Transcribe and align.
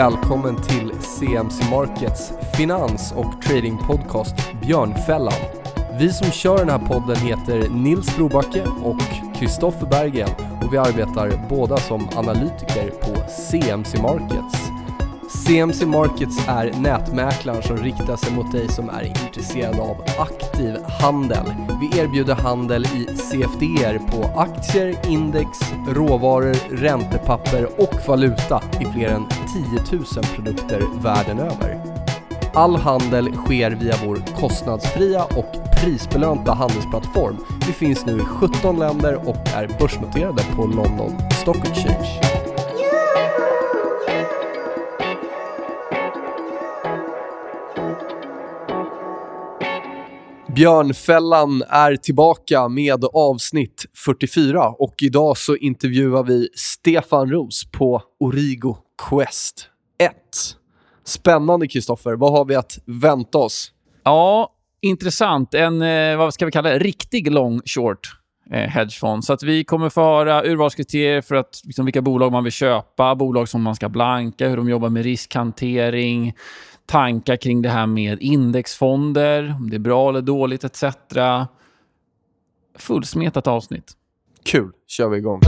välkommen 0.00 0.56
till 0.56 0.92
CMC 1.00 1.70
Markets 1.70 2.32
finans 2.54 3.12
och 3.16 3.42
tradingpodcast 3.42 4.34
Björnfällan. 4.62 5.32
Vi 5.98 6.12
som 6.12 6.30
kör 6.30 6.58
den 6.58 6.68
här 6.68 6.78
podden 6.78 7.16
heter 7.16 7.68
Nils 7.68 8.16
Brobacke 8.16 8.62
och 8.82 9.34
Kristoffer 9.36 9.86
Bergen 9.86 10.28
och 10.62 10.72
vi 10.74 10.78
arbetar 10.78 11.48
båda 11.48 11.76
som 11.76 12.08
analytiker 12.16 12.90
på 12.90 13.30
CMC 13.30 14.02
Markets. 14.02 14.70
CMC 15.46 15.86
Markets 15.86 16.48
är 16.48 16.72
nätmäklaren 17.12 17.62
som 17.62 17.76
riktar 17.76 18.16
sig 18.16 18.32
mot 18.32 18.52
dig 18.52 18.68
som 18.68 18.88
är 18.88 19.02
intresserad 19.02 19.80
av 19.80 20.04
aktiv 20.18 20.76
handel. 21.00 21.54
Vi 21.80 21.98
erbjuder 21.98 22.34
handel 22.34 22.84
i 22.84 23.16
CFDR 23.16 23.98
på 23.98 24.40
aktier, 24.40 24.98
index, 25.08 25.48
råvaror, 25.88 26.76
räntepapper 26.76 27.80
och 27.80 27.94
valuta 28.08 28.62
i 28.80 28.84
fler 28.84 29.08
än 29.08 29.26
10 29.88 29.98
000 29.98 30.04
produkter 30.34 30.82
världen 31.02 31.38
över. 31.38 31.80
All 32.54 32.76
handel 32.76 33.34
sker 33.34 33.70
via 33.70 33.94
vår 34.06 34.18
kostnadsfria 34.40 35.24
och 35.24 35.52
prisbelönta 35.76 36.52
handelsplattform. 36.54 37.36
Vi 37.66 37.72
finns 37.72 38.06
nu 38.06 38.16
i 38.16 38.24
17 38.24 38.78
länder 38.78 39.28
och 39.28 39.48
är 39.54 39.78
börsnoterade 39.80 40.42
på 40.56 40.66
London 40.66 41.12
Stock 41.42 41.68
Exchange. 41.68 42.39
Björnfällan 50.54 51.62
är 51.68 51.96
tillbaka 51.96 52.68
med 52.68 53.04
avsnitt 53.12 53.86
44 54.04 54.68
och 54.68 54.94
idag 55.02 55.36
så 55.36 55.56
intervjuar 55.56 56.22
vi 56.22 56.48
Stefan 56.54 57.30
Ros 57.30 57.70
på 57.72 58.02
Origo 58.20 58.76
Quest 59.08 59.68
1. 59.98 60.12
Spännande 61.04 61.68
Kristoffer, 61.68 62.16
vad 62.16 62.32
har 62.32 62.44
vi 62.44 62.54
att 62.54 62.78
vänta 62.86 63.38
oss? 63.38 63.72
Ja, 64.04 64.52
intressant. 64.80 65.54
En, 65.54 65.82
eh, 65.82 66.16
vad 66.16 66.34
ska 66.34 66.46
vi 66.46 66.52
kalla 66.52 66.70
det, 66.70 66.78
riktig 66.78 67.30
long 67.30 67.60
short 67.64 68.20
eh, 68.52 68.68
hedgefond. 68.68 69.24
Så 69.24 69.32
att 69.32 69.42
vi 69.42 69.64
kommer 69.64 69.88
få 69.88 70.00
höra 70.00 70.44
urvalskriterier 70.44 71.20
för 71.20 71.34
att, 71.34 71.60
liksom, 71.64 71.84
vilka 71.84 72.02
bolag 72.02 72.32
man 72.32 72.44
vill 72.44 72.52
köpa, 72.52 73.14
bolag 73.14 73.48
som 73.48 73.62
man 73.62 73.74
ska 73.74 73.88
blanka, 73.88 74.48
hur 74.48 74.56
de 74.56 74.68
jobbar 74.68 74.88
med 74.88 75.02
riskhantering, 75.02 76.34
tankar 76.86 77.36
kring 77.36 77.62
det 77.62 77.68
här 77.68 77.86
med 77.86 78.22
indexfonder, 78.22 79.54
om 79.58 79.70
det 79.70 79.76
är 79.76 79.80
bra 79.80 80.08
eller 80.08 80.22
dåligt 80.22 80.64
etc. 80.64 80.84
Fullsmetat 82.78 83.46
avsnitt. 83.46 83.92
Kul, 84.44 84.70
kör 84.86 85.08
vi 85.08 85.18
igång. 85.18 85.40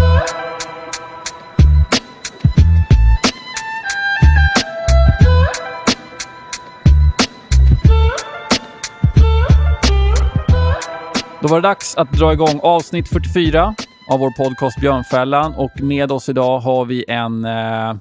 Då 11.43 11.49
var 11.49 11.61
det 11.61 11.69
dags 11.69 11.97
att 11.97 12.13
dra 12.13 12.33
igång 12.33 12.61
avsnitt 12.63 13.09
44 13.09 13.75
av 14.11 14.21
vår 14.21 14.31
podcast 14.31 14.81
Björnfällan 14.81 15.55
och 15.55 15.81
med 15.81 16.13
oss 16.13 16.29
idag 16.29 16.59
har 16.59 16.85
vi 16.85 17.05
en 17.09 17.45
eh, 17.45 17.95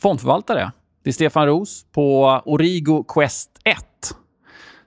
fondförvaltare. 0.00 0.72
Det 1.08 1.10
är 1.10 1.12
Stefan 1.12 1.46
Ros 1.46 1.86
på 1.92 2.24
Origo 2.44 3.04
Quest 3.08 3.50
1. 3.64 3.78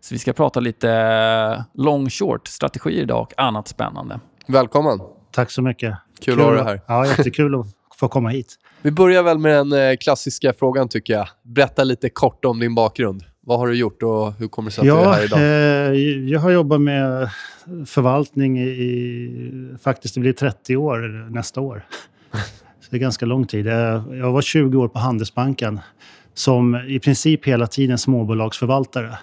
Så 0.01 0.15
vi 0.15 0.19
ska 0.19 0.33
prata 0.33 0.59
lite 0.59 1.65
long 1.73 2.09
short 2.09 2.47
strategier 2.47 3.01
idag 3.01 3.21
och 3.21 3.33
annat 3.37 3.67
spännande. 3.67 4.19
Välkommen. 4.47 4.99
Tack 5.31 5.51
så 5.51 5.61
mycket. 5.61 5.97
Kul, 6.19 6.39
att 6.39 6.45
ha 6.45 6.51
dig 6.51 6.63
här. 6.63 6.81
Ja, 6.87 7.05
jättekul 7.05 7.59
att 7.59 7.67
få 7.99 8.07
komma 8.07 8.29
hit. 8.29 8.55
Vi 8.81 8.91
börjar 8.91 9.23
väl 9.23 9.37
med 9.37 9.51
den 9.51 9.73
eh, 9.73 9.97
klassiska 9.97 10.53
frågan 10.53 10.89
tycker 10.89 11.13
jag. 11.13 11.27
Berätta 11.43 11.83
lite 11.83 12.09
kort 12.09 12.45
om 12.45 12.59
din 12.59 12.75
bakgrund. 12.75 13.23
Vad 13.41 13.59
har 13.59 13.67
du 13.67 13.75
gjort 13.75 14.03
och 14.03 14.33
hur 14.33 14.47
kommer 14.47 14.69
det 14.69 14.75
sig 14.75 14.81
att 14.81 14.87
ja, 14.87 14.95
du 14.95 15.09
är 15.09 15.13
här 15.13 15.23
idag? 15.23 15.39
Eh, 15.39 16.29
jag 16.31 16.39
har 16.39 16.51
jobbat 16.51 16.81
med 16.81 17.29
förvaltning 17.85 18.59
i, 18.59 18.67
i, 18.67 19.77
faktiskt 19.83 20.15
det 20.15 20.21
blir 20.21 20.33
30 20.33 20.75
år 20.75 21.29
nästa 21.29 21.61
år. 21.61 21.85
Det 22.91 22.97
är 22.97 22.99
ganska 22.99 23.25
lång 23.25 23.47
tid. 23.47 23.67
Eh, 23.67 23.73
jag 24.11 24.31
var 24.31 24.41
20 24.41 24.77
år 24.77 24.87
på 24.87 24.99
Handelsbanken 24.99 25.79
som 26.33 26.75
i 26.75 26.99
princip 26.99 27.47
hela 27.47 27.67
tiden 27.67 27.97
småbolagsförvaltare. 27.97 29.17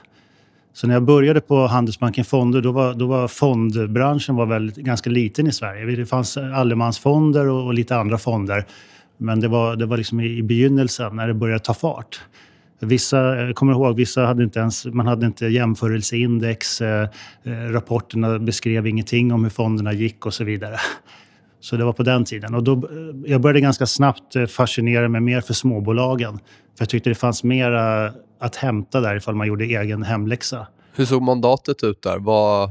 Så 0.72 0.86
när 0.86 0.94
jag 0.94 1.02
började 1.02 1.40
på 1.40 1.66
Handelsbanken 1.66 2.24
Fonder, 2.24 2.60
då 2.60 2.72
var, 2.72 2.94
då 2.94 3.06
var 3.06 3.28
fondbranschen 3.28 4.36
var 4.36 4.46
väldigt, 4.46 4.76
ganska 4.76 5.10
liten 5.10 5.46
i 5.46 5.52
Sverige. 5.52 5.96
Det 5.96 6.06
fanns 6.06 6.36
allemansfonder 6.36 7.48
och, 7.48 7.66
och 7.66 7.74
lite 7.74 7.96
andra 7.96 8.18
fonder. 8.18 8.66
Men 9.16 9.40
det 9.40 9.48
var, 9.48 9.76
det 9.76 9.86
var 9.86 9.96
liksom 9.96 10.20
i, 10.20 10.38
i 10.38 10.42
begynnelsen, 10.42 11.16
när 11.16 11.28
det 11.28 11.34
började 11.34 11.64
ta 11.64 11.74
fart. 11.74 12.20
Vissa, 12.80 13.36
jag 13.36 13.56
kommer 13.56 13.72
ihåg, 13.72 13.96
vissa 13.96 14.26
hade 14.26 14.44
inte 14.44 14.58
ens, 14.58 14.86
man 14.86 15.06
hade 15.06 15.26
inte 15.26 15.46
jämförelseindex. 15.46 16.80
Eh, 16.80 17.08
eh 17.44 17.50
rapporterna 17.52 18.38
beskrev 18.38 18.86
ingenting 18.86 19.32
om 19.32 19.44
hur 19.44 19.50
fonderna 19.50 19.92
gick 19.92 20.26
och 20.26 20.34
så 20.34 20.44
vidare. 20.44 20.76
Så 21.60 21.76
det 21.76 21.84
var 21.84 21.92
på 21.92 22.02
den 22.02 22.24
tiden. 22.24 22.54
Och 22.54 22.62
då, 22.62 22.88
jag 23.26 23.40
började 23.40 23.60
ganska 23.60 23.86
snabbt 23.86 24.36
fascinera 24.48 25.08
mig 25.08 25.20
mer 25.20 25.40
för 25.40 25.54
småbolagen. 25.54 26.38
För 26.38 26.82
jag 26.82 26.88
tyckte 26.88 27.10
det 27.10 27.14
fanns 27.14 27.44
mer 27.44 27.72
att 28.40 28.56
hämta 28.56 29.00
där 29.00 29.16
ifall 29.16 29.34
man 29.34 29.46
gjorde 29.46 29.64
egen 29.64 30.02
hemläxa. 30.02 30.66
Hur 30.94 31.04
såg 31.04 31.22
mandatet 31.22 31.84
ut 31.84 32.02
där? 32.02 32.18
Vad... 32.18 32.70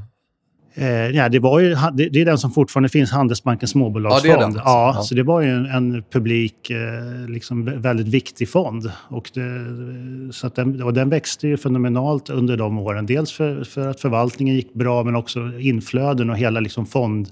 Eh, 0.74 0.88
ja, 0.88 1.30
det, 1.30 1.40
var 1.40 1.60
ju, 1.60 1.76
det, 1.94 2.10
det, 2.10 2.22
är 2.22 2.26
den 2.26 2.38
som 2.38 2.52
fortfarande 2.52 2.90
finns, 2.90 3.12
Handelsbankens 3.12 3.72
småbolagsfond. 3.72 4.32
Ja, 4.32 4.38
det 4.38 4.44
är 4.44 4.48
den, 4.48 4.56
alltså. 4.56 4.70
ja, 4.70 4.94
ja, 4.96 5.02
Så 5.02 5.16
det 5.16 5.24
var 5.24 5.42
ju 5.42 5.50
en, 5.50 5.66
en 5.66 6.04
publik, 6.12 6.70
eh, 6.70 7.30
liksom 7.30 7.82
väldigt 7.82 8.08
viktig 8.08 8.50
fond. 8.50 8.92
Och, 9.10 9.32
det, 9.34 10.34
så 10.34 10.50
den, 10.50 10.82
och 10.82 10.94
den 10.94 11.10
växte 11.10 11.48
ju 11.48 11.58
fenomenalt 11.58 12.30
under 12.30 12.58
de 12.58 12.80
åren. 12.80 13.06
Dels 13.06 13.32
för, 13.32 13.64
för 13.64 13.88
att 13.88 14.02
förvaltningen 14.02 14.56
gick 14.56 14.74
bra, 14.74 15.04
men 15.04 15.16
också 15.16 15.40
inflöden 15.60 16.30
och 16.30 16.38
hela 16.38 16.60
liksom 16.60 16.86
fond 16.86 17.30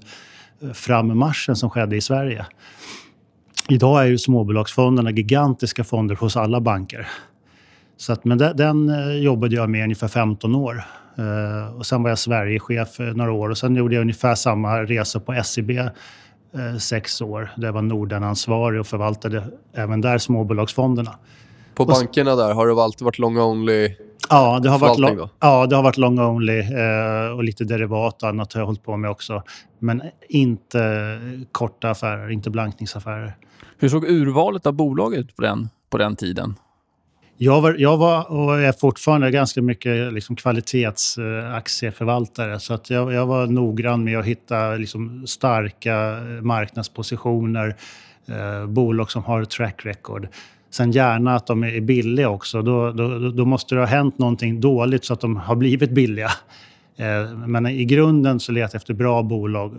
frammarschen 0.74 1.56
som 1.56 1.70
skedde 1.70 1.96
i 1.96 2.00
Sverige. 2.00 2.46
Idag 3.68 4.02
är 4.02 4.06
ju 4.06 4.18
småbolagsfonderna 4.18 5.10
gigantiska 5.10 5.84
fonder 5.84 6.14
hos 6.14 6.36
alla 6.36 6.60
banker. 6.60 7.08
Så 7.96 8.12
att, 8.12 8.24
men 8.24 8.38
den, 8.38 8.56
den 8.56 8.88
eh, 8.88 9.16
jobbade 9.16 9.54
jag 9.54 9.70
med 9.70 9.82
ungefär 9.82 10.08
15 10.08 10.54
år. 10.54 10.84
Uh, 11.18 11.76
och 11.76 11.86
sen 11.86 12.02
var 12.02 12.10
jag 12.10 12.18
Sverigechef 12.18 12.98
några 12.98 13.32
år 13.32 13.48
och 13.48 13.58
sen 13.58 13.76
gjorde 13.76 13.94
jag 13.94 14.02
ungefär 14.02 14.34
samma 14.34 14.82
resa 14.82 15.20
på 15.20 15.42
SEB 15.44 15.70
uh, 15.70 16.78
sex 16.78 17.20
år. 17.20 17.50
Där 17.56 17.68
jag 17.68 17.72
var 17.72 17.82
Nordanansvarig 17.82 18.80
och 18.80 18.86
förvaltade 18.86 19.44
även 19.74 20.00
där 20.00 20.18
småbolagsfonderna. 20.18 21.14
På 21.74 21.84
bankerna 21.84 22.36
där, 22.36 22.54
har 22.54 22.66
det 22.66 22.82
alltid 22.82 23.04
varit 23.04 23.18
long 23.18 23.38
only 23.38 23.94
Ja, 24.30 24.60
det 24.62 24.68
har 24.68 24.78
varit, 24.78 24.98
long, 24.98 25.28
ja, 25.40 25.66
det 25.66 25.76
har 25.76 25.82
varit 25.82 25.96
long 25.96 26.18
only 26.18 26.58
eh, 26.58 27.36
och 27.36 27.44
lite 27.44 27.64
derivat 27.64 28.22
och 28.22 28.28
annat 28.28 28.52
har 28.52 28.60
jag 28.60 28.66
hållit 28.66 28.82
på 28.82 28.96
med 28.96 29.10
också. 29.10 29.42
Men 29.78 30.02
inte 30.28 31.18
korta 31.52 31.90
affärer, 31.90 32.30
inte 32.30 32.50
blankningsaffärer. 32.50 33.36
Hur 33.78 33.88
såg 33.88 34.04
urvalet 34.04 34.66
av 34.66 34.72
bolag 34.72 35.14
ut 35.14 35.36
på 35.36 35.42
den, 35.42 35.68
på 35.90 35.98
den 35.98 36.16
tiden? 36.16 36.54
Jag 37.38 37.60
var, 37.60 37.76
jag 37.78 37.96
var 37.96 38.32
och 38.32 38.60
är 38.60 38.72
fortfarande 38.72 39.30
ganska 39.30 39.62
mycket 39.62 40.12
liksom 40.12 40.36
kvalitetsaktieförvaltare. 40.36 42.60
Så 42.60 42.74
att 42.74 42.90
jag, 42.90 43.12
jag, 43.12 43.26
var 43.26 43.46
noggrann 43.46 44.04
med 44.04 44.18
att 44.18 44.24
hitta 44.24 44.70
liksom 44.70 45.26
starka 45.26 46.20
marknadspositioner, 46.42 47.76
eh, 48.28 48.66
bolag 48.66 49.10
som 49.10 49.24
har 49.24 49.44
track 49.44 49.86
record. 49.86 50.28
Sen 50.76 50.90
gärna 50.90 51.34
att 51.34 51.46
de 51.46 51.64
är 51.64 51.80
billiga 51.80 52.28
också. 52.28 52.62
Då, 52.62 52.92
då, 52.92 53.30
då 53.30 53.44
måste 53.44 53.74
det 53.74 53.80
ha 53.80 53.86
hänt 53.86 54.18
någonting 54.18 54.60
dåligt 54.60 55.04
så 55.04 55.12
att 55.12 55.20
de 55.20 55.36
har 55.36 55.56
blivit 55.56 55.90
billiga. 55.90 56.30
Eh, 56.96 57.36
men 57.46 57.66
i 57.66 57.84
grunden 57.84 58.40
så 58.40 58.52
letar 58.52 58.74
jag 58.74 58.74
efter 58.74 58.94
bra 58.94 59.22
bolag 59.22 59.74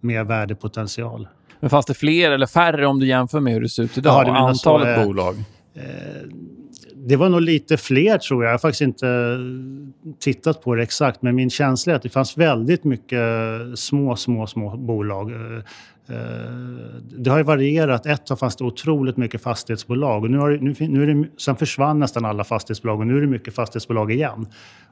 med 0.00 0.26
värdepotential. 0.26 1.28
Men 1.60 1.70
fanns 1.70 1.86
det 1.86 1.94
fler 1.94 2.30
eller 2.30 2.46
färre 2.46 2.86
om 2.86 3.00
du 3.00 3.06
jämför 3.06 3.40
med 3.40 3.52
hur 3.52 3.60
det 3.60 3.68
ser 3.68 3.82
ut 3.82 3.98
idag? 3.98 4.26
Ja, 4.26 4.36
Antalet 4.36 4.96
så, 4.96 5.00
eh, 5.00 5.06
bolag? 5.06 5.34
Eh, 5.74 5.82
det 6.94 7.16
var 7.16 7.28
nog 7.28 7.40
lite 7.40 7.76
fler 7.76 8.18
tror 8.18 8.44
jag. 8.44 8.48
Jag 8.48 8.54
har 8.54 8.58
faktiskt 8.58 8.82
inte 8.82 9.38
tittat 10.20 10.62
på 10.62 10.74
det 10.74 10.82
exakt. 10.82 11.22
Men 11.22 11.34
min 11.34 11.50
känsla 11.50 11.92
är 11.92 11.96
att 11.96 12.02
det 12.02 12.08
fanns 12.08 12.38
väldigt 12.38 12.84
mycket 12.84 13.20
små, 13.74 14.16
små, 14.16 14.46
små 14.46 14.76
bolag. 14.76 15.32
Eh, 16.08 16.16
det 17.18 17.30
har 17.30 17.38
ju 17.38 17.44
varierat. 17.44 18.06
Ett 18.06 18.28
har 18.28 18.36
fanns 18.36 18.56
det 18.56 18.64
otroligt 18.64 19.16
mycket 19.16 19.42
fastighetsbolag. 19.42 20.24
Och 20.24 20.30
nu 20.30 20.38
har, 20.38 20.50
nu, 20.50 20.74
nu 20.88 21.02
är 21.02 21.14
det, 21.14 21.28
sen 21.38 21.56
försvann 21.56 21.98
nästan 21.98 22.24
alla 22.24 22.44
fastighetsbolag 22.44 23.00
och 23.00 23.06
nu 23.06 23.16
är 23.16 23.20
det 23.20 23.26
mycket 23.26 23.54
fastighetsbolag 23.54 24.12
igen. 24.12 24.46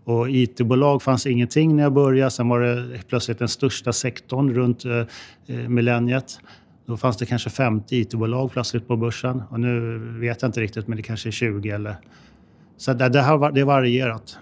Och 0.04 0.30
IT-bolag 0.30 1.02
fanns 1.02 1.26
ingenting 1.26 1.76
när 1.76 1.82
jag 1.82 1.92
började. 1.92 2.30
Sen 2.30 2.48
var 2.48 2.60
det 2.60 3.08
plötsligt 3.08 3.38
den 3.38 3.48
största 3.48 3.92
sektorn 3.92 4.54
runt 4.54 4.84
eh, 4.84 4.98
eh 5.46 5.68
millenniet. 5.68 6.40
Då 6.86 6.96
fanns 6.96 7.16
det 7.16 7.26
kanske 7.26 7.50
50 7.50 7.96
IT-bolag 7.96 8.52
plötsligt 8.52 8.88
på 8.88 8.96
börsen. 8.96 9.42
Och 9.50 9.60
nu 9.60 9.98
vet 10.20 10.42
jag 10.42 10.48
inte 10.48 10.60
riktigt, 10.60 10.88
men 10.88 10.96
det 10.96 11.02
kanske 11.02 11.28
är 11.28 11.30
20 11.30 11.70
eller... 11.70 11.96
Så 12.76 12.92
det, 12.92 13.08
det 13.08 13.22
har 13.22 13.52
det 13.52 13.60
är 13.60 13.64
varierat. 13.64 14.38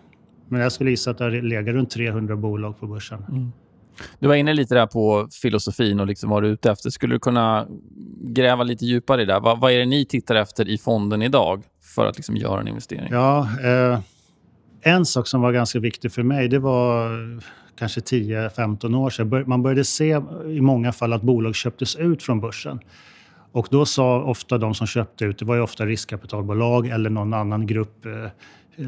Men 0.49 0.61
jag 0.61 0.73
skulle 0.73 0.91
gissa 0.91 1.11
att 1.11 1.19
det 1.19 1.25
har 1.25 1.31
legat 1.31 1.75
runt 1.75 1.91
300 1.91 2.37
bolag 2.37 2.81
på 2.81 2.87
börsen. 2.87 3.25
Mm. 3.29 3.53
Du 4.19 4.29
var 4.29 4.35
inne 4.35 4.55
lite 4.55 4.75
där 4.75 4.87
på 4.87 5.29
filosofin 5.43 6.01
och 6.01 6.07
liksom 6.07 6.31
vad 6.31 6.43
du 6.43 6.49
är 6.49 6.53
ute 6.53 6.71
efter. 6.71 6.91
Skulle 6.91 7.15
du 7.15 7.19
kunna 7.19 7.67
gräva 8.21 8.63
lite 8.63 8.85
djupare 8.85 9.23
i 9.23 9.25
det? 9.25 9.39
Vad, 9.41 9.61
vad 9.61 9.73
är 9.73 9.79
det 9.79 9.87
ni 9.87 10.05
tittar 10.05 10.35
efter 10.35 10.69
i 10.69 10.79
fonden 10.79 11.23
idag 11.23 11.63
för 11.95 12.07
att 12.07 12.17
liksom 12.17 12.37
göra 12.37 12.61
en 12.61 12.69
investering? 12.69 13.09
Ja, 13.11 13.49
eh, 13.65 13.99
en 14.83 15.07
sak 15.07 15.27
som 15.27 15.41
var 15.41 15.53
ganska 15.53 15.79
viktig 15.79 16.13
för 16.13 16.23
mig, 16.23 16.49
det 16.49 16.59
var 16.59 17.11
kanske 17.79 18.01
10-15 18.01 18.97
år 18.97 19.11
sedan. 19.11 19.45
Man 19.47 19.63
började 19.63 19.85
se 19.85 20.21
i 20.47 20.61
många 20.61 20.93
fall 20.93 21.13
att 21.13 21.23
bolag 21.23 21.55
köptes 21.55 21.97
ut 21.97 22.23
från 22.23 22.41
börsen. 22.41 22.81
Och 23.53 23.69
då 23.71 23.87
sa 23.87 24.23
ofta 24.23 24.59
de 24.59 24.75
som 24.75 24.87
köpte 24.87 25.25
ut, 25.25 25.39
det 25.39 25.45
var 25.45 25.55
ju 25.55 25.61
ofta 25.61 25.87
riskkapitalbolag 25.87 26.87
eller 26.87 27.11
någon 27.11 27.35
annan 27.35 27.67
grupp 27.67 28.07
eh, 28.07 28.13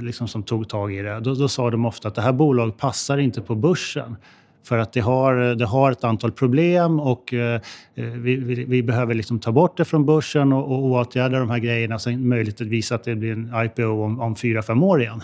liksom 0.02 0.28
som 0.28 0.42
tog 0.42 0.68
tag 0.68 0.94
i 0.94 1.02
det. 1.02 1.20
Då, 1.20 1.34
då 1.34 1.48
sa 1.48 1.70
de 1.70 1.86
ofta 1.86 2.08
att 2.08 2.14
det 2.14 2.22
här 2.22 2.32
bolaget 2.32 2.78
passar 2.78 3.18
inte 3.18 3.40
på 3.40 3.54
börsen. 3.54 4.16
För 4.64 4.78
att 4.78 4.92
det 4.92 5.00
har, 5.00 5.54
det 5.54 5.66
har 5.66 5.92
ett 5.92 6.04
antal 6.04 6.32
problem 6.32 7.00
och 7.00 7.34
eh, 7.34 7.60
eh, 7.94 8.04
vi, 8.04 8.36
vi, 8.36 8.64
vi, 8.64 8.82
behöver 8.82 9.14
liksom 9.14 9.38
ta 9.38 9.52
bort 9.52 9.76
det 9.76 9.84
från 9.84 10.06
börsen 10.06 10.52
och, 10.52 10.72
och 10.72 10.84
åtgärda 10.84 11.38
de 11.38 11.50
här 11.50 11.58
grejerna. 11.58 11.98
Sen 11.98 12.28
möjligtvis 12.28 12.92
att 12.92 13.04
det 13.04 13.14
blir 13.14 13.32
en 13.32 13.52
IPO 13.64 14.04
om, 14.04 14.20
om 14.20 14.36
fyra, 14.36 14.62
fem 14.62 14.82
år 14.82 15.02
igen. 15.02 15.22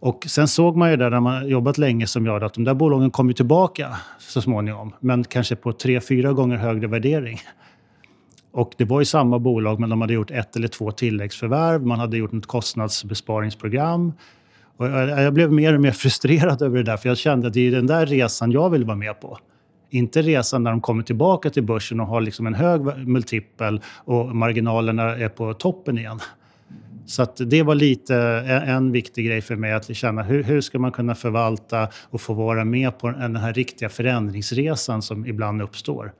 Och 0.00 0.24
sen 0.28 0.48
såg 0.48 0.76
man 0.76 0.90
ju 0.90 0.96
där 0.96 1.10
när 1.10 1.20
man 1.20 1.48
jobbat 1.48 1.78
länge 1.78 2.06
som 2.06 2.26
jag 2.26 2.44
att 2.44 2.54
de 2.54 2.64
där 2.64 2.74
bolagen 2.74 3.10
kommer 3.10 3.32
tillbaka 3.32 3.96
så 4.18 4.42
småningom. 4.42 4.92
Men 5.00 5.24
kanske 5.24 5.56
på 5.56 5.72
tre, 5.72 6.00
fyra 6.00 6.32
gånger 6.32 6.56
högre 6.56 6.86
värdering. 6.86 7.38
Och 8.52 8.72
det 8.76 8.84
var 8.84 9.00
ju 9.00 9.04
samma 9.04 9.38
bolag, 9.38 9.80
men 9.80 9.90
de 9.90 10.00
hade 10.00 10.14
gjort 10.14 10.30
ett 10.30 10.56
eller 10.56 10.68
två 10.68 10.92
tilläggsförvärv. 10.92 11.86
Man 11.86 11.98
hade 11.98 12.16
gjort 12.16 12.34
ett 12.34 12.46
kostnadsbesparingsprogram. 12.46 14.12
Och 14.78 14.86
jag 14.86 15.34
blev 15.34 15.52
mer 15.52 15.74
och 15.74 15.80
mer 15.80 15.90
frustrerad 16.02 16.62
över 16.62 16.76
det 16.76 16.84
där, 16.84 16.96
för 16.96 17.08
jag 17.08 17.18
kände 17.18 17.46
att 17.46 17.52
det 17.52 17.66
är 17.66 17.70
den 17.70 17.86
där 17.86 18.06
resan 18.06 18.52
jag 18.52 18.70
vill 18.70 18.84
vara 18.84 18.96
med 18.96 19.20
på. 19.20 19.38
Inte 19.90 20.22
resan 20.22 20.62
när 20.62 20.70
de 20.70 20.80
kommer 20.80 21.02
tillbaka 21.02 21.50
till 21.50 21.62
börsen 21.62 22.00
och 22.00 22.06
har 22.06 22.20
liksom 22.20 22.46
en 22.46 22.54
hög 22.54 23.08
multipel 23.08 23.80
och 24.04 24.36
marginalerna 24.36 25.02
är 25.02 25.28
på 25.28 25.54
toppen 25.54 25.98
igen. 25.98 26.20
Så 27.06 27.26
det 27.36 27.62
var 27.62 27.74
lite 27.74 28.16
en 28.66 28.92
viktig 28.92 29.26
grej 29.26 29.40
för 29.40 29.56
mig 29.56 29.72
att 29.72 29.96
känna 29.96 30.22
hur, 30.22 30.42
hur 30.42 30.60
ska 30.60 30.78
man 30.78 30.92
kunna 30.92 31.14
förvalta 31.14 31.88
och 32.10 32.20
få 32.20 32.34
vara 32.34 32.64
med 32.64 32.98
på 32.98 33.10
den 33.10 33.36
här 33.36 33.52
riktiga 33.52 33.88
förändringsresan 33.88 35.02
som 35.02 35.26
ibland 35.26 35.62
uppstår. 35.62 36.12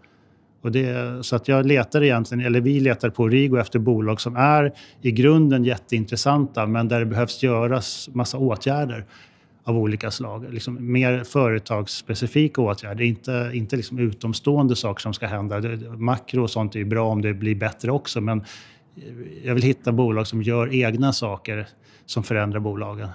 Och 0.62 0.72
det, 0.72 1.18
så 1.24 1.36
att 1.36 1.48
jag 1.48 1.66
letar 1.66 2.02
egentligen, 2.02 2.46
eller 2.46 2.60
vi 2.60 2.80
letar 2.80 3.10
på 3.10 3.28
Rigo 3.28 3.56
efter 3.56 3.78
bolag 3.78 4.20
som 4.20 4.36
är 4.36 4.72
i 5.02 5.10
grunden 5.10 5.64
jätteintressanta 5.64 6.66
men 6.66 6.88
där 6.88 7.00
det 7.00 7.06
behövs 7.06 7.42
göras 7.42 8.08
massa 8.12 8.38
åtgärder 8.38 9.04
av 9.64 9.78
olika 9.78 10.10
slag. 10.10 10.46
Liksom 10.50 10.92
mer 10.92 11.24
företagsspecifika 11.24 12.60
åtgärder, 12.62 13.04
inte, 13.04 13.50
inte 13.54 13.76
liksom 13.76 13.98
utomstående 13.98 14.76
saker 14.76 15.00
som 15.02 15.14
ska 15.14 15.26
hända. 15.26 15.60
Makro 15.96 16.42
och 16.42 16.50
sånt 16.50 16.74
är 16.74 16.78
ju 16.78 16.84
bra 16.84 17.08
om 17.08 17.22
det 17.22 17.34
blir 17.34 17.54
bättre 17.54 17.90
också 17.92 18.20
men 18.20 18.44
jag 19.44 19.54
vill 19.54 19.62
hitta 19.62 19.92
bolag 19.92 20.26
som 20.26 20.42
gör 20.42 20.74
egna 20.74 21.12
saker 21.12 21.66
som 22.06 22.22
förändrar 22.22 22.60
bolagen. 22.60 23.08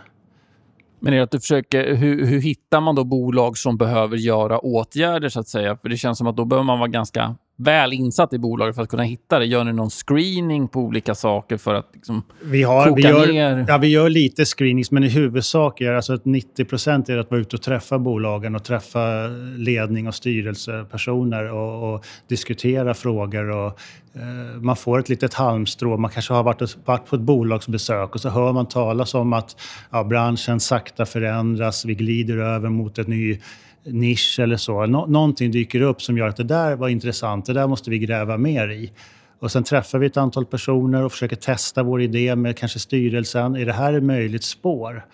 Men 1.03 1.13
är 1.13 1.17
det 1.17 1.23
att 1.23 1.31
du 1.31 1.39
försöker, 1.39 1.95
hur, 1.95 2.25
hur 2.25 2.39
hittar 2.39 2.81
man 2.81 2.95
då 2.95 3.03
bolag 3.03 3.57
som 3.57 3.77
behöver 3.77 4.17
göra 4.17 4.59
åtgärder 4.59 5.29
så 5.29 5.39
att 5.39 5.47
säga? 5.47 5.77
För 5.77 5.89
det 5.89 5.97
känns 5.97 6.17
som 6.17 6.27
att 6.27 6.37
då 6.37 6.45
behöver 6.45 6.65
man 6.65 6.79
vara 6.79 6.89
ganska 6.89 7.35
väl 7.57 7.93
insatt 7.93 8.33
i 8.33 8.37
bolaget 8.37 8.75
för 8.75 8.83
att 8.83 8.89
kunna 8.89 9.03
hitta 9.03 9.39
det. 9.39 9.45
Gör 9.45 9.63
ni 9.63 9.73
någon 9.73 9.89
screening 9.89 10.67
på 10.67 10.79
olika 10.79 11.15
saker 11.15 11.57
för 11.57 11.73
att 11.73 11.89
liksom 11.93 12.23
vi 12.43 12.63
har, 12.63 12.89
koka 12.89 12.95
vi 12.95 13.01
gör, 13.01 13.27
ner? 13.27 13.65
Ja, 13.67 13.77
vi 13.77 13.87
gör 13.87 14.09
lite 14.09 14.45
screenings, 14.45 14.91
men 14.91 15.03
i 15.03 15.09
huvudsak 15.09 15.81
är 15.81 15.93
alltså 15.93 16.13
att 16.13 16.25
90 16.25 16.65
procent 16.65 17.09
är 17.09 17.17
att 17.17 17.31
vara 17.31 17.41
ute 17.41 17.55
och 17.55 17.61
träffa 17.61 17.99
bolagen 17.99 18.55
och 18.55 18.63
träffa 18.63 19.27
ledning 19.57 20.07
och 20.07 20.15
styrelsepersoner 20.15 21.51
och, 21.51 21.93
och 21.93 22.05
diskutera 22.27 22.93
frågor. 22.93 23.49
Och, 23.49 23.79
eh, 24.15 24.61
man 24.61 24.75
får 24.75 24.99
ett 24.99 25.09
litet 25.09 25.33
halmstrå. 25.33 25.97
Man 25.97 26.11
kanske 26.11 26.33
har 26.33 26.43
varit, 26.43 26.77
varit 26.85 27.05
på 27.05 27.15
ett 27.15 27.21
bolagsbesök 27.21 28.15
och 28.15 28.21
så 28.21 28.29
hör 28.29 28.53
man 28.53 28.65
talas 28.65 29.13
om 29.13 29.33
att 29.33 29.61
ja, 29.91 30.03
branschen 30.03 30.59
sakta 30.59 31.05
förändras. 31.05 31.85
Vi 31.85 31.95
glider 31.95 32.37
över 32.37 32.69
mot 32.69 32.99
ett 32.99 33.07
ny 33.07 33.39
nisch 33.85 34.39
eller 34.39 34.57
så. 34.57 34.85
Nå 34.85 35.05
någonting 35.05 35.51
dyker 35.51 35.81
upp 35.81 36.01
som 36.01 36.17
gör 36.17 36.27
att 36.27 36.37
det 36.37 36.43
där 36.43 36.75
var 36.75 36.89
intressant, 36.89 37.45
det 37.45 37.53
där 37.53 37.67
måste 37.67 37.89
vi 37.89 37.99
gräva 37.99 38.37
mer 38.37 38.69
i. 38.69 38.91
Och 39.39 39.51
sen 39.51 39.63
träffar 39.63 39.99
vi 39.99 40.07
ett 40.07 40.17
antal 40.17 40.45
personer 40.45 41.03
och 41.03 41.11
försöker 41.11 41.35
testa 41.35 41.83
vår 41.83 42.01
idé 42.01 42.35
med 42.35 42.57
kanske 42.57 42.79
styrelsen. 42.79 43.55
Är 43.55 43.65
det 43.65 43.73
här 43.73 43.93
ett 43.93 44.03
möjligt 44.03 44.43
spår? 44.43 45.05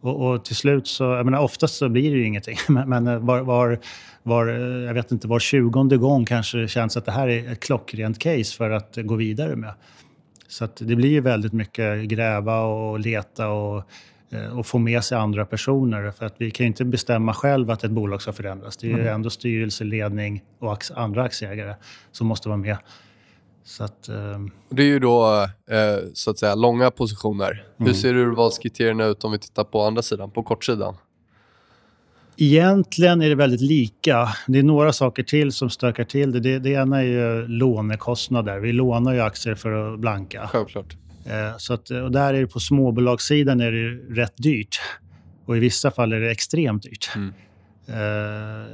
Och, 0.00 0.28
och 0.28 0.44
till 0.44 0.56
slut 0.56 0.86
så, 0.86 1.04
jag 1.04 1.24
menar 1.24 1.38
oftast 1.38 1.74
så 1.74 1.88
blir 1.88 2.10
det 2.10 2.16
ju 2.16 2.26
ingenting. 2.26 2.56
Men, 2.68 2.88
men 2.88 3.06
eh, 3.06 3.18
var, 3.18 3.40
var, 3.40 3.78
var, 4.22 4.48
eh, 4.48 4.86
jag 4.86 4.94
vet 4.94 5.12
inte, 5.12 5.28
var 5.28 5.38
tjugonde 5.38 5.96
gång 5.96 6.24
kanske 6.24 6.58
det 6.58 6.68
känns 6.68 6.96
att 6.96 7.04
det 7.04 7.12
här 7.12 7.28
är 7.28 7.52
ett 7.52 7.60
klockrent 7.60 8.18
case 8.18 8.56
för 8.56 8.70
att 8.70 8.96
gå 8.96 9.14
vidare 9.14 9.56
med. 9.56 9.74
Så 10.48 10.68
det 10.78 10.96
blir 10.96 11.10
ju 11.10 11.20
väldigt 11.20 11.52
mycket 11.52 12.04
gräva 12.04 12.60
och 12.60 13.00
leta 13.00 13.48
och 13.48 13.88
och 14.52 14.66
få 14.66 14.78
med 14.78 15.04
sig 15.04 15.18
andra 15.18 15.46
personer. 15.46 16.10
För 16.10 16.26
att 16.26 16.34
vi 16.38 16.50
kan 16.50 16.64
ju 16.64 16.68
inte 16.68 16.84
bestämma 16.84 17.34
själv 17.34 17.70
att 17.70 17.84
ett 17.84 17.90
bolag 17.90 18.22
ska 18.22 18.32
förändras. 18.32 18.76
Det 18.76 18.86
är 18.86 18.88
ju 18.88 19.00
mm. 19.00 19.14
ändå 19.14 19.30
styrelse, 19.30 19.84
ledning 19.84 20.42
och 20.58 20.84
andra 20.94 21.22
aktieägare 21.22 21.74
som 22.12 22.26
måste 22.26 22.48
vara 22.48 22.58
med. 22.58 22.76
Så 23.64 23.84
att, 23.84 24.08
eh... 24.08 24.14
Det 24.68 24.82
är 24.82 24.86
ju 24.86 24.98
då 24.98 25.48
eh, 25.70 26.04
så 26.14 26.30
att 26.30 26.38
säga 26.38 26.54
långa 26.54 26.90
positioner. 26.90 27.50
Mm. 27.50 27.86
Hur 27.86 27.92
ser 27.92 28.14
urvalskriterierna 28.14 29.04
ut 29.04 29.24
om 29.24 29.32
vi 29.32 29.38
tittar 29.38 29.64
på 29.64 29.82
andra 29.82 30.02
sidan, 30.02 30.30
på 30.30 30.42
kortsidan? 30.42 30.96
Egentligen 32.36 33.22
är 33.22 33.28
det 33.28 33.34
väldigt 33.34 33.60
lika. 33.60 34.28
Det 34.46 34.58
är 34.58 34.62
några 34.62 34.92
saker 34.92 35.22
till 35.22 35.52
som 35.52 35.70
stökar 35.70 36.04
till 36.04 36.32
det. 36.32 36.40
Det, 36.40 36.58
det 36.58 36.70
ena 36.70 36.98
är 36.98 37.04
ju 37.04 37.46
lånekostnader. 37.46 38.58
Vi 38.58 38.72
lånar 38.72 39.14
ju 39.14 39.20
aktier 39.20 39.54
för 39.54 39.94
att 39.94 40.00
blanka. 40.00 40.48
Självklart. 40.52 40.96
Eh, 41.24 41.56
så 41.56 41.74
att, 41.74 41.90
och 41.90 42.10
där 42.10 42.34
är 42.34 42.40
det 42.40 42.46
på 42.46 42.60
småbolagssidan 42.60 43.60
är 43.60 43.72
det 43.72 44.20
rätt 44.22 44.36
dyrt. 44.36 44.80
Och 45.46 45.56
i 45.56 45.60
vissa 45.60 45.90
fall 45.90 46.12
är 46.12 46.20
det 46.20 46.30
extremt 46.30 46.82
dyrt. 46.82 47.10
Mm. 47.16 47.32
Uh, 47.88 48.66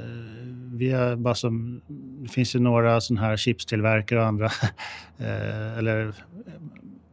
vi 0.73 0.91
är 0.91 1.15
bara 1.15 1.35
som, 1.35 1.81
det 2.23 2.29
finns 2.29 2.55
ju 2.55 2.59
några 2.59 3.01
såna 3.01 3.21
här 3.21 3.37
chipstillverkare 3.37 4.19
och 4.19 4.25
andra, 4.25 4.45
uh, 4.45 5.77
eller 5.77 6.13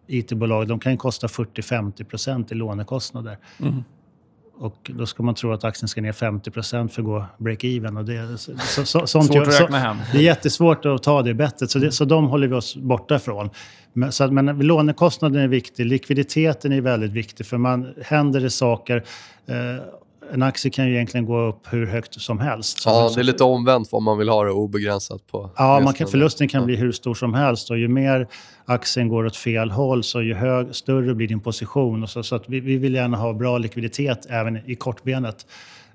IT-bolag, 0.07 0.69
de 0.69 0.81
kan 0.81 0.97
kosta 0.97 1.27
40-50% 1.27 2.53
i 2.53 2.55
lånekostnader. 2.55 3.39
Mm. 3.61 3.85
Och 4.61 4.91
då 4.95 5.07
ska 5.07 5.23
man 5.23 5.35
tro 5.35 5.53
att 5.53 5.65
aktien 5.65 5.89
ska 5.89 6.01
ner 6.01 6.13
50% 6.13 6.89
för 6.89 7.03
att 7.03 7.07
gå 7.07 7.25
break-even. 7.39 8.03
det, 8.03 8.39
så, 8.39 8.85
så, 8.85 9.07
sånt 9.07 9.27
Svårt 9.27 9.37
gör, 9.37 9.43
att 9.43 9.61
räkna 9.61 9.79
hem. 9.79 9.97
det 10.13 10.19
är 10.19 10.23
jättesvårt 10.23 10.85
att 10.85 11.03
ta 11.03 11.23
det 11.23 11.35
bettet, 11.35 11.71
så, 11.71 11.79
det, 11.79 11.93
så 11.93 12.05
de 12.05 12.27
håller 12.29 12.49
vi 12.49 12.55
oss 12.55 12.77
borta 12.77 13.17
ifrån. 13.17 13.51
Men, 13.93 14.13
så 14.13 14.25
att, 14.25 14.33
men 14.33 14.59
lånekostnaden 14.59 15.43
är 15.43 15.49
viktig, 15.49 15.87
likviditeten 15.87 16.73
är 16.73 16.81
väldigt 16.81 17.13
viktig, 17.13 17.47
för 17.47 17.59
man, 17.59 17.95
händer 18.03 18.41
det 18.41 18.51
saker 18.51 19.05
eh, 19.47 19.85
en 20.33 20.43
aktie 20.43 20.71
kan 20.71 20.87
ju 20.87 20.95
egentligen 20.95 21.27
gå 21.27 21.41
upp 21.41 21.67
hur 21.71 21.87
högt 21.87 22.21
som 22.21 22.39
helst. 22.39 22.83
Ja, 22.87 23.11
det 23.15 23.21
är 23.21 23.25
lite 23.25 23.45
omvänt 23.45 23.89
vad 23.93 24.03
man 24.03 24.19
vill 24.19 24.29
ha 24.29 24.45
det 24.45 24.51
obegränsat 24.51 25.27
på. 25.27 25.51
Ja, 25.57 25.81
man 25.81 25.95
kan, 25.95 26.09
förlusten 26.09 26.49
kan 26.49 26.67
bli 26.67 26.77
hur 26.77 26.93
stor 26.93 27.15
som 27.15 27.35
helst 27.35 27.71
och 27.71 27.79
ju 27.79 27.89
mer 27.89 28.29
aktien 28.65 29.09
går 29.09 29.27
åt 29.27 29.37
fel 29.37 29.71
håll 29.71 30.05
så 30.05 30.23
ju 30.23 30.35
hög, 30.35 30.75
större 30.75 31.15
blir 31.15 31.29
din 31.29 31.41
position. 31.41 32.03
Och 32.03 32.11
så, 32.11 32.23
så 32.23 32.37
att 32.37 32.49
vi, 32.49 32.61
vi 32.61 32.77
vill 32.77 32.95
gärna 32.95 33.17
ha 33.17 33.33
bra 33.33 33.59
likviditet 33.59 34.27
även 34.29 34.71
i 34.71 34.75
kortbenet. 34.75 35.47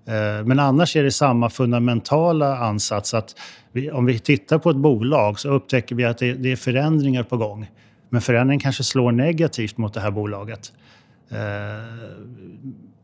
Eh, 0.05 0.45
men 0.45 0.59
annars 0.59 0.95
är 0.95 1.03
det 1.03 1.11
samma 1.11 1.49
fundamentala 1.49 2.57
ansats 2.57 3.13
att 3.13 3.35
vi, 3.71 3.91
om 3.91 4.05
vi 4.05 4.19
tittar 4.19 4.57
på 4.57 4.69
ett 4.69 4.77
bolag 4.77 5.39
så 5.39 5.49
upptäcker 5.49 5.95
vi 5.95 6.05
att 6.05 6.17
det, 6.17 6.33
det 6.33 6.51
är 6.51 6.55
förändringar 6.55 7.23
på 7.23 7.37
gång. 7.37 7.69
Men 8.09 8.21
förändringen 8.21 8.59
kanske 8.59 8.83
slår 8.83 9.11
negativt 9.11 9.77
mot 9.77 9.93
det 9.93 9.99
här 9.99 10.11
bolaget. 10.11 10.71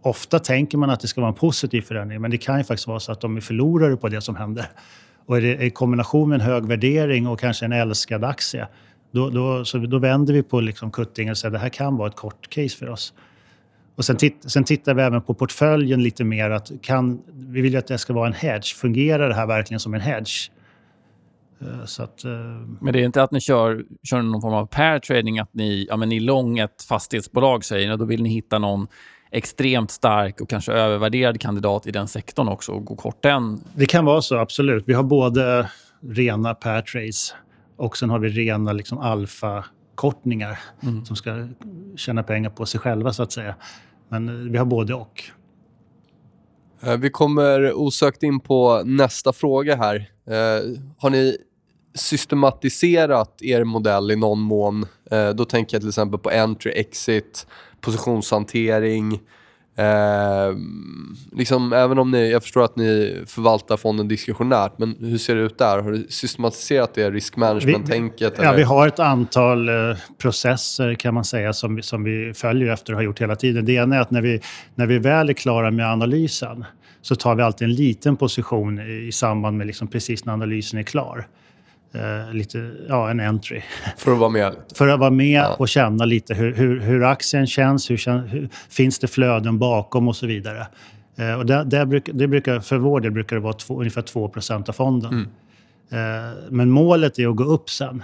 Ofta 0.01 0.39
tänker 0.39 0.77
man 0.77 0.89
att 0.89 0.99
det 0.99 1.07
ska 1.07 1.21
vara 1.21 1.31
en 1.31 1.35
positiv 1.35 1.81
förändring, 1.81 2.21
men 2.21 2.31
det 2.31 2.37
kan 2.37 2.57
ju 2.57 2.63
faktiskt 2.63 2.87
vara 2.87 2.99
så 2.99 3.11
att 3.11 3.21
de 3.21 3.37
är 3.37 3.41
förlorare 3.41 3.97
på 3.97 4.09
det 4.09 4.21
som 4.21 4.35
händer. 4.35 4.65
Och 5.25 5.37
är 5.37 5.41
det 5.41 5.65
i 5.65 5.69
kombination 5.69 6.29
med 6.29 6.35
en 6.35 6.45
hög 6.45 6.65
värdering 6.65 7.27
och 7.27 7.39
kanske 7.39 7.65
en 7.65 7.71
älskad 7.71 8.23
aktie, 8.23 8.67
då, 9.11 9.29
då, 9.29 9.65
så 9.65 9.77
då 9.77 9.99
vänder 9.99 10.33
vi 10.33 10.43
på 10.43 10.59
liksom 10.61 10.91
kuttingen 10.91 11.31
och 11.31 11.37
säger 11.37 11.49
att 11.49 11.59
det 11.59 11.63
här 11.63 11.69
kan 11.69 11.97
vara 11.97 12.07
ett 12.07 12.15
kort 12.15 12.49
case 12.49 12.77
för 12.77 12.89
oss. 12.89 13.13
Och 13.95 14.05
sen, 14.05 14.17
titt, 14.17 14.51
sen 14.51 14.63
tittar 14.63 14.93
vi 14.93 15.01
även 15.01 15.21
på 15.21 15.33
portföljen 15.33 16.03
lite 16.03 16.23
mer. 16.23 16.49
Att 16.49 16.71
kan, 16.81 17.21
vi 17.33 17.61
vill 17.61 17.71
ju 17.71 17.79
att 17.79 17.87
det 17.87 17.97
ska 17.97 18.13
vara 18.13 18.27
en 18.27 18.33
hedge. 18.33 18.75
Fungerar 18.75 19.29
det 19.29 19.35
här 19.35 19.47
verkligen 19.47 19.79
som 19.79 19.93
en 19.93 20.01
hedge? 20.01 20.51
Eh, 21.61 21.85
så 21.85 22.03
att. 22.03 22.23
Eh, 22.23 22.31
men 22.81 22.93
det 22.93 22.99
är 22.99 23.03
inte 23.03 23.23
att 23.23 23.31
ni 23.31 23.41
kör, 23.41 23.83
kör 24.03 24.21
någon 24.21 24.41
form 24.41 24.53
av 24.53 24.65
pair 24.65 24.99
trading, 24.99 25.39
att 25.39 25.53
ni, 25.53 25.87
ja, 25.89 25.97
men 25.97 26.09
ni 26.09 26.19
lång 26.19 26.59
ett 26.59 26.83
fastighetsbolag 26.89 27.65
säger 27.65 27.89
ni, 27.89 27.97
då 27.97 28.05
vill 28.05 28.23
ni 28.23 28.29
hitta 28.29 28.59
någon 28.59 28.87
extremt 29.31 29.91
stark 29.91 30.41
och 30.41 30.49
kanske 30.49 30.71
övervärderad 30.73 31.41
kandidat 31.41 31.87
i 31.87 31.91
den 31.91 32.07
sektorn 32.07 32.47
också 32.47 32.71
och 32.71 32.85
gå 32.85 32.95
kort 32.95 33.23
den? 33.23 33.63
Det 33.75 33.85
kan 33.85 34.05
vara 34.05 34.21
så, 34.21 34.37
absolut. 34.37 34.83
Vi 34.87 34.93
har 34.93 35.03
både 35.03 35.69
rena 36.01 36.53
pair 36.53 36.81
trades 36.81 37.35
och 37.77 37.97
sen 37.97 38.09
har 38.09 38.19
vi 38.19 38.29
rena 38.29 38.73
liksom, 38.73 38.97
alfa-kortningar 38.97 40.59
mm. 40.83 41.05
som 41.05 41.15
ska 41.15 41.47
tjäna 41.95 42.23
pengar 42.23 42.49
på 42.49 42.65
sig 42.65 42.79
själva, 42.79 43.13
så 43.13 43.23
att 43.23 43.31
säga. 43.31 43.55
Men 44.09 44.51
vi 44.51 44.57
har 44.57 44.65
både 44.65 44.93
och. 44.93 45.23
Eh, 46.81 46.97
vi 46.97 47.09
kommer 47.09 47.73
osökt 47.73 48.23
in 48.23 48.39
på 48.39 48.81
nästa 48.85 49.33
fråga 49.33 49.75
här. 49.75 49.95
Eh, 50.27 50.79
har 50.97 51.09
ni 51.09 51.37
systematiserat 51.95 53.41
er 53.41 53.63
modell 53.63 54.11
i 54.11 54.15
någon 54.15 54.39
mån? 54.39 54.85
Eh, 55.11 55.29
då 55.29 55.45
tänker 55.45 55.75
jag 55.75 55.81
till 55.81 55.89
exempel 55.89 56.19
på 56.19 56.29
entry, 56.29 56.71
exit, 56.71 57.47
positionshantering. 57.81 59.19
Eh, 59.79 60.55
liksom, 61.31 61.73
även 61.73 61.99
om 61.99 62.11
ni, 62.11 62.31
jag 62.31 62.43
förstår 62.43 62.63
att 62.63 62.75
ni 62.75 63.21
förvaltar 63.27 63.77
fonden 63.77 64.07
diskretionärt, 64.07 64.71
men 64.77 64.95
hur 64.99 65.17
ser 65.17 65.35
det 65.35 65.41
ut 65.41 65.57
där? 65.57 65.81
Har 65.81 65.91
du 65.91 66.07
systematiserat 66.09 66.93
det 66.93 67.11
risk 67.11 67.35
management-tänket? 67.35 68.33
Ja, 68.41 68.51
vi 68.51 68.63
har 68.63 68.87
ett 68.87 68.99
antal 68.99 69.69
eh, 69.69 69.97
processer 70.17 70.95
kan 70.95 71.13
man 71.13 71.25
säga 71.25 71.53
som, 71.53 71.81
som 71.81 72.03
vi 72.03 72.33
följer 72.33 72.73
efter 72.73 72.93
och 72.93 72.97
har 72.97 73.03
gjort 73.03 73.21
hela 73.21 73.35
tiden. 73.35 73.65
Det 73.65 73.73
ena 73.73 73.95
är 73.95 73.99
att 73.99 74.11
när 74.11 74.21
vi, 74.21 74.41
när 74.75 74.85
vi 74.85 74.99
väl 74.99 75.29
är 75.29 75.33
klara 75.33 75.71
med 75.71 75.91
analysen 75.91 76.65
så 77.01 77.15
tar 77.15 77.35
vi 77.35 77.43
alltid 77.43 77.67
en 77.67 77.73
liten 77.73 78.17
position 78.17 78.79
i, 78.79 79.07
i 79.07 79.11
samband 79.11 79.57
med 79.57 79.67
liksom 79.67 79.87
precis 79.87 80.25
när 80.25 80.33
analysen 80.33 80.79
är 80.79 80.83
klar 80.83 81.27
eh, 81.93 82.33
lite, 82.33 82.71
ja, 82.89 83.09
en 83.09 83.19
entry. 83.19 83.61
För 83.97 84.11
att 84.11 84.17
vara 84.17 84.29
med? 84.29 84.55
För 84.75 84.87
att 84.87 84.99
vara 84.99 85.09
med 85.09 85.41
ja. 85.41 85.55
och 85.59 85.69
känna 85.69 86.05
lite 86.05 86.33
hur, 86.33 86.53
hur, 86.53 86.79
hur 86.79 87.03
aktien 87.03 87.47
känns, 87.47 87.91
hur, 87.91 88.27
hur, 88.27 88.49
finns 88.69 88.99
det 88.99 89.07
flöden 89.07 89.59
bakom 89.59 90.07
och 90.07 90.15
så 90.15 90.27
vidare. 90.27 90.67
Eh, 91.15 91.33
och 91.33 91.45
det, 91.45 91.63
det, 91.63 91.85
bruk, 91.85 92.09
det 92.13 92.27
brukar, 92.27 92.59
för 92.59 92.77
vår 92.77 92.99
del 92.99 93.11
brukar 93.11 93.35
det 93.35 93.41
vara 93.41 93.53
två, 93.53 93.79
ungefär 93.79 94.01
2% 94.01 94.69
av 94.69 94.73
fonden. 94.73 95.11
Mm. 95.11 95.27
Eh, 95.91 96.33
men 96.49 96.69
målet 96.69 97.19
är 97.19 97.27
att 97.27 97.35
gå 97.35 97.43
upp 97.43 97.69
sen. 97.69 98.03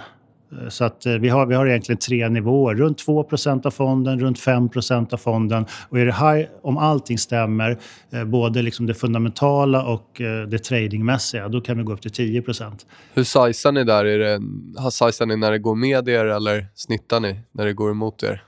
Eh, 0.52 0.68
så 0.68 0.84
att 0.84 1.06
eh, 1.06 1.12
vi, 1.12 1.28
har, 1.28 1.46
vi 1.46 1.54
har 1.54 1.66
egentligen 1.66 1.98
tre 1.98 2.28
nivåer. 2.28 2.74
Runt 2.74 3.06
2% 3.06 3.66
av 3.66 3.70
fonden, 3.70 4.20
runt 4.20 4.38
5% 4.38 5.14
av 5.14 5.16
fonden. 5.16 5.66
Och 5.88 5.98
high, 5.98 6.48
om 6.62 6.78
allting 6.78 7.18
stämmer, 7.18 7.78
eh, 8.12 8.24
både 8.24 8.62
liksom 8.62 8.86
det 8.86 8.94
fundamentala 8.94 9.84
och 9.84 10.06
det 10.48 10.58
tradingmässiga, 10.58 11.48
då 11.48 11.60
kan 11.60 11.78
vi 11.78 11.82
gå 11.82 11.92
upp 11.92 12.02
till 12.02 12.10
10% 12.10 12.86
Hur 13.14 13.24
sizar 13.24 13.72
ni 13.72 13.84
där? 13.84 14.04
Är 14.04 14.18
det, 14.18 14.40
sizar 14.90 15.26
ni 15.26 15.36
när 15.36 15.50
det 15.50 15.58
går 15.58 15.74
med 15.74 16.08
er 16.08 16.24
eller 16.24 16.66
snittar 16.74 17.20
ni 17.20 17.40
när 17.52 17.64
det 17.64 17.72
går 17.72 17.90
emot 17.90 18.22
er? 18.22 18.42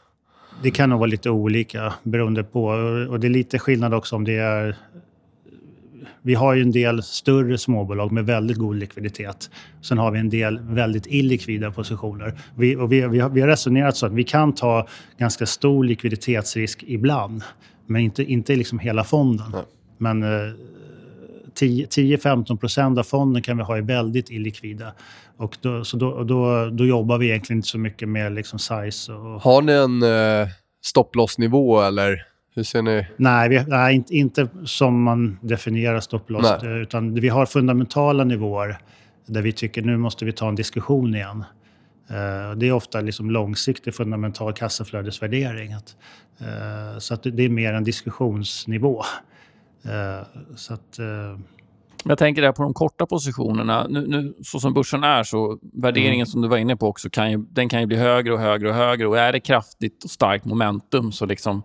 Det 0.63 0.71
kan 0.71 0.91
nog 0.91 0.99
vara 0.99 1.11
lite 1.11 1.31
olika 1.31 1.95
beroende 2.03 2.45
på. 2.45 2.65
Och 3.11 3.21
det 3.21 3.27
är 3.27 3.31
lite 3.31 3.59
skillnad 3.59 3.95
också 3.95 4.17
om 4.17 4.25
det 4.25 4.37
är 4.37 4.77
vi 6.29 6.35
har 6.35 6.55
ju 6.55 6.63
en 6.63 6.73
del 6.73 7.03
större 7.03 7.59
småbolag 7.59 8.13
med 8.13 8.27
väldigt 8.27 8.57
god 8.57 8.77
likviditet. 8.77 9.51
Sen 9.81 9.99
har 9.99 10.11
vi 10.11 10.19
en 10.19 10.31
del 10.31 10.59
väldigt 10.59 11.07
illikvida 11.07 11.71
positioner. 11.71 12.41
Vi, 12.55 12.77
och 12.77 12.93
vi, 12.93 13.07
vi, 13.07 13.19
har, 13.19 13.29
vi 13.29 13.41
har 13.41 13.49
resonerat 13.49 13.97
så 13.97 14.07
att 14.07 14.13
vi 14.13 14.25
kan 14.25 14.55
ta 14.55 14.87
ganska 15.19 15.47
stor 15.47 15.85
likviditetsrisk 15.85 16.85
ibland, 16.87 17.43
men 17.87 18.01
inte, 18.01 18.23
inte 18.23 18.57
liksom 18.57 18.79
hela 18.79 19.05
fonden. 19.05 19.47
Nej. 19.53 19.63
Men 19.99 20.23
eh, 20.23 20.53
10-15 21.61 22.57
procent 22.57 22.99
av 22.99 23.03
fonden 23.03 23.43
kan 23.43 23.57
vi 23.57 23.63
ha 23.63 23.79
i 23.79 23.81
väldigt 23.81 24.31
illikvida. 24.31 24.93
Och 25.37 25.57
då, 25.61 25.85
så 25.85 25.97
då, 25.97 26.25
då, 26.25 26.71
då 26.71 26.87
jobbar 26.87 27.19
vi 27.19 27.29
egentligen 27.29 27.59
inte 27.59 27.69
så 27.69 27.79
mycket 27.79 28.09
med 28.09 28.33
liksom 28.33 28.59
size. 28.59 29.13
Och... 29.13 29.43
Har 29.43 29.63
ni 29.63 29.73
en 29.73 30.03
eh, 30.03 30.49
stopplossnivå 30.85 31.81
eller 31.81 32.28
hur 32.59 32.65
ser 32.65 32.83
ni? 32.83 33.07
Nej, 33.17 33.49
vi, 33.49 33.65
nej 33.67 33.95
inte, 33.95 34.15
inte 34.15 34.49
som 34.65 35.03
man 35.03 35.39
definierar 35.43 36.01
stopploss. 36.01 36.65
Utan 36.65 37.15
vi 37.15 37.29
har 37.29 37.47
fundamentala 37.47 38.25
nivåer 38.25 38.79
där 39.27 39.43
vi 39.43 39.53
tycker 39.53 39.83
nu 39.83 39.97
måste 39.97 40.25
vi 40.25 40.33
ta 40.33 40.49
en 40.49 40.55
diskussion 40.55 41.15
igen. 41.15 41.45
Uh, 42.11 42.57
det 42.57 42.69
är 42.69 42.73
ofta 42.73 43.01
liksom 43.01 43.31
långsiktig 43.31 43.95
fundamental 43.95 44.53
kassaflödesvärdering. 44.53 45.73
Uh, 45.73 46.99
så 46.99 47.15
att 47.15 47.23
det 47.23 47.45
är 47.45 47.49
mer 47.49 47.73
en 47.73 47.85
diskussionsnivå. 47.85 49.03
Uh, 49.87 50.27
så 50.57 50.75
att, 50.75 50.99
jag 52.05 52.19
tänker 52.19 52.43
där 52.43 52.53
på 52.53 52.63
de 52.63 52.75
korta 52.75 53.07
positionerna. 53.07 53.87
Nu, 53.89 54.07
nu, 54.07 54.35
så 54.43 54.61
som 54.61 54.75
börsen 54.75 55.05
är, 55.05 55.23
så 55.23 55.59
värderingen 55.73 56.15
mm. 56.15 56.27
som 56.27 56.43
du 56.43 56.49
var 56.49 56.57
inne 56.57 56.77
på 56.77 56.89
också, 56.89 57.11
kan 57.11 57.31
ju, 57.31 57.39
den 57.39 57.69
kan 57.69 57.81
ju 57.81 57.87
bli 57.87 57.97
högre 57.97 58.33
och 58.33 58.39
högre 58.39 58.69
och 58.69 58.75
högre. 58.75 59.07
Och 59.07 59.19
är 59.19 59.33
det 59.33 59.41
kraftigt 59.41 60.05
och 60.05 60.11
starkt 60.11 60.45
momentum 60.45 61.13
så 61.13 61.27
liksom 61.27 61.63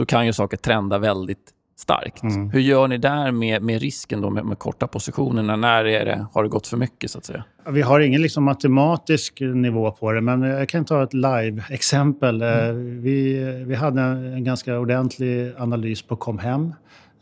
då 0.00 0.06
kan 0.06 0.26
ju 0.26 0.32
saker 0.32 0.56
trenda 0.56 0.98
väldigt 0.98 1.54
starkt. 1.76 2.22
Mm. 2.22 2.50
Hur 2.50 2.60
gör 2.60 2.88
ni 2.88 2.98
där 2.98 3.30
med, 3.32 3.62
med 3.62 3.80
risken 3.80 4.20
då 4.20 4.30
med, 4.30 4.44
med 4.44 4.58
korta 4.58 4.86
positionerna? 4.86 5.56
När 5.56 5.84
är 5.84 6.04
det, 6.04 6.26
har 6.32 6.42
det 6.42 6.48
gått 6.48 6.66
för 6.66 6.76
mycket? 6.76 7.10
så 7.10 7.18
att 7.18 7.24
säga? 7.24 7.44
Vi 7.68 7.82
har 7.82 8.00
ingen 8.00 8.22
liksom 8.22 8.44
matematisk 8.44 9.40
nivå 9.40 9.90
på 9.90 10.12
det, 10.12 10.20
men 10.20 10.42
jag 10.42 10.68
kan 10.68 10.84
ta 10.84 11.02
ett 11.02 11.14
live-exempel. 11.14 12.42
Mm. 12.42 13.02
Vi, 13.02 13.44
vi 13.66 13.74
hade 13.74 14.00
en 14.02 14.44
ganska 14.44 14.78
ordentlig 14.78 15.52
analys 15.58 16.02
på 16.02 16.16
Comhem. 16.16 16.74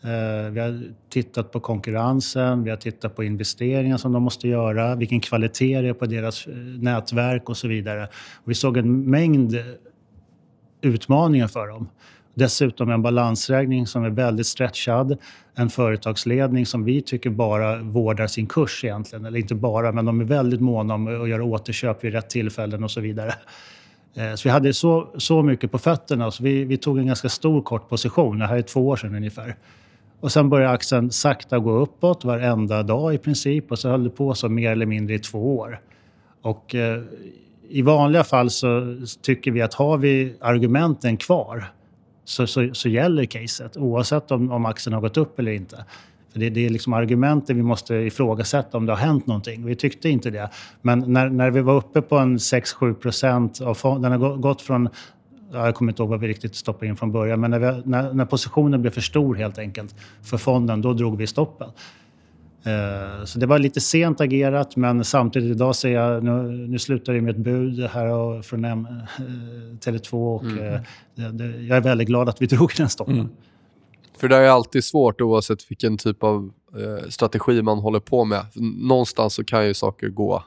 Eh, 0.03 0.51
vi 0.51 0.61
har 0.61 0.83
tittat 1.11 1.53
på 1.53 1.61
konkurrensen, 1.61 2.65
vi 2.65 2.71
har 2.71 2.77
tittat 2.77 3.17
på 3.17 3.25
investeringar 3.25 3.97
som 3.97 4.13
de 4.13 4.23
måste 4.23 4.49
göra, 4.49 4.95
vilken 4.95 5.21
kvalitet 5.21 5.81
det 5.81 5.89
är 5.89 5.95
på 5.95 6.07
deras 6.07 6.47
eh, 6.47 6.55
nätverk 6.57 7.49
och 7.49 7.57
så 7.57 7.69
vidare. 7.69 8.09
vi 8.45 8.55
såg 8.55 8.77
en 8.77 9.11
mängd 9.11 9.57
utmaningar 10.81 11.49
för 11.49 11.69
dem. 11.69 11.89
Dessutom 12.39 12.91
en 12.91 13.03
balansräkning 13.03 13.87
som 13.87 14.05
är 14.05 14.11
väldigt 14.11 14.47
stretchad. 14.47 15.17
En 15.55 15.71
företagsledning 15.71 16.67
som 16.67 16.85
vi 16.85 17.03
tycker 17.03 17.31
bara 17.31 17.79
vårdar 17.79 18.27
sin 18.27 18.47
kurs 18.47 18.85
egentligen. 18.85 19.25
Eller 19.25 19.39
inte 19.39 19.55
bara, 19.55 19.93
men 19.93 20.05
de 20.05 20.21
är 20.21 20.25
väldigt 20.25 20.61
måna 20.61 20.95
om 20.95 21.23
att 21.23 21.29
göra 21.29 21.45
återköp 21.45 22.05
vid 22.05 22.13
rätt 22.13 22.31
tillfällen 22.31 22.85
och 22.85 22.91
så 22.91 23.01
vidare. 23.01 23.35
Eh, 24.15 24.35
så 24.35 24.49
vi 24.49 24.53
hade 24.53 24.75
så, 24.75 25.09
så 25.17 25.43
mycket 25.43 25.71
på 25.71 25.79
fötterna 25.79 26.31
så 26.31 26.43
vi, 26.43 26.65
vi 26.65 26.77
tog 26.77 26.99
en 26.99 27.07
ganska 27.07 27.29
stor 27.29 27.63
kort 27.63 27.89
position. 27.89 28.39
Det 28.39 28.47
här 28.47 28.57
är 28.57 28.63
två 28.63 28.89
år 28.89 28.97
sedan 28.97 29.15
ungefär. 29.15 29.57
Och 30.21 30.33
sen 30.33 30.49
började 30.51 30.73
aktien 30.73 31.11
sakta 31.11 31.59
gå 31.59 31.73
uppåt 31.73 32.25
varenda 32.25 32.83
dag 32.83 33.15
i 33.15 33.19
princip 33.19 33.71
och 33.71 33.79
så 33.79 33.89
höll 33.89 34.05
det 34.05 34.11
på 34.11 34.35
så 34.35 34.49
mer 34.49 34.73
eller 34.73 34.87
mindre 34.87 35.15
i 35.15 35.19
två 35.19 35.57
år. 35.59 35.81
Och 36.43 36.75
eh, 36.75 37.03
i 37.69 37.83
vanliga 37.83 38.25
fall 38.25 38.51
så 38.51 38.97
tycker 39.23 39.51
vi 39.51 39.63
att 39.63 39.75
har 39.75 39.99
vi 39.99 40.35
argumenten 40.41 41.17
kvar 41.17 41.73
så, 42.29 42.47
så, 42.47 42.75
så 42.75 42.89
gäller 42.89 43.25
caset 43.25 43.77
oavsett 43.77 44.31
om, 44.31 44.53
om 44.53 44.67
aktien 44.67 44.95
har 44.95 45.01
gått 45.01 45.17
upp 45.17 45.39
eller 45.39 45.53
inte. 45.53 45.85
För 46.33 46.41
det, 46.41 46.51
det 46.51 46.67
är 46.67 46.71
liksom 46.71 46.93
argumenten 46.93 47.57
vi 47.57 47.63
måste 47.63 47.95
ifrågasätta 47.95 48.79
om 48.79 48.87
det 48.87 48.93
har 48.93 48.99
hänt 48.99 49.27
någonting. 49.27 49.67
Vi 49.67 49.77
tyckte 49.77 50.09
inte 50.09 50.31
det. 50.31 50.51
Men 50.83 51.13
när, 51.13 51.29
när 51.29 51.51
vi 51.51 51.61
var 51.61 51.75
uppe 51.75 52.03
på 52.03 52.19
en 52.19 52.37
6-7 52.37 52.95
procent, 52.95 53.59
den 53.59 53.69
har 54.13 54.37
gått 54.37 54.63
från 54.63 54.89
jag 55.53 55.75
kommer 55.75 55.93
inte 55.93 56.03
ihåg 56.03 56.11
vad 56.11 56.21
vi 56.21 56.29
riktigt 56.29 56.55
stoppade 56.55 56.87
in 56.87 56.97
från 56.97 57.13
början, 57.13 57.41
men 57.41 57.51
när, 57.51 57.59
vi, 57.59 57.83
när, 57.85 58.13
när 58.13 58.25
positionen 58.25 58.83
blev 58.83 58.91
för 58.91 59.01
stor 59.01 59.35
helt 59.35 59.59
enkelt 59.59 59.95
för 60.23 60.37
fonden, 60.37 60.83
då 60.83 60.93
drog 60.93 61.17
vi 61.17 61.27
stoppen. 61.27 61.71
Eh, 62.65 63.25
så 63.25 63.39
det 63.39 63.47
var 63.47 63.59
lite 63.59 63.81
sent 63.81 64.21
agerat, 64.21 64.77
men 64.77 65.05
samtidigt 65.05 65.51
idag 65.51 65.77
ser 65.77 65.89
jag, 65.89 66.25
nu, 66.25 66.43
nu 66.69 66.79
slutar 66.79 67.13
det 67.13 67.21
med 67.21 67.31
ett 67.31 67.45
bud 67.45 67.81
här 67.81 68.43
från 68.43 68.65
M, 68.65 68.87
eh, 68.91 69.25
Tele2 69.81 70.37
och 70.37 70.45
mm. 70.45 70.75
Eh, 71.17 71.69
jag 71.69 71.77
är 71.77 71.81
väldigt 71.81 72.09
glad 72.09 72.29
att 72.29 72.43
vi 72.43 72.47
drog 72.57 72.73
den 72.77 72.89
stoppen. 72.89 73.15
Mm. 73.15 73.29
För 74.19 74.29
det 74.29 74.37
är 74.37 74.49
alltid 74.49 74.85
svårt 74.85 75.21
oavsett 75.21 75.71
vilken 75.71 75.97
typ 75.97 76.23
av 76.23 76.51
strategi 77.09 77.63
man 77.63 77.79
håller 77.79 78.01
på 78.01 78.25
med. 78.25 78.47
Någonstans 78.89 79.35
så 79.35 79.45
kan 79.45 79.67
ju 79.67 79.75
saker 79.75 80.09
gå 80.09 80.45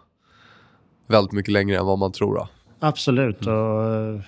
väldigt 1.07 1.31
mycket 1.31 1.51
längre 1.51 1.77
än 1.77 1.85
vad 1.85 1.99
man 1.99 2.11
tror. 2.11 2.35
Då. 2.35 2.47
Absolut. 2.79 3.45
Mm. 3.45 3.57
Och, 3.57 4.21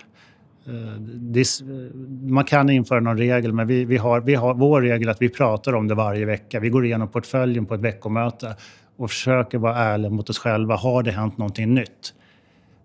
Eh, 0.67 1.41
eh, 1.41 1.96
man 2.22 2.43
kan 2.43 2.70
införa 2.70 3.00
någon 3.00 3.17
regel, 3.17 3.53
men 3.53 3.67
vi, 3.67 3.86
vi, 3.86 3.98
har, 3.98 4.22
vi 4.22 4.36
har 4.36 4.53
vår 4.53 4.82
regel 4.82 5.10
att 5.10 5.22
vi 5.22 5.29
pratar 5.29 5.75
om 5.75 5.88
det 5.88 5.96
varje 5.96 6.25
vecka. 6.25 6.60
Vi 6.60 6.70
går 6.70 6.86
igenom 6.86 7.08
portföljen 7.08 7.65
på 7.65 7.74
ett 7.74 7.82
veckomöte 7.82 8.55
och 8.98 9.10
försöker 9.10 9.58
vara 9.58 9.75
ärliga 9.75 10.10
mot 10.10 10.29
oss 10.29 10.39
själva. 10.39 10.75
Har 10.75 11.03
det 11.03 11.12
hänt 11.12 11.38
någonting 11.38 11.74
nytt? 11.74 12.13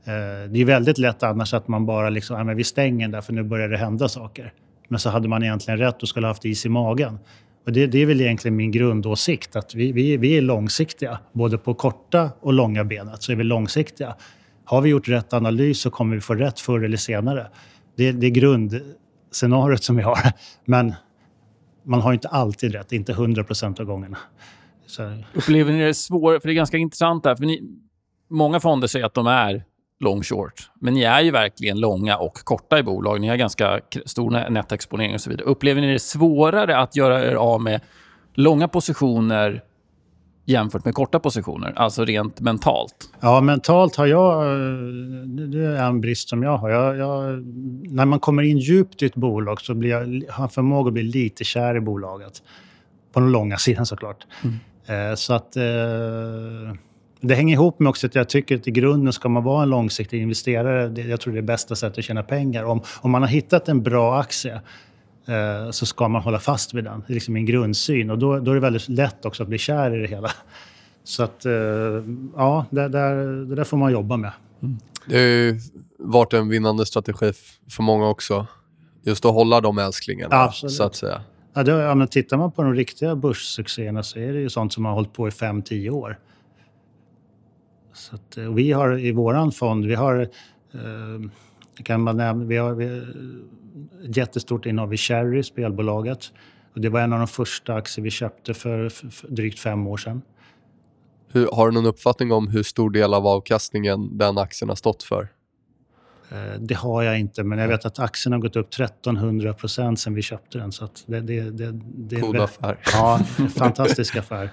Eh, 0.04 0.50
det 0.50 0.60
är 0.60 0.64
väldigt 0.64 0.98
lätt 0.98 1.22
annars 1.22 1.54
att 1.54 1.68
man 1.68 1.86
bara 1.86 2.10
liksom, 2.10 2.36
ja, 2.36 2.44
men 2.44 2.56
vi 2.56 2.64
stänger 2.64 3.08
där 3.08 3.20
för 3.20 3.32
nu 3.32 3.42
börjar 3.42 3.68
det 3.68 3.76
hända 3.76 4.08
saker. 4.08 4.52
Men 4.88 5.00
så 5.00 5.10
hade 5.10 5.28
man 5.28 5.42
egentligen 5.42 5.78
rätt 5.78 6.02
och 6.02 6.08
skulle 6.08 6.26
haft 6.26 6.44
is 6.44 6.66
i 6.66 6.68
magen. 6.68 7.18
Och 7.66 7.72
det, 7.72 7.86
det 7.86 7.98
är 8.02 8.06
väl 8.06 8.20
egentligen 8.20 8.56
min 8.56 8.70
grundåsikt, 8.70 9.56
att 9.56 9.74
vi, 9.74 9.92
vi, 9.92 10.16
vi 10.16 10.36
är 10.36 10.42
långsiktiga. 10.42 11.18
Både 11.32 11.58
på 11.58 11.74
korta 11.74 12.30
och 12.40 12.52
långa 12.52 12.84
benet 12.84 13.22
så 13.22 13.32
är 13.32 13.36
vi 13.36 13.44
långsiktiga. 13.44 14.14
Har 14.68 14.80
vi 14.80 14.90
gjort 14.90 15.08
rätt 15.08 15.32
analys 15.32 15.80
så 15.80 15.90
kommer 15.90 16.14
vi 16.14 16.20
få 16.20 16.34
rätt 16.34 16.60
förr 16.60 16.84
eller 16.84 16.96
senare. 16.96 17.46
Det, 17.96 18.12
det 18.12 18.26
är 18.26 18.30
grundscenariot 18.30 19.82
som 19.82 19.96
vi 19.96 20.02
har. 20.02 20.18
Men 20.64 20.94
man 21.84 22.00
har 22.00 22.12
inte 22.12 22.28
alltid 22.28 22.72
rätt, 22.72 22.92
inte 22.92 23.12
100 23.12 23.44
procent 23.44 23.80
av 23.80 23.86
gångerna. 23.86 24.18
Så. 24.86 25.22
Upplever 25.34 25.72
ni 25.72 25.84
det 25.84 25.94
svårt? 25.94 26.42
För 26.42 26.48
det 26.48 26.52
är 26.52 26.54
ganska 26.54 26.76
intressant 26.76 27.24
där. 27.24 27.36
För 27.36 27.44
ni, 27.44 27.62
många 28.30 28.60
fonder 28.60 28.88
säger 28.88 29.06
att 29.06 29.14
de 29.14 29.26
är 29.26 29.64
long 30.00 30.22
short. 30.22 30.70
Men 30.80 30.94
ni 30.94 31.02
är 31.02 31.20
ju 31.20 31.30
verkligen 31.30 31.80
långa 31.80 32.16
och 32.16 32.34
korta 32.34 32.78
i 32.78 32.82
bolag. 32.82 33.20
Ni 33.20 33.28
har 33.28 33.36
ganska 33.36 33.80
stor 34.04 34.50
nettexponering. 34.50 35.14
och 35.14 35.20
så 35.20 35.30
vidare. 35.30 35.46
Upplever 35.46 35.80
ni 35.80 35.92
det 35.92 35.98
svårare 35.98 36.76
att 36.78 36.96
göra 36.96 37.24
er 37.24 37.34
av 37.34 37.62
med 37.62 37.80
långa 38.34 38.68
positioner 38.68 39.62
jämfört 40.48 40.84
med 40.84 40.94
korta 40.94 41.20
positioner? 41.20 41.72
Alltså 41.76 42.04
rent 42.04 42.40
mentalt? 42.40 43.10
Ja, 43.20 43.40
mentalt 43.40 43.96
har 43.96 44.06
jag... 44.06 44.44
Det 45.50 45.66
är 45.66 45.86
en 45.86 46.00
brist 46.00 46.28
som 46.28 46.42
jag 46.42 46.56
har. 46.58 46.70
Jag, 46.70 46.96
jag, 46.96 47.44
när 47.92 48.04
man 48.04 48.20
kommer 48.20 48.42
in 48.42 48.58
djupt 48.58 49.02
i 49.02 49.06
ett 49.06 49.14
bolag 49.14 49.60
så 49.60 49.74
blir 49.74 49.90
jag, 49.90 50.30
har 50.30 50.44
jag 50.44 50.52
förmåga 50.52 50.88
att 50.88 50.94
bli 50.94 51.02
lite 51.02 51.44
kär 51.44 51.76
i 51.76 51.80
bolaget. 51.80 52.42
på 53.12 53.20
den 53.20 53.32
långa 53.32 53.56
sidan 53.58 53.86
såklart. 53.86 54.26
Mm. 54.86 55.16
så 55.16 55.34
att 55.34 55.56
det 57.20 57.34
hänger 57.34 57.54
ihop 57.54 57.80
med 57.80 57.90
också 57.90 58.06
att 58.06 58.14
jag 58.14 58.28
tycker 58.28 58.56
att 58.56 58.68
i 58.68 58.70
grunden 58.70 59.12
ska 59.12 59.28
man 59.28 59.44
vara 59.44 59.62
en 59.62 59.68
långsiktig 59.68 60.22
investerare. 60.22 61.00
Jag 61.02 61.20
tror 61.20 61.32
det 61.32 61.40
är 61.40 61.42
bästa 61.42 61.76
sättet 61.76 61.98
att 61.98 62.04
tjäna 62.04 62.22
pengar. 62.22 62.64
Om, 62.64 62.82
om 63.00 63.10
man 63.10 63.22
har 63.22 63.28
hittat 63.28 63.68
en 63.68 63.82
bra 63.82 64.20
aktie 64.20 64.54
eh, 64.54 64.60
så 65.70 65.86
ska 65.86 66.08
man 66.08 66.22
hålla 66.22 66.38
fast 66.38 66.74
vid 66.74 66.84
den. 66.84 67.02
Det 67.06 67.12
är 67.12 67.14
liksom 67.14 67.34
min 67.34 67.46
grundsyn. 67.46 68.10
Och 68.10 68.18
då, 68.18 68.38
då 68.38 68.50
är 68.50 68.54
det 68.54 68.60
väldigt 68.60 68.88
lätt 68.88 69.24
också 69.24 69.42
att 69.42 69.48
bli 69.48 69.58
kär 69.58 69.96
i 69.96 69.98
det 69.98 70.08
hela. 70.08 70.30
Så 71.08 71.22
att, 71.22 71.44
eh, 71.44 71.52
ja, 72.36 72.66
det 72.70 72.88
där, 72.88 73.16
det 73.46 73.54
där 73.54 73.64
får 73.64 73.76
man 73.76 73.92
jobba 73.92 74.16
med. 74.16 74.32
Mm. 74.62 74.78
Det 75.06 75.16
har 75.16 75.22
ju 75.22 75.60
varit 75.98 76.32
en 76.32 76.48
vinnande 76.48 76.86
strategi 76.86 77.32
för 77.70 77.82
många 77.82 78.08
också. 78.08 78.46
Just 79.02 79.24
att 79.24 79.32
hålla 79.32 79.60
de 79.60 79.78
älsklingarna, 79.78 80.36
Absolut. 80.36 80.72
så 80.72 80.82
att 80.82 80.96
säga. 80.96 81.20
Ja, 81.54 81.62
det, 81.62 81.72
ja, 81.72 81.94
men 81.94 82.08
tittar 82.08 82.36
man 82.36 82.52
på 82.52 82.62
de 82.62 82.74
riktiga 82.74 83.16
börssuccéerna 83.16 84.02
så 84.02 84.18
är 84.18 84.32
det 84.32 84.40
ju 84.40 84.48
sånt 84.48 84.72
som 84.72 84.84
har 84.84 84.92
hållit 84.92 85.12
på 85.12 85.28
i 85.28 85.30
5-10 85.30 85.90
år. 85.90 86.18
Så 87.94 88.14
att, 88.14 88.36
eh, 88.36 88.54
vi 88.54 88.72
har 88.72 88.98
i 88.98 89.12
vår 89.12 89.50
fond, 89.50 89.86
vi 89.86 89.94
har, 89.94 90.20
eh, 90.74 91.30
kan 91.82 92.00
man 92.00 92.16
nämna, 92.16 92.44
vi 92.44 92.56
har, 92.56 92.74
vi 92.74 93.02
ett 94.04 94.16
jättestort 94.16 94.66
innehav 94.66 94.94
i 94.94 94.96
Cherry, 94.96 95.42
spelbolaget. 95.42 96.32
Och 96.74 96.80
det 96.80 96.88
var 96.88 97.00
en 97.00 97.12
av 97.12 97.18
de 97.18 97.28
första 97.28 97.74
aktier 97.74 98.02
vi 98.02 98.10
köpte 98.10 98.54
för, 98.54 98.88
för, 98.88 99.08
för 99.08 99.28
drygt 99.28 99.58
fem 99.58 99.86
år 99.86 99.96
sedan. 99.96 100.22
Hur, 101.32 101.48
har 101.52 101.68
du 101.68 101.74
någon 101.74 101.86
uppfattning 101.86 102.32
om 102.32 102.48
hur 102.48 102.62
stor 102.62 102.90
del 102.90 103.14
av 103.14 103.26
avkastningen 103.26 104.18
den 104.18 104.38
aktien 104.38 104.68
har 104.68 104.76
stått 104.76 105.02
för? 105.02 105.28
Eh, 106.30 106.60
det 106.60 106.74
har 106.74 107.02
jag 107.02 107.20
inte, 107.20 107.44
men 107.44 107.58
jag 107.58 107.68
vet 107.68 107.84
att 107.84 107.98
aktien 107.98 108.32
har 108.32 108.40
gått 108.40 108.56
upp 108.56 108.74
1300 108.74 109.54
procent 109.54 110.00
sen 110.00 110.14
vi 110.14 110.22
köpte 110.22 110.58
den. 110.58 110.72
Så 110.72 110.88
det, 111.06 111.20
det, 111.20 111.50
det, 111.50 111.80
det 111.82 112.20
God 112.20 112.36
affär. 112.36 112.78
Ja, 112.92 113.20
fantastisk 113.56 114.16
affär. 114.16 114.50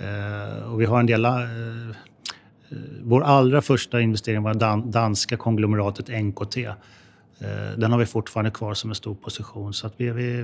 Uh, 0.00 0.72
och 0.72 0.80
vi 0.80 0.84
har 0.84 1.00
en 1.00 1.06
del 1.06 1.24
Eh, 1.24 1.32
Eh, 2.70 2.76
vår 3.02 3.22
allra 3.22 3.62
första 3.62 4.00
investering 4.00 4.42
var 4.42 4.54
dan 4.54 4.90
danska 4.90 5.36
konglomeratet 5.36 6.08
NKT. 6.08 6.56
Eh, 6.56 6.74
den 7.76 7.92
har 7.92 7.98
vi 7.98 8.06
fortfarande 8.06 8.50
kvar 8.50 8.74
som 8.74 8.90
en 8.90 8.96
stor 8.96 9.14
position. 9.14 9.74
Så 9.74 9.86
att 9.86 9.94
vi, 9.96 10.10
vi, 10.10 10.42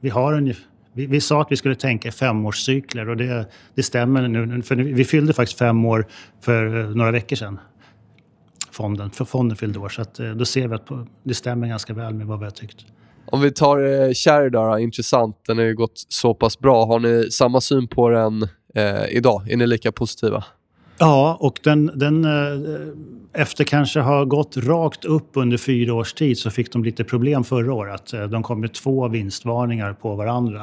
vi, 0.00 0.08
har 0.08 0.32
en, 0.32 0.54
vi, 0.92 1.06
vi 1.06 1.20
sa 1.20 1.42
att 1.42 1.52
vi 1.52 1.56
skulle 1.56 1.74
tänka 1.74 2.08
i 2.08 2.12
femårscykler 2.12 3.08
och 3.08 3.16
det, 3.16 3.46
det 3.74 3.82
stämmer 3.82 4.28
nu. 4.28 4.62
För 4.62 4.76
vi 4.76 5.04
fyllde 5.04 5.32
faktiskt 5.32 5.58
fem 5.58 5.84
år 5.84 6.06
för 6.40 6.80
eh, 6.80 6.90
några 6.90 7.10
veckor 7.10 7.36
sedan. 7.36 7.58
Fonden, 8.70 9.10
för 9.10 9.24
fonden 9.24 9.56
fyllde 9.56 9.78
år. 9.78 9.88
Så 9.88 10.02
att, 10.02 10.14
då 10.14 10.44
ser 10.44 10.68
vi 10.68 10.74
att 10.74 10.88
det 11.22 11.34
stämmer 11.34 11.68
ganska 11.68 11.94
väl 11.94 12.14
med 12.14 12.26
vad 12.26 12.38
vi 12.38 12.44
har 12.44 12.50
tyckt. 12.50 12.86
Om 13.32 13.40
vi 13.40 13.50
tar 13.50 13.78
eh, 13.78 14.12
Cherry 14.12 14.50
då, 14.50 14.78
intressant. 14.78 15.36
Den 15.46 15.58
har 15.58 15.64
ju 15.64 15.74
gått 15.74 16.04
så 16.08 16.34
pass 16.34 16.58
bra. 16.58 16.86
Har 16.86 16.98
ni 16.98 17.30
samma 17.30 17.60
syn 17.60 17.88
på 17.88 18.08
den 18.08 18.42
eh, 18.74 19.16
idag? 19.16 19.50
Är 19.50 19.56
ni 19.56 19.66
lika 19.66 19.92
positiva? 19.92 20.44
Ja, 21.02 21.36
och 21.40 21.58
den, 21.62 21.90
den, 21.94 22.24
eh, 22.24 23.40
efter 23.42 23.64
kanske 23.64 24.00
ha 24.00 24.24
gått 24.24 24.56
rakt 24.56 25.04
upp 25.04 25.30
under 25.32 25.56
fyra 25.56 25.94
års 25.94 26.12
tid 26.12 26.38
så 26.38 26.50
fick 26.50 26.72
de 26.72 26.84
lite 26.84 27.04
problem 27.04 27.44
förra 27.44 27.72
året. 27.72 28.12
Eh, 28.12 28.22
de 28.22 28.42
kom 28.42 28.60
med 28.60 28.72
två 28.72 29.08
vinstvarningar 29.08 29.92
på 29.92 30.14
varandra. 30.14 30.62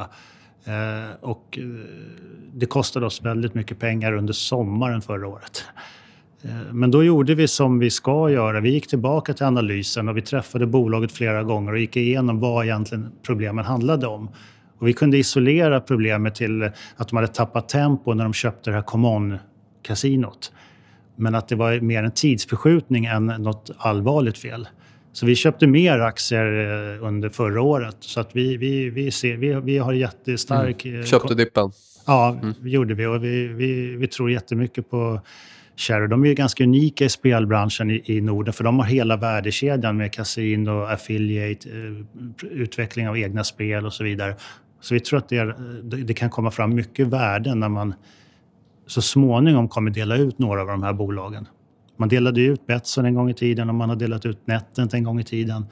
Eh, 0.66 1.16
och 1.22 1.60
det 2.54 2.66
kostade 2.66 3.06
oss 3.06 3.22
väldigt 3.22 3.54
mycket 3.54 3.80
pengar 3.80 4.14
under 4.14 4.34
sommaren 4.34 5.02
förra 5.02 5.28
året. 5.28 5.66
Men 6.72 6.92
då 6.92 7.04
gjorde 7.04 7.36
vi 7.36 7.48
som 7.48 7.80
vi 7.80 7.90
ska 7.90 8.30
göra. 8.30 8.60
Vi 8.60 8.70
gick 8.70 8.88
tillbaka 8.88 9.34
till 9.34 9.46
analysen 9.46 10.10
och 10.10 10.18
vi 10.18 10.22
träffade 10.22 10.66
bolaget 10.66 11.12
flera 11.12 11.44
gånger 11.44 11.72
och 11.72 11.80
gick 11.80 11.98
igenom 11.98 12.40
vad 12.40 12.66
egentligen 12.66 13.12
problemen 13.26 13.66
handlade 13.66 14.08
om. 14.08 14.30
Och 14.80 14.88
vi 14.88 14.94
kunde 14.94 15.18
isolera 15.18 15.80
problemet 15.80 16.36
till 16.36 16.72
att 16.96 17.08
de 17.08 17.16
hade 17.16 17.28
tappat 17.28 17.70
tempo 17.70 18.14
när 18.14 18.24
de 18.24 18.34
köpte 18.34 18.70
det 18.70 18.76
här 18.76 18.84
Common 18.84 19.38
kasinot. 19.88 20.52
Men 21.16 21.36
att 21.36 21.48
det 21.48 21.56
var 21.56 21.80
mer 21.80 22.04
en 22.04 22.12
tidsförskjutning 22.12 23.06
än 23.06 23.26
något 23.26 23.72
allvarligt 23.78 24.38
fel. 24.38 24.68
Så 25.18 25.26
vi 25.26 25.36
köpte 25.36 25.68
mer 25.68 26.00
aktier 26.00 26.46
eh, 26.96 27.08
under 27.08 27.30
förra 27.30 27.62
året. 27.62 27.98
Så 28.00 28.20
att 28.20 28.30
vi, 28.36 28.58
vi, 28.58 28.90
vi, 28.90 29.12
ser, 29.12 29.38
vi, 29.38 29.54
vi 29.54 29.78
har 29.78 29.94
jättestark... 29.94 30.86
Mm. 30.86 31.00
Eh, 31.00 31.06
köpte 31.06 31.36
dippen? 31.36 31.72
Ja, 32.06 32.40
mm. 32.42 32.54
gjorde 32.62 32.94
vi. 32.94 33.06
Och 33.06 33.24
vi, 33.24 33.48
vi, 33.48 33.96
vi 33.96 34.08
tror 34.08 34.32
jättemycket 34.32 34.90
på 34.90 35.22
Cherry. 35.76 36.08
De 36.08 36.26
är 36.26 36.34
ganska 36.34 36.64
unika 36.64 37.06
i 37.06 37.10
spelbranschen 37.10 37.92
i, 37.92 38.04
i 38.06 38.22
Norden 38.22 38.54
för 38.54 38.64
de 38.64 38.80
har 38.80 38.86
hela 38.86 39.18
värdekedjan 39.18 39.98
med 39.98 40.14
kasino, 40.14 40.84
affiliate, 40.84 41.70
eh, 41.70 42.52
utveckling 42.52 43.10
av 43.10 43.18
egna 43.18 43.44
spel 43.44 43.86
och 43.86 43.94
så 43.94 44.04
vidare. 44.04 44.36
Så 44.82 44.94
vi 44.94 45.00
tror 45.00 45.20
att 45.20 45.30
det, 45.30 45.38
är, 45.38 45.56
det 45.84 46.14
kan 46.14 46.30
komma 46.30 46.52
fram 46.52 46.76
mycket 46.76 47.08
värden 47.08 47.60
när 47.60 47.70
man 47.70 47.94
så 48.88 49.02
småningom 49.02 49.70
kommer 49.70 49.92
dela 49.92 50.16
ut 50.16 50.40
några 50.40 50.62
av 50.62 50.68
de 50.68 50.84
här 50.84 50.94
bolagen. 50.94 51.48
Man 51.98 52.10
delade 52.10 52.42
ut 52.42 52.68
Betsson 52.68 53.06
en 53.06 53.16
gång 53.16 53.30
i 53.30 53.34
tiden 53.34 53.70
och 53.70 53.76
man 53.76 53.90
har 53.90 53.96
delat 53.96 54.26
ut 54.26 54.48
Netent 54.48 54.94
en 54.94 55.04
gång 55.04 55.20
i 55.20 55.24
tiden. 55.24 55.66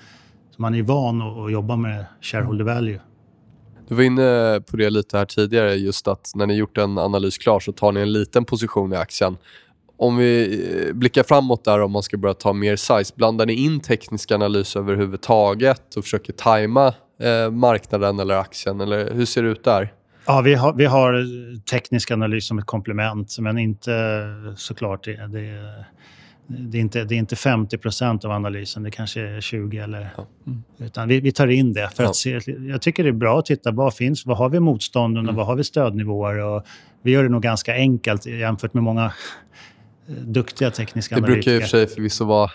Så 0.56 0.62
man 0.62 0.75
är 0.75 0.84
van 0.84 1.21
att 1.21 1.51
jobba 1.51 1.75
med 1.75 2.06
shareholder 2.21 2.65
value. 2.65 2.99
Du 3.88 3.95
var 3.95 4.04
inne 4.04 4.62
på 4.71 4.78
det 4.78 4.89
lite 4.89 5.17
här 5.17 5.25
tidigare, 5.25 5.75
just 5.75 6.08
att 6.08 6.32
när 6.36 6.47
ni 6.47 6.54
gjort 6.54 6.78
en 6.78 6.97
analys 6.97 7.38
klar 7.38 7.60
så 7.60 7.71
tar 7.71 7.91
ni 7.91 7.99
en 7.99 8.13
liten 8.13 8.45
position 8.45 8.93
i 8.93 8.95
aktien. 8.95 9.38
Om 9.97 10.17
vi 10.17 10.63
eh, 10.88 10.93
blickar 10.93 11.23
framåt 11.23 11.63
där, 11.63 11.82
om 11.82 11.91
man 11.91 12.04
ska 12.04 12.17
börja 12.17 12.34
ta 12.34 12.54
mer 12.54 12.75
size, 12.75 13.13
blandar 13.15 13.45
ni 13.45 13.54
in 13.54 13.80
teknisk 13.80 14.32
analys 14.32 14.75
överhuvudtaget 14.75 15.95
och 15.95 16.04
försöker 16.04 16.34
tajma 16.34 16.93
eh, 17.19 17.51
marknaden 17.51 18.19
eller 18.19 18.36
aktien? 18.36 18.82
Eller 18.82 19.13
hur 19.13 19.25
ser 19.25 19.43
det 19.43 19.49
ut 19.49 19.63
där? 19.63 19.93
Ja, 20.25 20.41
vi 20.41 20.53
har, 20.53 20.73
vi 20.73 20.85
har 20.85 21.25
teknisk 21.69 22.11
analys 22.11 22.47
som 22.47 22.59
ett 22.59 22.65
komplement, 22.65 23.39
men 23.39 23.57
inte 23.57 24.23
såklart 24.55 25.03
det, 25.03 25.27
det, 25.27 25.73
det 26.47 26.77
är 26.77 26.81
inte, 26.81 27.03
det 27.03 27.15
är 27.15 27.17
inte 27.17 27.35
50% 27.35 28.25
av 28.25 28.31
analysen, 28.31 28.83
det 28.83 28.91
kanske 28.91 29.21
är 29.21 29.41
20 29.41 29.77
eller... 29.77 30.09
Ja. 30.17 30.27
Mm. 30.47 30.63
Utan 30.77 31.07
vi, 31.07 31.19
vi, 31.19 31.31
tar 31.31 31.47
in 31.47 31.73
det 31.73 31.89
för 31.95 32.03
ja. 32.03 32.09
att 32.09 32.15
se. 32.15 32.39
Jag 32.69 32.81
tycker 32.81 33.03
det 33.03 33.09
är 33.09 33.13
bra 33.13 33.39
att 33.39 33.45
titta, 33.45 33.71
vad 33.71 33.95
finns, 33.95 34.25
vad 34.25 34.38
har 34.38 34.49
vi 34.49 34.59
motstånden 34.59 35.25
och 35.25 35.29
mm. 35.29 35.35
vad 35.35 35.45
har 35.45 35.55
vi 35.55 35.63
stödnivåer? 35.63 36.38
Och 36.38 36.65
vi 37.01 37.11
gör 37.11 37.23
det 37.23 37.29
nog 37.29 37.41
ganska 37.41 37.73
enkelt 37.73 38.25
jämfört 38.25 38.73
med 38.73 38.83
många 38.83 39.13
duktiga 40.07 40.71
tekniska 40.71 41.15
analytiker. 41.15 41.35
Det 41.35 41.43
brukar 41.43 41.51
i 41.51 41.57
och 41.57 41.61
för 41.61 41.69
sig 41.69 41.88
förvisso 41.88 42.25
vara 42.25 42.51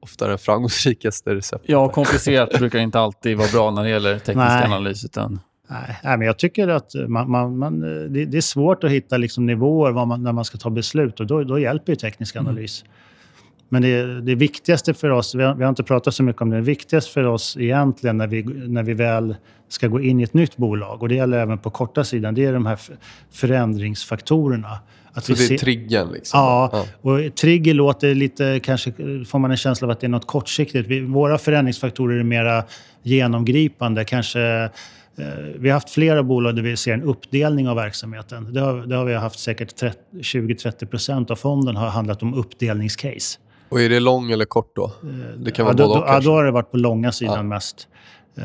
oftare 0.00 0.38
framgångsrikaste 0.38 1.34
receptet. 1.34 1.68
Ja, 1.68 1.88
komplicerat 1.88 2.58
brukar 2.58 2.78
inte 2.78 3.00
alltid 3.00 3.36
vara 3.36 3.48
bra 3.52 3.70
när 3.70 3.82
det 3.82 3.90
gäller 3.90 4.18
teknisk 4.18 4.36
Nej. 4.36 4.64
analys. 4.64 5.04
Utan... 5.04 5.40
Nej, 6.04 6.18
men 6.18 6.26
jag 6.26 6.38
tycker 6.38 6.68
att 6.68 6.94
man, 7.08 7.30
man, 7.30 7.58
man 7.58 7.80
det, 8.12 8.24
det, 8.24 8.36
är 8.36 8.40
svårt 8.40 8.84
att 8.84 8.90
hitta 8.90 9.16
liksom 9.16 9.46
nivåer 9.46 9.92
man, 9.92 10.22
när 10.22 10.32
man 10.32 10.44
ska 10.44 10.58
ta 10.58 10.70
beslut 10.70 11.20
och 11.20 11.26
då, 11.26 11.44
då 11.44 11.58
hjälper 11.58 11.92
ju 11.92 11.96
teknisk 11.96 12.36
mm. 12.36 12.46
analys. 12.46 12.82
Mm. 12.82 12.92
Men 13.72 13.82
det, 13.82 14.20
det 14.20 14.34
viktigaste 14.34 14.94
för 14.94 15.10
oss, 15.10 15.34
vi 15.34 15.42
har, 15.42 15.54
vi 15.54 15.64
har, 15.64 15.68
inte 15.68 15.82
pratat 15.82 16.14
så 16.14 16.22
mycket 16.22 16.42
om 16.42 16.50
det, 16.50 16.56
det 16.56 16.62
viktigaste 16.62 17.12
för 17.12 17.24
oss 17.24 17.56
egentligen 17.60 18.18
när 18.18 18.26
vi, 18.26 18.42
när 18.42 18.82
vi 18.82 18.94
väl 18.94 19.36
ska 19.68 19.88
gå 19.88 20.00
in 20.00 20.20
i 20.20 20.22
ett 20.22 20.34
nytt 20.34 20.56
bolag, 20.56 21.02
och 21.02 21.08
det 21.08 21.14
gäller 21.14 21.38
även 21.38 21.58
på 21.58 21.70
korta 21.70 22.04
sidan, 22.04 22.34
det 22.34 22.44
är 22.44 22.52
de 22.52 22.66
här 22.66 22.78
förändringsfaktorerna. 23.30 24.78
Att 25.12 25.24
så 25.24 25.32
det 25.32 25.42
är 25.42 25.46
ser... 25.46 25.58
triggern? 25.58 26.12
Liksom. 26.12 26.40
Ja, 26.40 26.70
ja, 26.72 26.86
och 27.10 27.34
trigger 27.34 27.74
låter 27.74 28.14
lite, 28.14 28.60
kanske 28.62 28.92
får 29.26 29.38
man 29.38 29.50
en 29.50 29.56
känsla 29.56 29.86
av 29.86 29.90
att 29.90 30.00
det 30.00 30.06
är 30.06 30.08
något 30.08 30.26
kortsiktigt. 30.26 30.88
Vi, 30.88 31.00
våra 31.00 31.38
förändringsfaktorer 31.38 32.18
är 32.18 32.24
mera 32.24 32.64
genomgripande, 33.02 34.04
kanske 34.04 34.70
vi 35.58 35.68
har 35.68 35.74
haft 35.74 35.90
flera 35.90 36.22
bolag 36.22 36.56
där 36.56 36.62
vi 36.62 36.76
ser 36.76 36.92
en 36.92 37.02
uppdelning 37.02 37.68
av 37.68 37.76
verksamheten. 37.76 38.52
Det 38.52 38.60
har, 38.60 38.86
det 38.86 38.96
har 38.96 39.04
vi 39.04 39.14
haft 39.14 39.38
säkert 39.38 39.82
20-30 40.12 40.86
procent 40.86 41.30
av 41.30 41.36
fonden 41.36 41.76
har 41.76 41.88
handlat 41.88 42.22
om 42.22 42.34
uppdelningscase. 42.34 43.38
Och 43.68 43.80
är 43.80 43.88
det 43.88 44.00
lång 44.00 44.30
eller 44.30 44.44
kort 44.44 44.76
då? 44.76 44.84
Eh, 44.84 45.38
det 45.38 45.50
kan 45.50 45.66
vara 45.66 45.76
ja, 45.78 45.86
då, 45.86 46.04
ja, 46.06 46.20
då 46.20 46.30
har 46.32 46.44
det 46.44 46.50
varit 46.50 46.70
på 46.70 46.76
långa 46.76 47.12
sidan 47.12 47.36
ja. 47.36 47.42
mest. 47.42 47.88
Uh, 48.38 48.44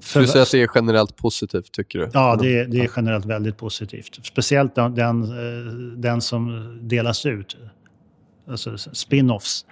för, 0.00 0.20
du 0.20 0.26
säger 0.26 0.42
att 0.42 0.50
det 0.50 0.62
är 0.62 0.70
generellt 0.74 1.16
positivt, 1.16 1.72
tycker 1.72 1.98
du? 1.98 2.10
Ja, 2.12 2.36
det 2.40 2.58
är, 2.58 2.66
det 2.66 2.80
är 2.80 2.90
generellt 2.96 3.24
väldigt 3.24 3.56
positivt. 3.56 4.26
Speciellt 4.26 4.74
den, 4.74 4.94
den, 4.94 6.00
den 6.00 6.20
som 6.20 6.78
delas 6.82 7.26
ut, 7.26 7.56
alltså 8.48 8.70
spin-offs 8.92 9.64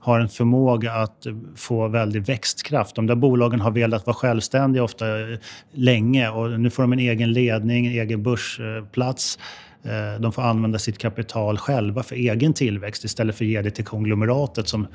har 0.00 0.20
en 0.20 0.28
förmåga 0.28 0.92
att 0.92 1.26
få 1.56 1.88
väldig 1.88 2.26
växtkraft. 2.26 2.94
De 2.94 3.06
där 3.06 3.14
bolagen 3.14 3.60
har 3.60 3.70
velat 3.70 4.06
vara 4.06 4.14
självständiga 4.14 4.82
ofta 4.82 5.20
eh, 5.20 5.38
länge 5.72 6.28
och 6.28 6.60
nu 6.60 6.70
får 6.70 6.82
de 6.82 6.92
en 6.92 6.98
egen 6.98 7.32
ledning, 7.32 7.86
en 7.86 7.92
egen 7.92 8.22
börsplats. 8.22 9.38
Eh, 9.84 10.20
de 10.20 10.32
får 10.32 10.42
använda 10.42 10.78
sitt 10.78 10.98
kapital 10.98 11.58
själva 11.58 12.02
för 12.02 12.16
egen 12.16 12.54
tillväxt 12.54 13.04
istället 13.04 13.36
för 13.36 13.44
att 13.44 13.50
ge 13.50 13.62
det 13.62 13.70
till 13.70 13.84
konglomeratet 13.84 14.68
som, 14.68 14.86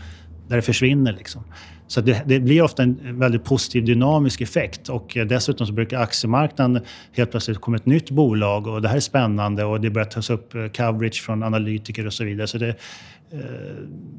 där 0.47 0.55
det 0.55 0.61
försvinner. 0.61 1.13
Liksom. 1.13 1.43
Så 1.87 2.01
det, 2.01 2.23
det, 2.25 2.39
blir 2.39 2.61
ofta 2.61 2.83
en 2.83 3.19
väldigt 3.19 3.43
positiv 3.43 3.85
dynamisk 3.85 4.41
effekt. 4.41 4.89
Och 4.89 5.17
dessutom 5.27 5.67
så 5.67 5.73
brukar 5.73 5.99
aktiemarknaden 5.99 6.83
helt 7.11 7.31
plötsligt 7.31 7.61
komma 7.61 7.77
ett 7.77 7.85
nytt 7.85 8.09
bolag 8.09 8.67
och 8.67 8.81
det 8.81 8.87
här 8.87 8.95
är 8.95 8.99
spännande 8.99 9.63
och 9.63 9.81
det 9.81 9.89
börjar 9.89 10.05
tas 10.05 10.29
upp 10.29 10.55
eh, 10.55 10.67
coverage 10.67 11.23
från 11.23 11.43
analytiker 11.43 12.07
och 12.07 12.13
så 12.13 12.23
vidare. 12.23 12.47
Så 12.47 12.57
det, 12.57 12.75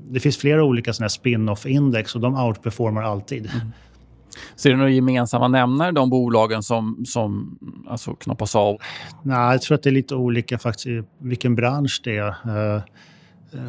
det 0.09 0.20
finns 0.20 0.37
flera 0.37 0.64
olika 0.64 0.92
spin-off-index 0.92 2.14
och 2.14 2.20
de 2.20 2.35
outperformar 2.35 3.03
alltid. 3.03 3.50
Mm. 3.55 3.72
Ser 4.57 4.70
du 4.70 4.77
några 4.77 4.90
gemensamma 4.90 5.48
nämnare, 5.48 5.92
de 5.92 6.11
bolagen 6.11 6.62
som, 6.62 7.05
som 7.07 7.59
alltså 7.88 8.14
knoppas 8.14 8.57
av? 8.57 8.79
Nej, 9.22 9.53
jag 9.53 9.62
tror 9.62 9.74
att 9.74 9.83
det 9.83 9.90
är 9.90 9.94
lite 9.94 10.14
olika 10.14 10.59
faktiskt 10.59 10.87
i 10.87 11.03
vilken 11.18 11.55
bransch 11.55 12.00
det 12.05 12.16
är. 12.16 12.29
Uh, 12.29 12.83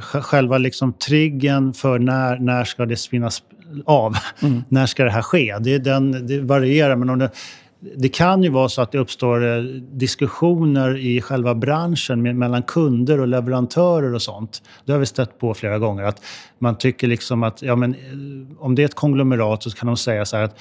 själva 0.02 0.58
liksom 0.58 0.94
triggen 0.94 1.74
för 1.74 2.00
när, 2.00 2.40
när 2.40 2.64
ska 2.64 2.86
det 2.86 2.98
spinnas 2.98 3.44
av? 3.86 4.16
Mm. 4.42 4.64
när 4.70 4.86
ska 4.86 5.04
det 5.04 5.12
här 5.12 5.22
ske? 5.22 5.58
Det, 5.60 5.78
den, 5.78 6.28
det 6.28 6.42
varierar, 6.42 6.96
men 6.96 7.10
om 7.10 7.20
det, 7.20 7.30
det 7.96 8.10
kan 8.10 8.44
ju 8.44 8.50
vara 8.50 8.70
så 8.70 8.82
att 8.82 8.92
det 8.92 8.98
uppstår 8.98 9.58
eh, 9.58 9.64
diskussioner 9.92 10.98
i 10.98 11.22
själva 11.22 11.56
branschen 11.56 12.40
mellan 12.40 12.64
kunder 12.64 13.20
och 13.20 13.28
leverantörer 13.28 14.14
och 14.14 14.22
sånt. 14.22 14.62
Det 14.86 14.92
har 14.92 15.00
vi 15.00 15.06
stött 15.06 15.40
på 15.40 15.54
flera 15.54 15.78
gånger. 15.78 16.04
Att 16.04 16.22
man 16.60 16.78
tycker 16.78 17.08
liksom 17.08 17.44
att 17.44 17.62
ja, 17.62 17.76
men, 17.76 17.94
eh, 17.94 18.00
om 18.60 18.76
det 18.76 18.82
är 18.82 18.86
ett 18.86 18.96
konglomerat 18.96 19.64
så 19.64 19.72
kan 19.72 19.88
de 19.88 19.98
säga 19.98 20.26
så 20.26 20.38
här 20.38 20.44
att 20.44 20.60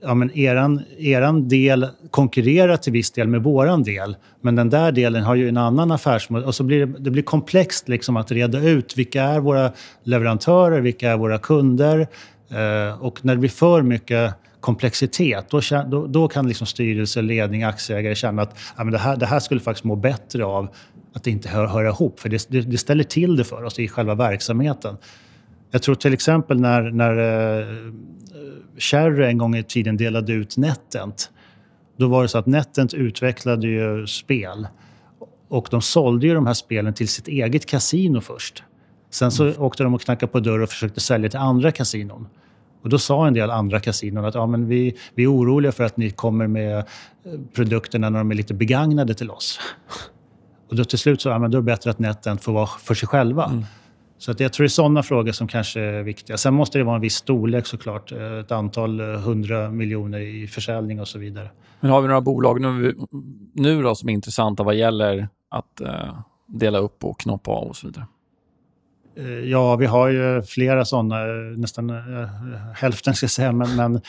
ja, 0.00 0.14
men 0.14 0.38
eran, 0.38 0.82
eran 0.98 1.48
del 1.48 1.86
konkurrerar 2.10 2.76
till 2.76 2.92
viss 2.92 3.10
del 3.10 3.28
med 3.28 3.42
våran 3.42 3.82
del. 3.82 4.16
Men 4.40 4.56
den 4.56 4.70
där 4.70 4.92
delen 4.92 5.22
har 5.22 5.34
ju 5.34 5.48
en 5.48 5.56
annan 5.56 5.90
affärsmodell. 5.90 6.46
Och 6.46 6.54
så 6.54 6.64
blir 6.64 6.86
det, 6.86 6.98
det 6.98 7.10
blir 7.10 7.22
komplext 7.22 7.88
liksom 7.88 8.16
att 8.16 8.32
reda 8.32 8.60
ut 8.60 8.96
vilka 8.96 9.22
är 9.22 9.40
våra 9.40 9.72
leverantörer, 10.04 10.80
vilka 10.80 11.10
är 11.10 11.16
våra 11.16 11.38
kunder. 11.38 12.08
Eh, 12.50 13.02
och 13.02 13.24
när 13.24 13.34
det 13.34 13.40
blir 13.40 13.50
för 13.50 13.82
mycket 13.82 14.34
komplexitet, 14.60 15.50
då, 15.50 15.60
då, 15.86 16.06
då 16.06 16.28
kan 16.28 16.48
liksom 16.48 16.66
styrelse, 16.66 17.22
ledning, 17.22 17.62
aktieägare 17.62 18.14
känna 18.14 18.42
att 18.42 18.58
ja, 18.76 18.84
men 18.84 18.92
det, 18.92 18.98
här, 18.98 19.16
det 19.16 19.26
här 19.26 19.40
skulle 19.40 19.60
faktiskt 19.60 19.84
må 19.84 19.96
bättre 19.96 20.44
av 20.44 20.68
att 21.12 21.24
det 21.24 21.30
inte 21.30 21.48
hör, 21.48 21.66
hör 21.66 21.84
ihop. 21.84 22.20
För 22.20 22.28
det, 22.28 22.46
det, 22.48 22.60
det 22.60 22.78
ställer 22.78 23.04
till 23.04 23.36
det 23.36 23.44
för 23.44 23.64
oss 23.64 23.78
i 23.78 23.88
själva 23.88 24.14
verksamheten. 24.14 24.96
Jag 25.70 25.82
tror 25.82 25.94
till 25.94 26.12
exempel 26.12 26.60
när, 26.60 26.82
när 26.90 27.66
Cherry 28.78 29.24
en 29.24 29.38
gång 29.38 29.56
i 29.56 29.62
tiden 29.62 29.96
delade 29.96 30.32
ut 30.32 30.56
NetEnt. 30.56 31.30
Då 31.96 32.08
var 32.08 32.22
det 32.22 32.28
så 32.28 32.38
att 32.38 32.46
NetEnt 32.46 32.94
utvecklade 32.94 33.66
ju 33.66 34.06
spel. 34.06 34.68
Och 35.48 35.68
de 35.70 35.82
sålde 35.82 36.26
ju 36.26 36.34
de 36.34 36.46
här 36.46 36.54
spelen 36.54 36.94
till 36.94 37.08
sitt 37.08 37.28
eget 37.28 37.66
kasino 37.66 38.20
först. 38.20 38.62
Sen 39.10 39.30
så 39.30 39.44
mm. 39.44 39.62
åkte 39.62 39.82
de 39.82 39.94
och 39.94 40.00
knackade 40.00 40.32
på 40.32 40.40
dörr 40.40 40.60
och 40.60 40.68
försökte 40.68 41.00
sälja 41.00 41.30
till 41.30 41.38
andra 41.38 41.72
kasinon. 41.72 42.26
Och 42.82 42.88
då 42.88 42.98
sa 42.98 43.26
en 43.26 43.34
del 43.34 43.50
andra 43.50 43.80
kasinon 43.80 44.24
att 44.24 44.34
ja, 44.34 44.46
men 44.46 44.68
vi, 44.68 44.96
vi 45.14 45.22
är 45.22 45.32
oroliga 45.32 45.72
för 45.72 45.84
att 45.84 45.96
ni 45.96 46.10
kommer 46.10 46.46
med 46.46 46.78
eh, 46.78 46.84
produkterna 47.54 48.10
när 48.10 48.18
de 48.18 48.30
är 48.30 48.34
lite 48.34 48.54
begagnade 48.54 49.14
till 49.14 49.30
oss. 49.30 49.60
Och 50.70 50.76
då 50.76 50.84
till 50.84 50.98
slut 50.98 51.20
så 51.20 51.28
ja, 51.28 51.38
men 51.38 51.50
då 51.50 51.58
är 51.58 51.62
det 51.62 51.66
bättre 51.66 51.90
att 51.90 51.98
NetEnt 51.98 52.42
får 52.42 52.52
vara 52.52 52.66
för 52.66 52.94
sig 52.94 53.08
själva. 53.08 53.44
Mm. 53.44 53.64
Så 54.18 54.30
att 54.30 54.40
jag 54.40 54.52
tror 54.52 54.64
det 54.64 54.66
är 54.66 54.68
sådana 54.68 55.02
frågor 55.02 55.32
som 55.32 55.48
kanske 55.48 55.80
är 55.80 56.02
viktiga. 56.02 56.36
Sen 56.36 56.54
måste 56.54 56.78
det 56.78 56.84
vara 56.84 56.94
en 56.94 57.00
viss 57.00 57.14
storlek 57.14 57.66
såklart. 57.66 58.12
Eh, 58.12 58.32
ett 58.32 58.52
antal 58.52 59.00
eh, 59.00 59.06
hundra 59.06 59.70
miljoner 59.70 60.20
i 60.20 60.46
försäljning 60.46 61.00
och 61.00 61.08
så 61.08 61.18
vidare. 61.18 61.50
Men 61.80 61.90
har 61.90 62.00
vi 62.00 62.08
några 62.08 62.20
bolag 62.20 62.60
nu, 62.60 62.96
nu 63.52 63.82
då 63.82 63.94
som 63.94 64.08
är 64.08 64.12
intressanta 64.12 64.62
vad 64.62 64.74
gäller 64.74 65.28
att 65.50 65.80
uh, 65.82 66.20
dela 66.46 66.78
upp 66.78 67.04
och 67.04 67.20
knoppa 67.20 67.50
av 67.50 67.68
och 67.68 67.76
så 67.76 67.86
vidare? 67.86 68.06
Eh, 69.20 69.50
ja, 69.50 69.76
vi 69.76 69.86
har 69.86 70.08
ju 70.08 70.42
flera 70.42 70.84
sådana, 70.84 71.24
nästan 71.56 71.90
äh, 71.90 71.96
hälften 72.74 73.14
ska 73.14 73.24
jag 73.24 73.30
säga. 73.30 73.52
Men, 73.52 73.76
men 73.76 74.00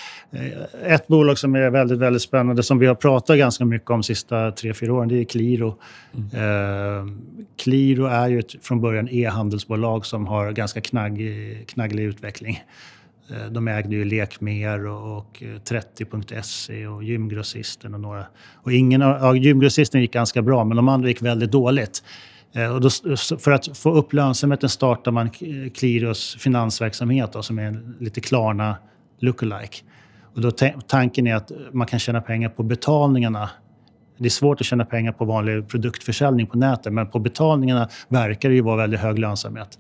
ett 0.86 1.08
bolag 1.08 1.38
som 1.38 1.56
är 1.56 1.69
väldigt, 1.69 2.00
väldigt 2.00 2.21
spännande 2.21 2.63
som 2.63 2.80
vi 2.80 2.88
har 2.88 2.95
pratat 2.95 3.38
ganska 3.38 3.65
mycket 3.65 3.89
om 3.89 3.97
de 3.97 4.04
sista 4.04 4.52
tre, 4.52 4.74
fyra 4.74 4.93
åren, 4.93 5.10
det 5.10 5.15
är 5.15 5.24
Qliro. 5.24 5.76
Mm. 6.13 7.08
Äh, 7.08 7.13
Qliro 7.58 8.06
är 8.06 8.28
ju 8.28 8.39
ett, 8.39 8.65
från 8.65 8.82
början 8.82 9.10
e-handelsbolag 9.12 10.06
som 10.06 10.28
har 10.28 10.52
ganska 10.52 10.82
knaggig, 10.82 11.67
knagglig 11.67 12.04
utveckling. 12.04 12.63
De 13.52 13.67
ägde 13.67 13.95
ju 13.95 14.06
Lekmer 14.06 14.86
och, 14.86 15.17
och 15.17 15.38
30.se 15.41 16.88
och 16.88 17.04
Gymgrossisten 17.04 17.93
och 17.93 18.00
några. 18.00 18.26
Och 18.54 18.71
ingen 18.71 19.02
av, 19.02 19.17
ja, 19.21 19.36
Gymgrossisten 19.36 20.02
gick 20.02 20.13
ganska 20.13 20.41
bra, 20.41 20.63
men 20.63 20.78
de 20.78 20.89
andra 20.89 21.08
gick 21.08 21.21
väldigt 21.21 21.52
dåligt. 21.52 22.04
Eh, 22.54 22.76
och 22.76 22.82
då, 22.82 22.90
för 23.40 23.52
att 23.52 23.78
få 23.78 23.94
upp 23.94 24.14
lönsamheten 24.14 24.70
startar 24.70 25.12
man 25.12 25.30
Qliros 25.76 26.36
finansverksamhet 26.40 27.34
då, 27.34 27.44
som 27.44 27.60
är 27.60 27.80
lite 28.00 28.22
Klarna 28.22 28.76
lookalike. 29.20 29.78
Och 30.36 30.42
då 30.42 30.52
tanken 30.88 31.28
är 31.28 31.36
att 31.36 31.52
man 31.72 31.88
kan 31.88 32.00
tjäna 32.00 32.22
pengar 32.22 32.50
på 32.50 32.64
betalningarna. 32.64 33.50
Det 34.18 34.26
är 34.26 34.30
svårt 34.30 34.62
att 34.62 34.68
tjäna 34.68 34.86
pengar 34.86 35.12
på 35.12 35.26
vanlig 35.26 35.68
produktförsäljning 35.68 36.48
på 36.48 36.58
nätet 36.58 36.94
men 36.94 37.08
på 37.08 37.20
betalningarna 37.20 37.90
verkar 38.08 38.50
det 38.50 38.56
ju 38.56 38.62
vara 38.62 38.78
väldigt 38.78 39.00
hög 39.00 39.20
lönsamhet. 39.20 39.80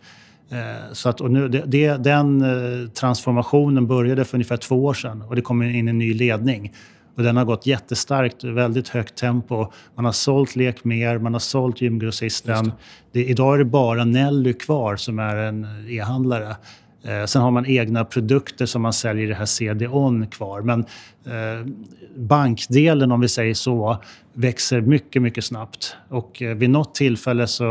Eh, 0.51 0.93
så 0.93 1.09
att, 1.09 1.21
och 1.21 1.31
nu, 1.31 1.47
det, 1.47 1.97
den 1.97 2.41
eh, 2.41 2.89
transformationen 2.89 3.87
började 3.87 4.25
för 4.25 4.35
ungefär 4.35 4.57
två 4.57 4.85
år 4.85 4.93
sedan 4.93 5.21
och 5.21 5.35
det 5.35 5.41
kom 5.41 5.63
in 5.63 5.87
en 5.87 5.97
ny 5.97 6.13
ledning. 6.13 6.73
Och 7.15 7.23
den 7.23 7.37
har 7.37 7.45
gått 7.45 7.65
jättestarkt, 7.65 8.43
väldigt 8.43 8.87
högt 8.87 9.15
tempo. 9.15 9.71
Man 9.95 10.05
har 10.05 10.11
sålt 10.11 10.55
Lekmer, 10.55 11.17
man 11.17 11.33
har 11.33 11.39
sålt 11.39 11.81
Gymgrossisten. 11.81 12.71
Det, 13.11 13.25
idag 13.25 13.53
är 13.53 13.57
det 13.57 13.65
bara 13.65 14.05
Nelly 14.05 14.53
kvar 14.53 14.95
som 14.95 15.19
är 15.19 15.35
en 15.35 15.67
e-handlare. 15.89 16.55
Eh, 17.03 17.25
sen 17.25 17.41
har 17.41 17.51
man 17.51 17.65
egna 17.65 18.05
produkter 18.05 18.65
som 18.65 18.81
man 18.81 18.93
säljer 18.93 19.25
i 19.25 19.27
det 19.27 19.35
här 19.35 19.45
CD-ON 19.45 20.27
kvar. 20.27 20.61
Men 20.61 20.79
eh, 21.25 21.67
bankdelen, 22.15 23.11
om 23.11 23.21
vi 23.21 23.27
säger 23.27 23.53
så, 23.53 24.03
växer 24.33 24.81
mycket, 24.81 25.21
mycket 25.21 25.43
snabbt. 25.43 25.95
Och 26.09 26.41
eh, 26.41 26.55
vid 26.55 26.69
något 26.69 26.95
tillfälle, 26.95 27.47
så, 27.47 27.67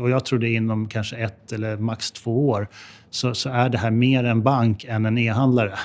och 0.00 0.10
jag 0.10 0.24
tror 0.24 0.38
det 0.38 0.48
är 0.48 0.56
inom 0.56 0.88
kanske 0.88 1.16
ett 1.16 1.52
eller 1.52 1.76
max 1.76 2.12
två 2.12 2.48
år, 2.48 2.68
så, 3.10 3.34
så 3.34 3.50
är 3.50 3.68
det 3.68 3.78
här 3.78 3.90
mer 3.90 4.24
en 4.24 4.42
bank 4.42 4.84
än 4.84 5.06
en 5.06 5.18
e-handlare. 5.18 5.78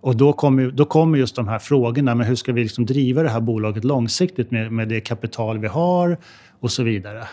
Och 0.00 0.16
då 0.16 0.32
kommer, 0.32 0.70
då 0.70 0.84
kommer 0.84 1.18
just 1.18 1.36
de 1.36 1.48
här 1.48 1.58
frågorna, 1.58 2.14
men 2.14 2.26
hur 2.26 2.34
ska 2.34 2.52
vi 2.52 2.62
liksom 2.62 2.86
driva 2.86 3.22
det 3.22 3.28
här 3.28 3.40
bolaget 3.40 3.84
långsiktigt 3.84 4.50
med, 4.50 4.72
med 4.72 4.88
det 4.88 5.00
kapital 5.00 5.58
vi 5.58 5.66
har 5.66 6.18
och 6.60 6.70
så 6.70 6.82
vidare. 6.82 7.24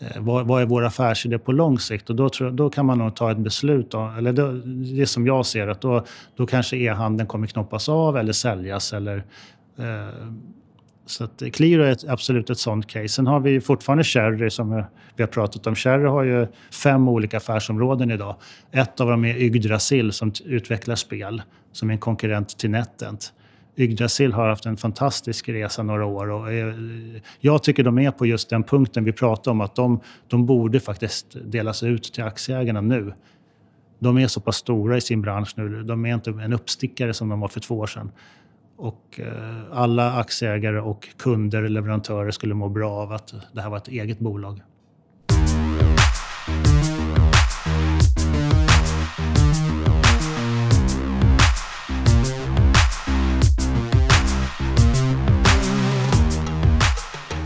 Eh, 0.00 0.22
vad, 0.22 0.46
vad, 0.46 0.62
är 0.62 0.66
vår 0.66 0.84
affärsidé 0.84 1.38
på 1.38 1.52
lång 1.52 1.78
sikt? 1.78 2.10
Och 2.10 2.16
då, 2.16 2.28
tror, 2.28 2.50
då 2.50 2.70
kan 2.70 2.86
man 2.86 2.98
nog 2.98 3.16
ta 3.16 3.30
ett 3.30 3.38
beslut. 3.38 3.94
om, 3.94 4.16
eller 4.18 4.32
då, 4.32 4.52
det 4.96 5.06
som 5.06 5.26
jag 5.26 5.46
ser 5.46 5.68
att 5.68 5.80
då, 5.80 6.04
då 6.36 6.46
kanske 6.46 6.76
e-handeln 6.76 7.28
kommer 7.28 7.46
knoppas 7.46 7.88
av 7.88 8.16
eller 8.16 8.32
säljas. 8.32 8.92
Eller, 8.92 9.16
eh, 9.78 10.26
så 11.06 11.24
att 11.24 11.42
Qliro 11.52 11.82
är 11.82 11.90
ett, 11.90 12.08
absolut 12.08 12.50
ett 12.50 12.58
sånt 12.58 12.86
case. 12.86 13.08
Sen 13.08 13.26
har 13.26 13.40
vi 13.40 13.60
fortfarande 13.60 14.04
Cherry 14.04 14.50
som 14.50 14.84
vi 15.16 15.22
har 15.22 15.28
pratat 15.28 15.66
om. 15.66 15.74
Cherry 15.74 16.04
har 16.04 16.22
ju 16.22 16.46
fem 16.82 17.08
olika 17.08 17.36
affärsområden 17.36 18.10
idag. 18.10 18.36
Ett 18.72 19.00
av 19.00 19.10
dem 19.10 19.24
är 19.24 19.36
Yggdrasil 19.36 20.12
som 20.12 20.32
utvecklar 20.44 20.94
spel 20.94 21.42
som 21.72 21.90
är 21.90 21.94
en 21.94 21.98
konkurrent 21.98 22.58
till 22.58 22.70
NetEnt. 22.70 23.32
Yggdrasil 23.76 24.32
har 24.32 24.48
haft 24.48 24.66
en 24.66 24.76
fantastisk 24.76 25.48
resa 25.48 25.82
några 25.82 26.06
år 26.06 26.30
och 26.30 26.52
eh, 26.52 26.74
jag 27.40 27.62
tycker 27.62 27.84
de 27.84 27.98
är 27.98 28.10
på 28.10 28.26
just 28.26 28.50
den 28.50 28.62
punkten 28.62 29.04
vi 29.04 29.12
pratade 29.12 29.50
om 29.50 29.60
att 29.60 29.74
de, 29.74 30.00
de 30.28 30.46
borde 30.46 30.80
faktiskt 30.80 31.36
delas 31.44 31.82
ut 31.82 32.12
till 32.12 32.24
aktieägarna 32.24 32.80
nu. 32.80 33.12
De 33.98 34.18
är 34.18 34.26
så 34.26 34.40
pass 34.40 34.56
stora 34.56 34.96
i 34.96 35.00
sin 35.00 35.22
bransch 35.22 35.52
nu. 35.56 35.82
De 35.82 36.06
är 36.06 36.14
inte 36.14 36.30
en 36.30 36.52
uppstickare 36.52 37.14
som 37.14 37.28
de 37.28 37.40
var 37.40 37.48
för 37.48 37.60
två 37.60 37.78
år 37.78 37.86
sedan. 37.86 38.10
Och 38.76 39.20
eh, 39.20 39.62
alla 39.72 40.12
aktieägare 40.12 40.80
och 40.80 41.08
kunder, 41.16 41.68
leverantörer 41.68 42.30
skulle 42.30 42.54
må 42.54 42.68
bra 42.68 42.92
av 42.92 43.12
att 43.12 43.34
det 43.52 43.60
här 43.60 43.70
var 43.70 43.76
ett 43.76 43.88
eget 43.88 44.18
bolag. 44.18 44.60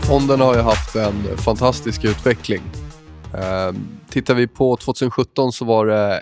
Fonden 0.07 0.41
har 0.41 0.55
ju 0.55 0.61
haft 0.61 0.95
en 0.95 1.37
fantastisk 1.37 2.03
utveckling. 2.03 2.61
Ehm, 3.33 3.87
tittar 4.09 4.33
vi 4.35 4.47
på 4.47 4.77
2017 4.77 5.51
så 5.51 5.65
var 5.65 5.85
det 5.85 6.21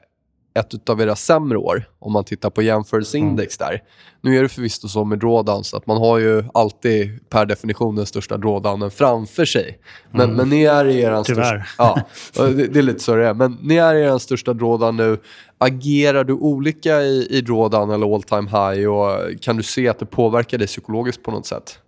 ett 0.60 0.90
av 0.90 1.02
era 1.02 1.16
sämre 1.16 1.58
år 1.58 1.90
om 2.00 2.14
man 2.14 2.24
tittar 2.24 2.50
på 2.50 2.62
jämförelseindex 2.62 3.60
mm. 3.60 3.72
där. 3.72 3.82
Nu 4.22 4.38
är 4.38 4.42
det 4.42 4.50
förvisso 4.50 4.88
så 4.88 5.06
med 5.06 5.20
drawdowns 5.20 5.74
att 5.74 5.88
man 5.88 5.98
har 5.98 6.18
ju 6.18 6.44
alltid 6.54 7.30
per 7.30 7.46
definition 7.46 7.96
den 7.96 8.06
största 8.06 8.38
drawdownen 8.38 8.92
framför 8.92 9.46
sig. 9.46 9.80
Men, 10.12 10.22
mm. 10.22 10.36
men 10.36 10.50
ni 10.50 10.64
är 10.64 10.86
i 10.86 11.02
er 11.02 11.24
största... 11.24 11.64
Ja, 11.78 12.02
det, 12.36 12.68
det, 12.68 12.80
är 12.80 12.84
lite 12.84 13.00
så 13.00 13.16
det 13.16 13.28
är. 13.28 13.34
Men 13.34 13.58
ni 13.62 13.76
är 13.76 13.96
i 13.96 14.02
er 14.02 14.18
största 14.18 14.54
drawdown 14.54 14.98
nu. 14.98 15.18
Agerar 15.58 16.24
du 16.24 16.34
olika 16.34 17.02
i, 17.02 17.28
i 17.30 17.42
drawdown 17.42 17.92
eller 17.92 18.16
all 18.16 18.24
time 18.24 18.50
high 18.50 18.90
och 18.90 19.42
kan 19.42 19.58
du 19.58 19.64
se 19.64 19.88
att 19.88 20.00
det 20.00 20.06
påverkar 20.06 20.58
dig 20.58 20.68
psykologiskt 20.68 21.24
på 21.24 21.32
något 21.32 21.46
sätt? 21.46 21.80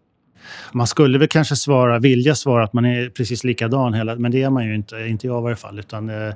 Man 0.73 0.87
skulle 0.87 1.17
väl 1.17 1.27
kanske 1.27 1.55
svara, 1.55 1.99
vilja 1.99 2.35
svara 2.35 2.63
att 2.63 2.73
man 2.73 2.85
är 2.85 3.09
precis 3.09 3.43
likadan 3.43 3.93
hela 3.93 4.15
men 4.15 4.31
det 4.31 4.43
är 4.43 4.49
man 4.49 4.65
ju 4.65 4.75
inte, 4.75 4.95
inte 4.95 5.27
jag 5.27 5.41
i 5.41 5.43
varje 5.43 5.55
fall. 5.55 5.79
Utan, 5.79 6.09
eh, 6.09 6.33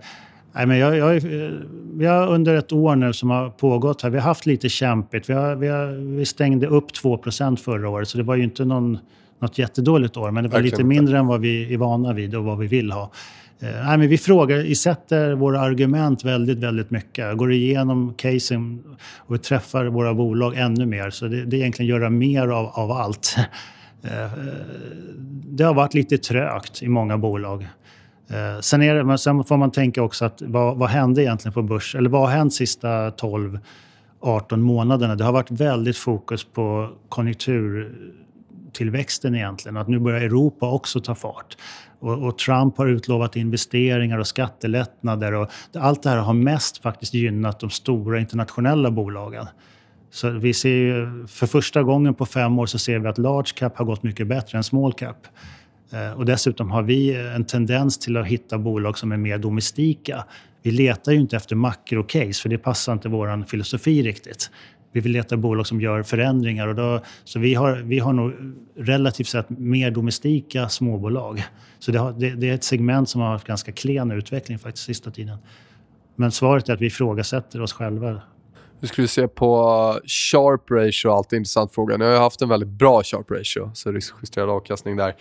nej, 0.53 0.65
men 0.65 0.77
jag, 0.77 0.97
jag, 0.97 1.21
vi 1.93 2.05
har 2.05 2.27
under 2.27 2.55
ett 2.55 2.71
år 2.71 2.95
nu 2.95 3.13
som 3.13 3.29
har 3.29 3.49
pågått 3.49 4.01
här, 4.01 4.09
vi 4.09 4.17
har 4.17 4.25
haft 4.25 4.45
lite 4.45 4.69
kämpigt. 4.69 5.29
Vi, 5.29 5.33
har, 5.33 5.55
vi, 5.55 5.67
har, 5.67 6.15
vi 6.17 6.25
stängde 6.25 6.67
upp 6.67 6.91
2% 7.03 7.55
förra 7.55 7.89
året 7.89 8.07
så 8.07 8.17
det 8.17 8.23
var 8.23 8.35
ju 8.35 8.43
inte 8.43 8.65
någon, 8.65 8.97
något 9.39 9.57
jättedåligt 9.57 10.17
år 10.17 10.31
men 10.31 10.43
det 10.43 10.49
var 10.49 10.59
Verkligen 10.59 10.77
lite 10.77 10.83
mindre 10.83 11.17
än 11.17 11.27
vad 11.27 11.41
vi 11.41 11.73
är 11.73 11.77
vana 11.77 12.13
vid 12.13 12.35
och 12.35 12.43
vad 12.43 12.57
vi 12.59 12.67
vill 12.67 12.91
ha. 12.91 13.11
Eh, 13.61 13.85
nej, 13.85 13.97
men 13.97 14.09
vi 14.09 14.17
frågar, 14.17 14.73
sätter 14.73 15.33
våra 15.33 15.59
argument 15.59 16.25
väldigt, 16.25 16.57
väldigt 16.57 16.91
mycket. 16.91 17.37
Går 17.37 17.51
igenom 17.51 18.13
casen 18.17 18.83
och 19.17 19.35
vi 19.35 19.39
träffar 19.39 19.85
våra 19.85 20.13
bolag 20.13 20.57
ännu 20.57 20.85
mer. 20.85 21.09
Så 21.09 21.27
det, 21.27 21.45
det 21.45 21.55
är 21.55 21.59
egentligen 21.59 21.89
göra 21.89 22.09
mer 22.09 22.47
av, 22.47 22.65
av 22.65 22.91
allt. 22.91 23.35
Eh, 24.03 24.23
eh, 24.23 24.29
det 25.43 25.63
har 25.63 25.73
varit 25.73 25.93
lite 25.93 26.17
trögt 26.17 26.83
i 26.83 26.87
många 26.87 27.17
bolag. 27.17 27.67
Eh, 28.29 28.59
sen, 28.59 28.81
är 28.81 28.95
det, 28.95 29.03
men 29.03 29.17
sen 29.17 29.43
får 29.43 29.57
man 29.57 29.71
tänka 29.71 30.03
också 30.03 30.25
att 30.25 30.41
vad, 30.41 30.77
vad 30.77 30.89
hände 30.89 31.23
egentligen 31.23 31.53
på 31.53 31.61
börs? 31.61 31.95
Eller 31.95 32.09
vad 32.09 32.21
har 32.21 32.27
hänt 32.27 32.53
sista 32.53 33.11
12 33.11 33.59
18 34.21 34.61
månaderna? 34.61 35.15
Det 35.15 35.23
har 35.23 35.31
varit 35.31 35.51
väldigt 35.51 35.97
fokus 35.97 36.43
på 36.43 36.89
konjunkturtillväxten 37.09 39.35
egentligen. 39.35 39.77
Att 39.77 39.87
nu 39.87 39.99
börjar 39.99 40.21
Europa 40.21 40.71
också 40.71 40.99
ta 40.99 41.15
fart. 41.15 41.57
Och, 41.99 42.27
och, 42.27 42.37
Trump 42.37 42.77
har 42.77 42.87
utlovat 42.87 43.35
investeringar 43.35 44.17
och 44.17 44.27
skattelättnader. 44.27 45.33
Och 45.33 45.49
allt 45.75 46.03
det 46.03 46.09
här 46.09 46.17
har 46.17 46.33
mest 46.33 46.77
faktiskt 46.77 47.13
gynnat 47.13 47.59
de 47.59 47.69
stora 47.69 48.19
internationella 48.19 48.91
bolagen. 48.91 49.45
Så 50.11 50.29
vi 50.29 50.53
ser 50.53 50.69
ju, 50.69 51.27
för 51.27 51.47
första 51.47 51.83
gången 51.83 52.13
på 52.13 52.25
fem 52.25 52.59
år 52.59 52.65
så 52.65 52.79
ser 52.79 52.99
vi 52.99 53.07
att 53.07 53.17
large 53.17 53.51
cap 53.55 53.77
har 53.77 53.85
gått 53.85 54.03
mycket 54.03 54.27
bättre 54.27 54.57
än 54.57 54.63
small 54.63 54.93
cap. 54.93 55.27
Eh, 55.93 56.11
och 56.11 56.25
dessutom 56.25 56.71
har 56.71 56.83
vi 56.83 57.15
en 57.35 57.45
tendens 57.45 57.97
till 57.97 58.17
att 58.17 58.25
hitta 58.25 58.57
bolag 58.57 58.97
som 58.97 59.11
är 59.11 59.17
mer 59.17 59.37
domestika. 59.37 60.25
Vi 60.61 60.71
letar 60.71 61.11
ju 61.11 61.19
inte 61.19 61.35
efter 61.35 61.55
makrocase, 61.55 62.41
för 62.41 62.49
det 62.49 62.57
passar 62.57 62.93
inte 62.93 63.09
vår 63.09 63.45
filosofi 63.45 64.03
riktigt. 64.03 64.51
Vi 64.91 64.99
vill 64.99 65.11
leta 65.11 65.37
bolag 65.37 65.67
som 65.67 65.81
gör 65.81 66.03
förändringar. 66.03 66.67
Och 66.67 66.75
då, 66.75 67.01
så 67.23 67.39
vi 67.39 67.53
har, 67.53 67.75
vi 67.75 67.99
har 67.99 68.13
nog 68.13 68.33
relativt 68.77 69.27
sett 69.27 69.49
mer 69.49 69.91
domestika 69.91 70.69
småbolag. 70.69 71.43
Så 71.79 71.91
det, 71.91 71.99
har, 71.99 72.11
det, 72.11 72.29
det 72.29 72.49
är 72.49 72.53
ett 72.53 72.63
segment 72.63 73.09
som 73.09 73.21
har 73.21 73.31
haft 73.31 73.47
ganska 73.47 73.71
klen 73.71 74.11
utveckling 74.11 74.59
faktiskt 74.59 74.85
sista 74.85 75.11
tiden. 75.11 75.37
Men 76.15 76.31
svaret 76.31 76.69
är 76.69 76.73
att 76.73 76.81
vi 76.81 76.85
ifrågasätter 76.85 77.61
oss 77.61 77.73
själva. 77.73 78.21
Hur 78.81 78.87
skulle 78.87 79.03
du 79.03 79.07
se 79.07 79.27
på 79.27 79.99
sharp 80.05 80.71
ratio? 80.71 81.09
Alltid 81.09 81.37
en 81.37 81.41
intressant 81.41 81.73
fråga. 81.73 81.97
Ni 81.97 82.05
har 82.05 82.17
haft 82.17 82.41
en 82.41 82.49
väldigt 82.49 82.69
bra 82.69 83.03
sharp 83.03 83.31
ratio, 83.31 83.71
så 83.73 83.91
riskjusterad 83.91 84.49
avkastning 84.49 84.95
där. 84.95 85.15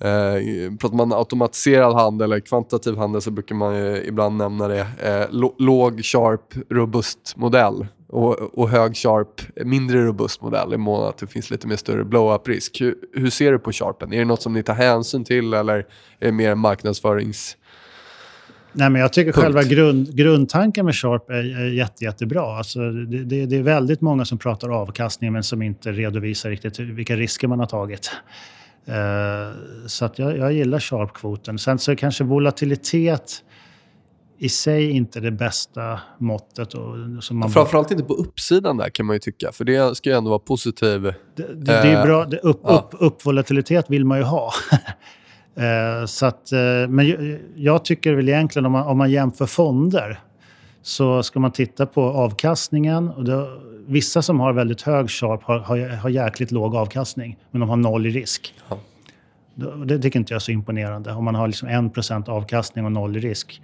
Eh, 0.00 0.72
pratar 0.80 0.96
man 0.96 1.12
automatiserad 1.12 1.94
handel 1.94 2.32
eller 2.32 2.40
kvantitativ 2.40 2.96
handel 2.96 3.22
så 3.22 3.30
brukar 3.30 3.54
man 3.54 3.96
ibland 3.96 4.36
nämna 4.36 4.68
det. 4.68 4.86
Eh, 5.02 5.26
låg, 5.58 6.04
sharp, 6.04 6.54
robust 6.70 7.36
modell 7.36 7.86
och, 8.08 8.58
och, 8.58 8.68
hög, 8.68 8.96
sharp, 8.96 9.40
mindre 9.64 10.04
robust 10.04 10.42
modell 10.42 10.74
i 10.74 10.76
mån 10.76 11.08
att 11.08 11.18
det 11.18 11.26
finns 11.26 11.50
lite 11.50 11.66
mer 11.66 11.76
större 11.76 12.04
blow-up-risk. 12.04 12.80
Hur, 12.80 12.94
hur, 13.12 13.30
ser 13.30 13.52
du 13.52 13.58
på 13.58 13.72
sharpen? 13.72 14.12
Är 14.12 14.18
det 14.18 14.24
något 14.24 14.42
som 14.42 14.52
ni 14.52 14.62
tar 14.62 14.74
hänsyn 14.74 15.24
till 15.24 15.54
eller 15.54 15.78
är 16.18 16.26
det 16.26 16.32
mer 16.32 16.54
marknadsförings... 16.54 17.56
Nej, 18.72 18.90
men 18.90 19.00
jag 19.00 19.12
tycker 19.12 19.32
Punkt. 19.32 19.44
själva 19.44 19.62
grund, 19.62 20.16
grundtanken 20.16 20.84
med 20.84 20.94
Sharp 20.94 21.30
är, 21.30 21.34
är 21.34 21.66
jätte, 21.66 22.04
jättebra. 22.04 22.56
Alltså 22.58 22.90
det, 22.90 23.24
det, 23.24 23.46
det, 23.46 23.56
är 23.56 23.62
väldigt 23.62 24.00
många 24.00 24.24
som 24.24 24.38
pratar 24.38 24.68
avkastning 24.68 25.32
men 25.32 25.42
som 25.42 25.62
inte 25.62 25.92
redovisar 25.92 26.50
riktigt 26.50 26.78
vilka 26.78 27.16
risker 27.16 27.48
man 27.48 27.58
har 27.58 27.66
tagit. 27.66 28.10
Uh, 28.88 29.86
så 29.86 30.04
att 30.04 30.18
jag, 30.18 30.38
jag 30.38 30.52
gillar 30.52 30.78
Sharp-kvoten. 30.78 31.58
Sen 31.58 31.78
så 31.78 31.90
är 31.92 31.96
kanske 31.96 32.24
volatilitet 32.24 33.42
i 34.38 34.48
sig 34.48 34.90
inte 34.90 35.20
det 35.20 35.30
bästa 35.30 36.00
måttet. 36.18 36.74
Och, 36.74 37.24
som 37.24 37.38
man 37.38 37.50
Framförallt 37.50 37.90
inte 37.90 38.04
på 38.04 38.14
uppsidan 38.14 38.76
där 38.76 38.90
kan 38.90 39.06
man 39.06 39.16
ju 39.16 39.20
tycka, 39.20 39.52
för 39.52 39.64
det 39.64 39.96
ska 39.96 40.10
ju 40.10 40.16
ändå 40.16 40.30
vara 40.30 40.38
positiv. 40.38 41.02
Det, 41.02 41.14
det, 41.36 41.64
det 41.64 41.72
är 41.72 42.06
bra. 42.06 42.24
Det, 42.24 42.38
upp, 42.38 42.60
ja. 42.64 42.70
upp, 42.70 43.02
uppvolatilitet 43.02 43.90
vill 43.90 44.04
man 44.04 44.18
ju 44.18 44.24
ha. 44.24 44.52
Eh, 45.60 46.06
så 46.06 46.26
att, 46.26 46.52
eh, 46.52 46.88
men 46.88 47.36
jag 47.56 47.84
tycker 47.84 48.14
väl 48.14 48.28
egentligen 48.28 48.66
om 48.66 48.72
man, 48.72 48.86
om 48.86 48.98
man 48.98 49.10
jämför 49.10 49.46
fonder 49.46 50.20
så 50.82 51.22
ska 51.22 51.40
man 51.40 51.52
titta 51.52 51.86
på 51.86 52.02
avkastningen. 52.02 53.08
Och 53.08 53.24
det, 53.24 53.46
vissa 53.86 54.22
som 54.22 54.40
har 54.40 54.52
väldigt 54.52 54.82
hög 54.82 55.10
sharp 55.10 55.42
har, 55.42 55.58
har, 55.58 55.96
har 55.96 56.10
jäkligt 56.10 56.50
låg 56.50 56.76
avkastning, 56.76 57.38
men 57.50 57.60
de 57.60 57.68
har 57.68 57.76
noll 57.76 58.06
i 58.06 58.10
risk. 58.10 58.54
Ja. 58.68 58.78
Det, 59.54 59.84
det 59.84 59.98
tycker 59.98 60.18
inte 60.18 60.32
jag 60.32 60.36
är 60.36 60.40
så 60.40 60.52
imponerande. 60.52 61.12
Om 61.12 61.24
man 61.24 61.34
har 61.34 61.46
liksom 61.46 61.68
1% 61.68 62.28
avkastning 62.28 62.84
och 62.84 62.92
noll 62.92 63.16
i 63.16 63.20
risk. 63.20 63.62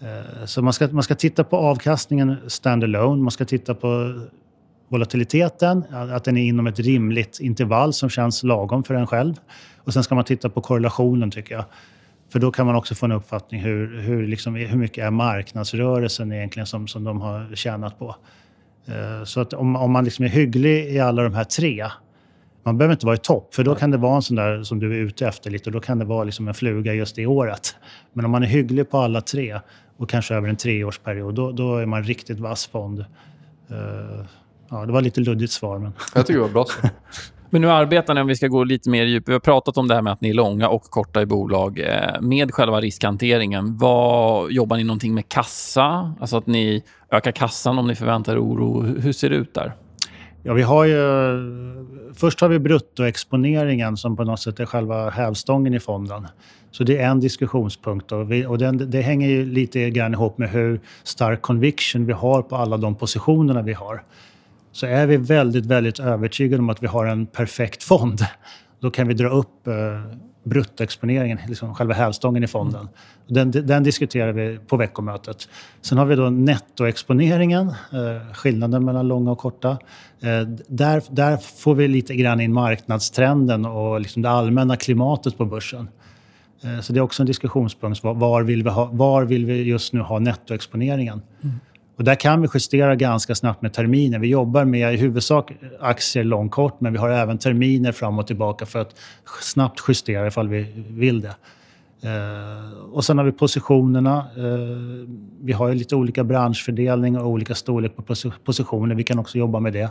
Eh, 0.00 0.44
så 0.44 0.62
man 0.62 0.72
ska, 0.72 0.88
man 0.88 1.02
ska 1.02 1.14
titta 1.14 1.44
på 1.44 1.56
avkastningen 1.56 2.36
standalone. 2.46 3.22
Man 3.22 3.30
ska 3.30 3.44
titta 3.44 3.74
på 3.74 4.20
volatiliteten, 4.88 5.84
att 5.90 6.24
den 6.24 6.36
är 6.36 6.44
inom 6.44 6.66
ett 6.66 6.78
rimligt 6.78 7.40
intervall 7.40 7.92
som 7.92 8.08
känns 8.08 8.42
lagom 8.42 8.84
för 8.84 8.94
en 8.94 9.06
själv. 9.06 9.34
Och 9.84 9.92
sen 9.92 10.04
ska 10.04 10.14
man 10.14 10.24
titta 10.24 10.48
på 10.48 10.60
korrelationen 10.60 11.30
tycker 11.30 11.54
jag. 11.54 11.64
För 12.32 12.38
då 12.38 12.50
kan 12.50 12.66
man 12.66 12.74
också 12.74 12.94
få 12.94 13.06
en 13.06 13.12
uppfattning 13.12 13.60
hur, 13.60 14.00
hur, 14.00 14.26
liksom, 14.26 14.54
hur 14.54 14.78
mycket 14.78 15.04
är 15.04 15.10
marknadsrörelsen 15.10 16.32
egentligen 16.32 16.66
som, 16.66 16.88
som 16.88 17.04
de 17.04 17.20
har 17.20 17.54
tjänat 17.54 17.98
på. 17.98 18.16
Eh, 18.86 19.24
så 19.24 19.40
att 19.40 19.52
om, 19.52 19.76
om 19.76 19.92
man 19.92 20.04
liksom 20.04 20.24
är 20.24 20.28
hygglig 20.28 20.86
i 20.86 21.00
alla 21.00 21.22
de 21.22 21.34
här 21.34 21.44
tre, 21.44 21.86
man 22.62 22.78
behöver 22.78 22.92
inte 22.94 23.06
vara 23.06 23.16
i 23.16 23.18
topp, 23.18 23.54
för 23.54 23.64
då 23.64 23.74
kan 23.74 23.90
det 23.90 23.96
vara 23.96 24.16
en 24.16 24.22
sån 24.22 24.36
där 24.36 24.62
som 24.62 24.80
du 24.80 24.92
är 24.92 24.98
ute 24.98 25.28
efter 25.28 25.50
lite 25.50 25.70
och 25.70 25.72
då 25.72 25.80
kan 25.80 25.98
det 25.98 26.04
vara 26.04 26.24
liksom 26.24 26.48
en 26.48 26.54
fluga 26.54 26.94
just 26.94 27.16
det 27.16 27.26
året. 27.26 27.76
Men 28.12 28.24
om 28.24 28.30
man 28.30 28.42
är 28.42 28.46
hygglig 28.46 28.90
på 28.90 28.98
alla 28.98 29.20
tre 29.20 29.60
och 29.96 30.10
kanske 30.10 30.34
över 30.34 30.48
en 30.48 30.56
treårsperiod, 30.56 31.34
då, 31.34 31.52
då 31.52 31.76
är 31.76 31.86
man 31.86 32.04
riktigt 32.04 32.40
vass 32.40 32.66
fond. 32.66 32.98
Uh, 33.70 34.24
ja, 34.70 34.86
det 34.86 34.92
var 34.92 35.00
lite 35.00 35.20
luddigt 35.20 35.52
svar, 35.52 35.78
men... 35.78 35.92
Jag 36.14 36.26
tycker 36.26 36.38
det 36.38 36.46
var 36.46 36.52
bra 36.52 36.64
svar. 36.64 36.90
Men 37.50 37.60
nu 37.60 37.70
arbetar 37.70 38.14
ni, 38.14 38.20
om 38.20 38.26
vi 38.26 38.36
ska 38.36 38.48
gå 38.48 38.64
lite 38.64 38.90
mer 38.90 39.04
djupt, 39.04 39.28
vi 39.28 39.32
har 39.32 39.40
pratat 39.40 39.76
om 39.76 39.88
det 39.88 39.94
här 39.94 40.02
med 40.02 40.12
att 40.12 40.20
ni 40.20 40.30
är 40.30 40.34
långa 40.34 40.68
och 40.68 40.82
korta 40.82 41.22
i 41.22 41.26
bolag. 41.26 41.78
Eh, 41.78 42.20
med 42.20 42.54
själva 42.54 42.80
riskhanteringen, 42.80 43.78
vad, 43.78 44.52
jobbar 44.52 44.76
ni 44.76 44.84
någonting 44.84 45.14
med 45.14 45.28
kassa? 45.28 46.14
Alltså 46.20 46.36
att 46.36 46.46
ni 46.46 46.82
ökar 47.10 47.32
kassan 47.32 47.78
om 47.78 47.86
ni 47.86 47.94
förväntar 47.94 48.38
oro. 48.38 48.82
Hur 48.82 49.12
ser 49.12 49.30
det 49.30 49.36
ut 49.36 49.54
där? 49.54 49.72
Ja, 50.42 50.54
vi 50.54 50.62
har 50.62 50.84
ju... 50.84 50.94
Först 52.14 52.40
har 52.40 52.48
vi 52.48 52.58
bruttoexponeringen 52.58 53.96
som 53.96 54.16
på 54.16 54.24
något 54.24 54.40
sätt 54.40 54.60
är 54.60 54.66
själva 54.66 55.10
hävstången 55.10 55.74
i 55.74 55.80
fonden. 55.80 56.26
Så 56.70 56.84
det 56.84 56.98
är 56.98 57.08
en 57.08 57.20
diskussionspunkt. 57.20 58.12
Och, 58.12 58.32
vi, 58.32 58.46
och 58.46 58.58
den, 58.58 58.90
det 58.90 59.00
hänger 59.00 59.28
ju 59.28 59.44
lite 59.44 59.90
grann 59.90 60.12
ihop 60.12 60.38
med 60.38 60.50
hur 60.50 60.80
stark 61.02 61.42
conviction 61.42 62.06
vi 62.06 62.12
har 62.12 62.42
på 62.42 62.56
alla 62.56 62.76
de 62.76 62.94
positionerna 62.94 63.62
vi 63.62 63.72
har. 63.72 64.02
Så 64.74 64.86
är 64.86 65.06
vi 65.06 65.16
väldigt, 65.16 65.66
väldigt 65.66 66.00
övertygade 66.00 66.62
om 66.62 66.70
att 66.70 66.82
vi 66.82 66.86
har 66.86 67.06
en 67.06 67.26
perfekt 67.26 67.82
fond, 67.82 68.20
då 68.80 68.90
kan 68.90 69.08
vi 69.08 69.14
dra 69.14 69.28
upp 69.28 69.66
eh, 69.66 69.74
bruttoexponeringen, 70.44 71.38
liksom 71.48 71.74
själva 71.74 71.94
hävstången 71.94 72.44
i 72.44 72.46
fonden. 72.46 72.80
Mm. 72.80 73.50
Den, 73.50 73.66
den, 73.66 73.82
diskuterar 73.82 74.32
vi 74.32 74.58
på 74.66 74.76
veckomötet. 74.76 75.48
Sen 75.82 75.98
har 75.98 76.06
vi 76.06 76.14
då 76.14 76.30
nettoexponeringen, 76.30 77.68
eh, 77.68 78.32
skillnaden 78.34 78.84
mellan 78.84 79.08
långa 79.08 79.30
och 79.30 79.38
korta. 79.38 79.70
Eh, 80.20 80.48
där, 80.68 81.02
där 81.10 81.36
får 81.36 81.74
vi 81.74 81.88
lite 81.88 82.14
grann 82.14 82.40
in 82.40 82.52
marknadstrenden 82.52 83.66
och 83.66 84.00
liksom 84.00 84.22
det 84.22 84.30
allmänna 84.30 84.76
klimatet 84.76 85.38
på 85.38 85.44
börsen. 85.44 85.88
Eh, 86.62 86.80
så 86.80 86.92
det 86.92 86.98
är 86.98 87.02
också 87.02 87.22
en 87.22 87.26
diskussionspunkt. 87.26 88.02
Var, 88.02 88.14
var, 88.14 88.42
vill 88.42 88.62
vi 88.62 88.70
ha, 88.70 88.84
var 88.92 89.24
vill 89.24 89.46
vi 89.46 89.62
just 89.62 89.92
nu 89.92 90.00
ha 90.00 90.18
nettoexponeringen? 90.18 91.22
Mm. 91.42 91.56
Och 91.96 92.04
där 92.04 92.14
kan 92.14 92.42
vi 92.42 92.48
justera 92.54 92.96
ganska 92.96 93.34
snabbt 93.34 93.62
med 93.62 93.72
terminer. 93.72 94.18
Vi 94.18 94.28
jobbar 94.28 94.64
med 94.64 94.94
i 94.94 94.96
huvudsak 94.96 95.52
aktier 95.80 96.24
lång 96.24 96.48
kort, 96.48 96.80
men 96.80 96.92
vi 96.92 96.98
har 96.98 97.10
även 97.10 97.38
terminer 97.38 97.92
fram 97.92 98.18
och 98.18 98.26
tillbaka 98.26 98.66
för 98.66 98.78
att 98.78 98.94
snabbt 99.40 99.80
justera 99.88 100.26
ifall 100.26 100.48
vi 100.48 100.84
vill 100.88 101.20
det. 101.20 101.34
Eh, 102.04 102.78
och 102.92 103.04
sen 103.04 103.18
har 103.18 103.24
vi 103.24 103.32
positionerna. 103.32 104.18
Eh, 104.36 105.08
vi 105.40 105.52
har 105.52 105.68
ju 105.68 105.74
lite 105.74 105.96
olika 105.96 106.24
branschfördelning 106.24 107.18
och 107.18 107.26
olika 107.26 107.54
storlek 107.54 107.96
på 107.96 108.02
positioner. 108.44 108.94
Vi 108.94 109.04
kan 109.04 109.18
också 109.18 109.38
jobba 109.38 109.60
med 109.60 109.72
det. 109.72 109.90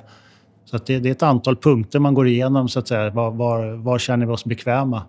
Så 0.65 0.77
det, 0.77 0.99
det, 0.99 1.09
är 1.09 1.11
ett 1.11 1.23
antal 1.23 1.55
punkter 1.55 1.99
man 1.99 2.13
går 2.13 2.27
igenom. 2.27 2.69
så 2.69 2.79
att 2.79 2.87
säga. 2.87 3.09
Var, 3.09 3.31
var, 3.31 3.71
var 3.71 3.99
känner 3.99 4.25
vi 4.25 4.31
oss 4.31 4.45
bekväma? 4.45 5.01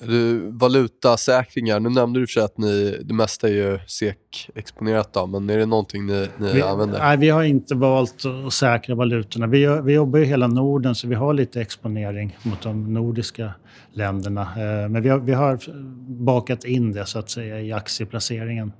Du, 0.00 0.50
valutasäkringar, 0.50 1.80
nu 1.80 1.88
nämnde 1.88 2.20
du 2.20 2.26
för 2.26 2.32
sig 2.32 2.42
att 2.42 2.58
ni, 2.58 2.98
det 3.04 3.14
mesta 3.14 3.48
är 3.48 3.52
ju 3.52 3.78
SEK-exponerat 3.86 5.12
då, 5.12 5.26
men 5.26 5.50
är 5.50 5.58
det 5.58 5.66
någonting 5.66 6.06
ni, 6.06 6.28
ni 6.38 6.52
vi, 6.52 6.62
använder? 6.62 6.98
Nej, 6.98 7.16
vi 7.16 7.28
har 7.28 7.42
inte 7.42 7.74
valt 7.74 8.22
att 8.46 8.52
säkra 8.52 8.94
valutorna. 8.94 9.46
Vi, 9.46 9.80
vi 9.84 9.92
jobbar 9.92 10.18
i 10.18 10.24
hela 10.24 10.46
Norden 10.46 10.94
så 10.94 11.08
vi 11.08 11.14
har 11.14 11.34
lite 11.34 11.60
exponering 11.60 12.38
mot 12.42 12.62
de 12.62 12.94
nordiska 12.94 13.50
länderna. 13.92 14.42
Eh, 14.42 14.88
men 14.88 15.02
vi 15.02 15.08
har, 15.08 15.18
vi 15.18 15.32
har 15.32 15.58
bakat 16.24 16.64
in 16.64 16.92
det 16.92 17.06
så 17.06 17.18
att 17.18 17.30
säga 17.30 17.60
i 17.60 17.72
aktieplaceringen. 17.72 18.72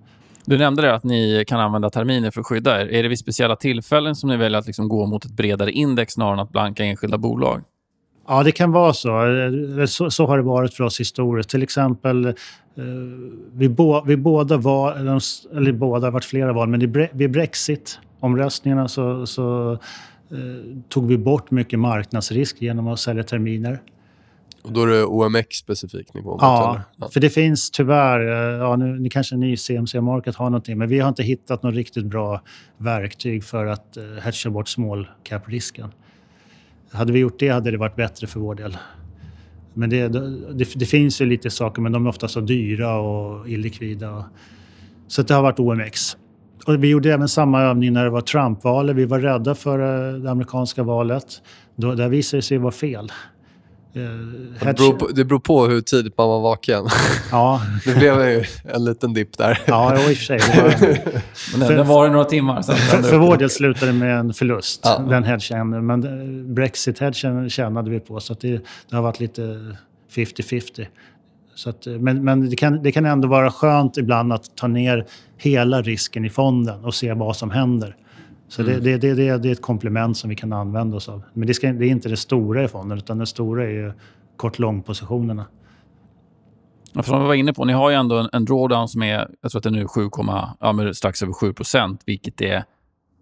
Du 0.45 0.59
nämnde 0.59 0.83
det 0.83 0.95
att 0.95 1.05
ni 1.05 1.45
kan 1.47 1.61
använda 1.61 1.91
terminer 1.91 2.31
för 2.31 2.41
att 2.41 2.47
skydda 2.47 2.81
er. 2.81 2.87
Är 2.87 3.03
det 3.03 3.09
vid 3.09 3.19
speciella 3.19 3.57
tillfällen 3.57 4.15
som 4.15 4.31
ni 4.31 4.37
väljer 4.37 4.59
att 4.59 4.67
liksom 4.67 4.89
gå 4.89 5.07
mot 5.07 5.25
ett 5.25 5.31
bredare 5.31 5.73
index 5.73 6.13
snarare 6.13 6.35
än 6.35 6.41
att 6.41 6.53
blanka 6.53 6.85
enskilda 6.85 7.19
bolag? 7.19 7.63
Ja, 8.29 8.43
det 8.43 8.53
kan 8.53 8.73
vara 8.73 8.93
så. 8.93 9.11
så. 9.89 10.11
Så 10.11 10.27
har 10.27 10.37
det 10.37 10.43
varit 10.43 10.75
för 10.75 10.85
oss 10.85 11.01
historiskt. 11.01 11.51
Till 11.51 11.63
exempel, 11.63 12.27
eh, 12.27 12.33
vi, 13.53 13.69
bo, 13.69 14.05
vi 14.05 14.17
båda 14.17 14.57
var, 14.57 14.93
eller 15.57 15.73
båda, 15.73 16.11
varit 16.11 16.25
flera 16.25 16.53
val, 16.53 16.69
men 16.69 17.09
vid 17.13 17.31
Brexit-omröstningarna 17.31 18.89
så, 18.89 19.27
så 19.27 19.73
eh, 19.73 20.79
tog 20.89 21.07
vi 21.09 21.19
bort 21.19 21.51
mycket 21.51 21.79
marknadsrisk 21.79 22.63
genom 22.63 22.89
att 22.89 23.01
sälja 23.01 23.23
terminer. 23.23 23.81
Och 24.67 24.73
då 24.73 24.83
är 24.83 24.87
det 24.87 25.05
OMX-specifik 25.05 26.15
nivå? 26.15 26.39
Ja, 26.41 26.81
ja, 26.97 27.09
för 27.09 27.21
det 27.21 27.31
finns 27.31 27.71
tyvärr, 27.71 28.21
eh, 28.21 28.59
ja, 28.59 28.77
nu, 28.77 28.99
ni 28.99 29.11
kanske 29.11 29.37
ni 29.37 29.57
CMC 29.57 30.01
Market 30.01 30.37
har 30.37 30.51
någonting, 30.51 30.79
men 30.79 30.89
vi 30.89 30.99
har 30.99 31.09
inte 31.09 31.23
hittat 31.23 31.63
något 31.63 31.75
riktigt 31.75 32.05
bra 32.05 32.43
verktyg 32.79 33.45
för 33.45 33.67
att 33.67 33.97
uh, 33.99 34.21
hedga 34.21 34.51
bort 34.51 34.69
small 34.69 35.09
cap-risken. 35.23 35.93
Hade 36.97 37.13
vi 37.13 37.19
gjort 37.19 37.39
det 37.39 37.49
hade 37.49 37.71
det 37.71 37.77
varit 37.77 37.97
bättre 37.97 38.27
för 38.27 38.41
vår 38.41 38.55
del. 38.55 38.77
Men 39.75 39.91
det, 39.91 40.09
det, 40.09 40.69
det 40.75 40.87
finns 40.87 41.21
ju 41.21 41.27
lite 41.27 41.51
saker, 41.51 41.83
men 41.83 41.93
de 41.93 42.07
är 42.07 42.11
ofta 42.11 42.29
så 42.29 42.41
dyra 42.41 42.99
och 42.99 43.49
illikvida. 43.49 44.25
Så 45.09 45.23
det 45.23 45.35
har 45.35 45.43
varit 45.43 45.59
OMX. 45.61 46.17
Och 46.67 46.85
vi 46.85 46.89
gjorde 46.89 47.13
även 47.13 47.29
samma 47.29 47.63
övning 47.63 47.93
när 47.93 48.05
det 48.05 48.11
var 48.11 48.21
Trump-valet. 48.21 48.97
Vi 48.97 49.05
var 49.05 49.21
rädda 49.21 49.55
för 49.55 49.79
det 50.19 50.31
amerikanska 50.31 50.83
valet. 50.83 51.43
Då, 51.77 51.95
där 51.95 52.09
visade 52.09 52.39
det 52.39 52.43
sig 52.43 52.59
vara 52.59 52.73
fel. 52.73 53.13
Eh, 53.97 54.03
det 54.61 54.77
beror, 54.77 54.93
på, 54.93 55.07
det 55.07 55.25
beror 55.25 55.39
på 55.39 55.67
hur 55.67 55.81
tidigt 55.81 56.19
man 56.19 56.29
var 56.29 56.41
vaken. 56.41 56.85
Ja. 57.31 57.63
det 57.85 57.95
blev 57.95 58.29
ju 58.29 58.45
en 58.65 58.85
liten 58.85 59.15
dipp 59.15 59.39
där. 59.39 59.63
Ja, 59.67 59.95
i 59.95 59.99
och 59.99 60.17
för 60.17 60.25
sig. 60.25 60.41
Men 61.59 61.69
den, 61.69 61.87
var 61.87 62.07
det 62.07 62.13
några 62.13 62.25
timmar. 62.25 62.63
Sen 62.63 62.77
för, 62.77 63.03
för 63.03 63.19
vår 63.19 63.37
del 63.37 63.51
slutade 63.51 63.93
det 63.93 63.99
med 63.99 64.19
en 64.19 64.35
förlust, 64.35 64.81
ja. 64.85 64.99
den 64.99 65.25
hedgen. 65.25 65.87
Men 65.87 66.55
Brexit-hedgen 66.55 67.51
tjänade 67.51 67.91
vi 67.91 68.01
på, 68.01 68.21
så 68.21 68.35
det, 68.35 68.61
det 68.91 68.97
har 68.97 69.03
varit 69.03 69.21
lite 69.21 69.43
50-50. 70.15 70.87
Så 71.55 71.71
att, 71.71 71.87
men 71.87 72.25
men 72.25 72.51
det, 72.51 72.57
kan, 72.57 72.83
det 72.83 72.93
kan 72.93 73.07
ändå 73.07 73.29
vara 73.29 73.51
skönt 73.51 73.97
ibland 73.97 74.33
att 74.33 74.57
ta 74.57 74.67
ner 74.67 75.07
hela 75.39 75.83
risken 75.83 76.25
i 76.25 76.31
fonden 76.31 76.85
och 76.85 76.95
se 76.95 77.13
vad 77.13 77.37
som 77.37 77.51
händer. 77.51 77.97
Så 78.49 78.63
mm. 78.63 78.75
det, 78.83 78.99
det, 78.99 79.15
det, 79.15 79.39
det, 79.39 79.49
är 79.49 79.53
ett 79.53 79.63
komplement 79.63 80.17
som 80.17 80.31
vi 80.31 80.37
kan 80.37 80.53
använda 80.53 80.97
oss 80.97 81.09
av. 81.09 81.23
Men 81.33 81.47
det, 81.47 81.55
ska, 81.55 81.73
det 81.73 81.87
är 81.87 81.91
inte 81.91 82.09
det 82.09 82.17
stora 82.17 82.65
i 82.65 82.69
fonden, 82.69 82.99
utan 82.99 83.19
det 83.19 83.27
stora 83.27 83.65
är 83.65 83.71
ju 83.71 83.93
kort-lång-positionerna. 84.37 85.47
Som 87.05 87.21
vi 87.21 87.27
var 87.27 87.35
inne 87.35 87.53
på, 87.53 87.65
ni 87.65 87.73
har 87.73 87.91
ju 87.91 87.97
ändå 87.97 88.19
en, 88.19 88.29
en 88.33 88.45
drawdown 88.45 88.89
som 88.89 89.03
är, 89.03 89.29
jag 89.41 89.51
tror 89.51 89.59
att 89.59 89.63
det 89.63 89.69
är 89.69 89.71
nu 89.71 89.89
7, 89.89 90.01
ja, 90.61 90.95
strax 90.95 91.23
över 91.23 91.33
7% 91.33 91.99
vilket 92.05 92.41
är 92.41 92.65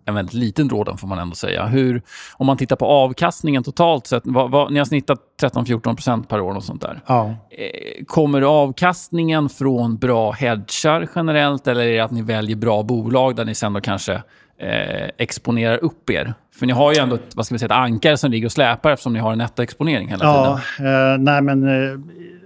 en 0.04 0.14
väldigt 0.14 0.34
liten 0.34 0.68
drawdown 0.68 0.98
får 0.98 1.08
man 1.08 1.18
ändå 1.18 1.34
säga. 1.34 1.66
Hur, 1.66 2.02
om 2.32 2.46
man 2.46 2.56
tittar 2.56 2.76
på 2.76 2.86
avkastningen 2.86 3.62
totalt 3.62 4.06
sett, 4.06 4.22
vad, 4.26 4.50
vad, 4.50 4.72
ni 4.72 4.78
har 4.78 4.86
snittat 4.86 5.18
13-14% 5.42 6.26
per 6.26 6.40
år 6.40 6.56
och 6.56 6.64
sånt 6.64 6.82
där. 6.82 7.00
Ja. 7.06 7.26
Eh, 7.50 8.04
kommer 8.06 8.42
avkastningen 8.42 9.48
från 9.48 9.96
bra 9.96 10.32
hedgar 10.32 11.08
generellt 11.14 11.66
eller 11.66 11.80
är 11.86 11.92
det 11.92 12.00
att 12.00 12.10
ni 12.10 12.22
väljer 12.22 12.56
bra 12.56 12.82
bolag 12.82 13.36
där 13.36 13.44
ni 13.44 13.54
sen 13.54 13.72
då 13.72 13.80
kanske 13.80 14.22
eh, 14.58 15.08
exponerar 15.18 15.84
upp 15.84 16.10
er? 16.10 16.34
För 16.54 16.66
ni 16.66 16.72
har 16.72 16.92
ju 16.92 16.98
ändå 16.98 17.14
ett, 17.14 17.36
vad 17.36 17.46
ska 17.46 17.54
vi 17.54 17.58
säga, 17.58 17.66
ett 17.66 17.72
ankare 17.72 18.16
som 18.16 18.30
ligger 18.30 18.46
och 18.46 18.52
släpar 18.52 18.90
eftersom 18.90 19.12
ni 19.12 19.18
har 19.18 19.32
en 19.32 19.38
nettoexponering 19.38 20.08
hela 20.08 20.24
ja, 20.24 20.60
tiden. 20.76 21.12
Eh, 21.12 21.18
nej, 21.18 21.42
men 21.42 21.64
eh, 21.64 21.98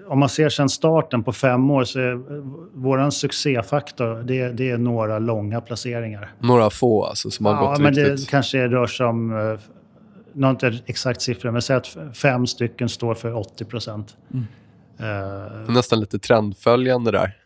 om 0.09 0.19
man 0.19 0.29
ser 0.29 0.49
sedan 0.49 0.69
starten 0.69 1.25
på 1.25 1.33
fem 1.33 1.71
år 1.71 1.85
så 1.85 1.99
är 1.99 2.21
vår 2.75 3.11
succéfaktor 3.11 4.23
det, 4.23 4.49
det, 4.49 4.71
är 4.71 4.79
några 4.79 5.19
långa 5.19 5.61
placeringar. 5.61 6.33
Några 6.39 6.71
få 6.71 7.05
alltså 7.05 7.31
som 7.31 7.47
har 7.47 7.53
ja, 7.53 7.71
gått 7.71 7.81
men 7.81 7.95
riktigt... 7.95 8.27
Det 8.27 8.31
kanske 8.31 8.69
rör 8.69 8.87
sig 8.87 9.07
om, 9.07 9.51
eh, 9.53 9.61
någon 10.33 10.51
inte 10.51 10.79
exakt 10.87 11.23
siffra, 11.23 11.53
men 11.53 11.63
säg 11.63 11.77
att 11.77 11.97
fem 12.15 12.47
stycken 12.47 12.89
står 12.89 13.15
för 13.15 13.37
80 13.37 13.65
procent. 13.65 14.17
Mm. 14.33 14.47
Uh, 15.01 15.71
Nästan 15.71 16.01
lite 16.01 16.19
trendföljande 16.19 17.11
där. 17.11 17.37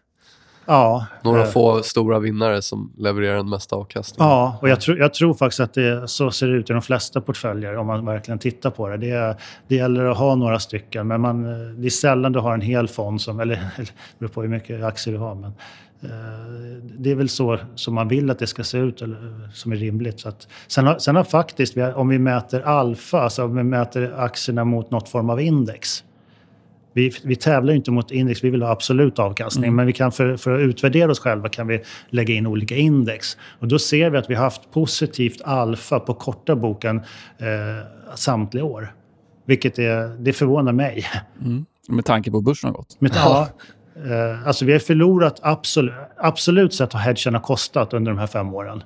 Ja. 0.67 1.07
Några 1.25 1.43
eh, 1.43 1.47
få 1.47 1.83
stora 1.83 2.19
vinnare 2.19 2.63
som 2.63 2.93
levererar 2.97 3.37
den 3.37 3.51
mesta 3.51 3.77
avkastningen. 3.77 4.31
Ja, 4.31 4.59
och 4.61 4.69
jag, 4.69 4.81
tro, 4.81 4.97
jag 4.97 5.15
tror 5.15 5.35
faktiskt 5.35 5.61
att 5.61 5.75
det 5.75 6.09
så 6.09 6.31
ser 6.31 6.49
ut 6.49 6.71
i 6.71 6.73
de 6.73 6.83
flesta 6.83 7.21
portföljer 7.21 7.77
om 7.77 7.87
man 7.87 8.05
verkligen 8.05 8.39
tittar 8.39 8.71
på 8.71 8.89
det. 8.89 8.97
Det, 8.97 9.37
det 9.69 9.77
gäller 9.77 10.05
att 10.05 10.19
ha 10.19 10.35
några 10.35 10.59
stycken, 10.59 11.07
men 11.07 11.21
man, 11.21 11.43
det 11.81 11.89
är 11.89 11.91
sällan 11.91 12.33
du 12.33 12.39
har 12.39 12.55
en 12.55 12.61
hel 12.61 12.89
fond 12.89 13.21
som, 13.21 13.41
eller 13.41 13.55
det 13.77 13.93
beror 14.19 14.29
på 14.29 14.43
hur 14.43 14.49
mycket 14.49 14.85
aktier 14.85 15.15
du 15.15 15.21
har, 15.21 15.35
men 15.35 15.53
eh, 16.03 16.83
det 16.99 17.11
är 17.11 17.15
väl 17.15 17.29
så 17.29 17.59
som 17.75 17.95
man 17.95 18.09
vill 18.09 18.31
att 18.31 18.39
det 18.39 18.47
ska 18.47 18.65
se 18.65 18.79
ut, 18.79 19.03
eller, 19.03 19.51
som 19.55 19.73
är 19.73 19.77
rimligt. 19.77 20.21
Så 20.21 20.29
att, 20.29 20.49
sen, 20.67 20.87
har, 20.87 20.99
sen 20.99 21.17
har 21.17 21.25
faktiskt, 21.25 21.77
om 21.77 22.09
vi 22.09 22.19
mäter 22.19 22.61
alfa, 22.61 23.21
alltså 23.21 23.45
om 23.45 23.57
vi 23.57 23.63
mäter 23.63 24.15
aktierna 24.17 24.65
mot 24.65 24.91
något 24.91 25.09
form 25.09 25.31
av 25.31 25.41
index, 25.41 26.05
vi, 26.93 27.13
vi 27.25 27.37
tävlar 27.37 27.73
ju 27.73 27.77
inte 27.77 27.91
mot 27.91 28.11
index, 28.11 28.45
vi 28.45 28.51
vill 28.51 28.63
ha 28.63 28.71
absolut 28.71 29.19
avkastning. 29.19 29.65
Mm. 29.65 29.77
Men 29.77 29.87
vi 29.87 29.93
kan 29.93 30.13
för, 30.13 30.37
för, 30.37 30.55
att 30.55 30.61
utvärdera 30.61 31.11
oss 31.11 31.21
själva 31.21 31.49
kan 31.49 31.67
vi 31.67 31.83
lägga 32.09 32.35
in 32.35 32.47
olika 32.47 32.77
index. 32.77 33.37
Och 33.59 33.69
då 33.69 33.79
ser 33.79 34.11
vi 34.11 34.19
att 34.19 34.31
vi 34.31 34.35
har 34.35 34.45
haft 34.45 34.71
positivt 34.71 35.43
alfa 35.45 36.01
på 36.01 36.15
korta 36.15 36.57
boken 36.57 36.97
eh, 37.39 38.15
samtliga 38.15 38.65
år. 38.65 38.95
Vilket 39.47 39.79
är, 39.79 40.23
det 40.23 40.33
förvånar 40.33 40.73
mig. 40.73 41.07
Mm. 41.41 41.67
Med 41.89 42.05
tanke 42.05 42.31
på 42.31 42.37
hur 42.37 42.45
börsen 42.45 42.69
har 42.71 42.75
gått? 42.75 43.01
Med, 43.01 43.13
ja. 43.15 43.49
Eh, 43.97 44.47
alltså 44.47 44.65
vi 44.65 44.73
har 44.73 44.79
förlorat, 44.79 45.41
absolut, 45.43 45.95
absolut 46.17 46.75
sett 46.75 46.93
har 46.93 47.01
hedgarna 47.01 47.41
kostat 47.41 47.95
under 47.95 48.13
de 48.13 48.19
här 48.19 48.27
fem 48.27 48.55
åren. 48.55 48.83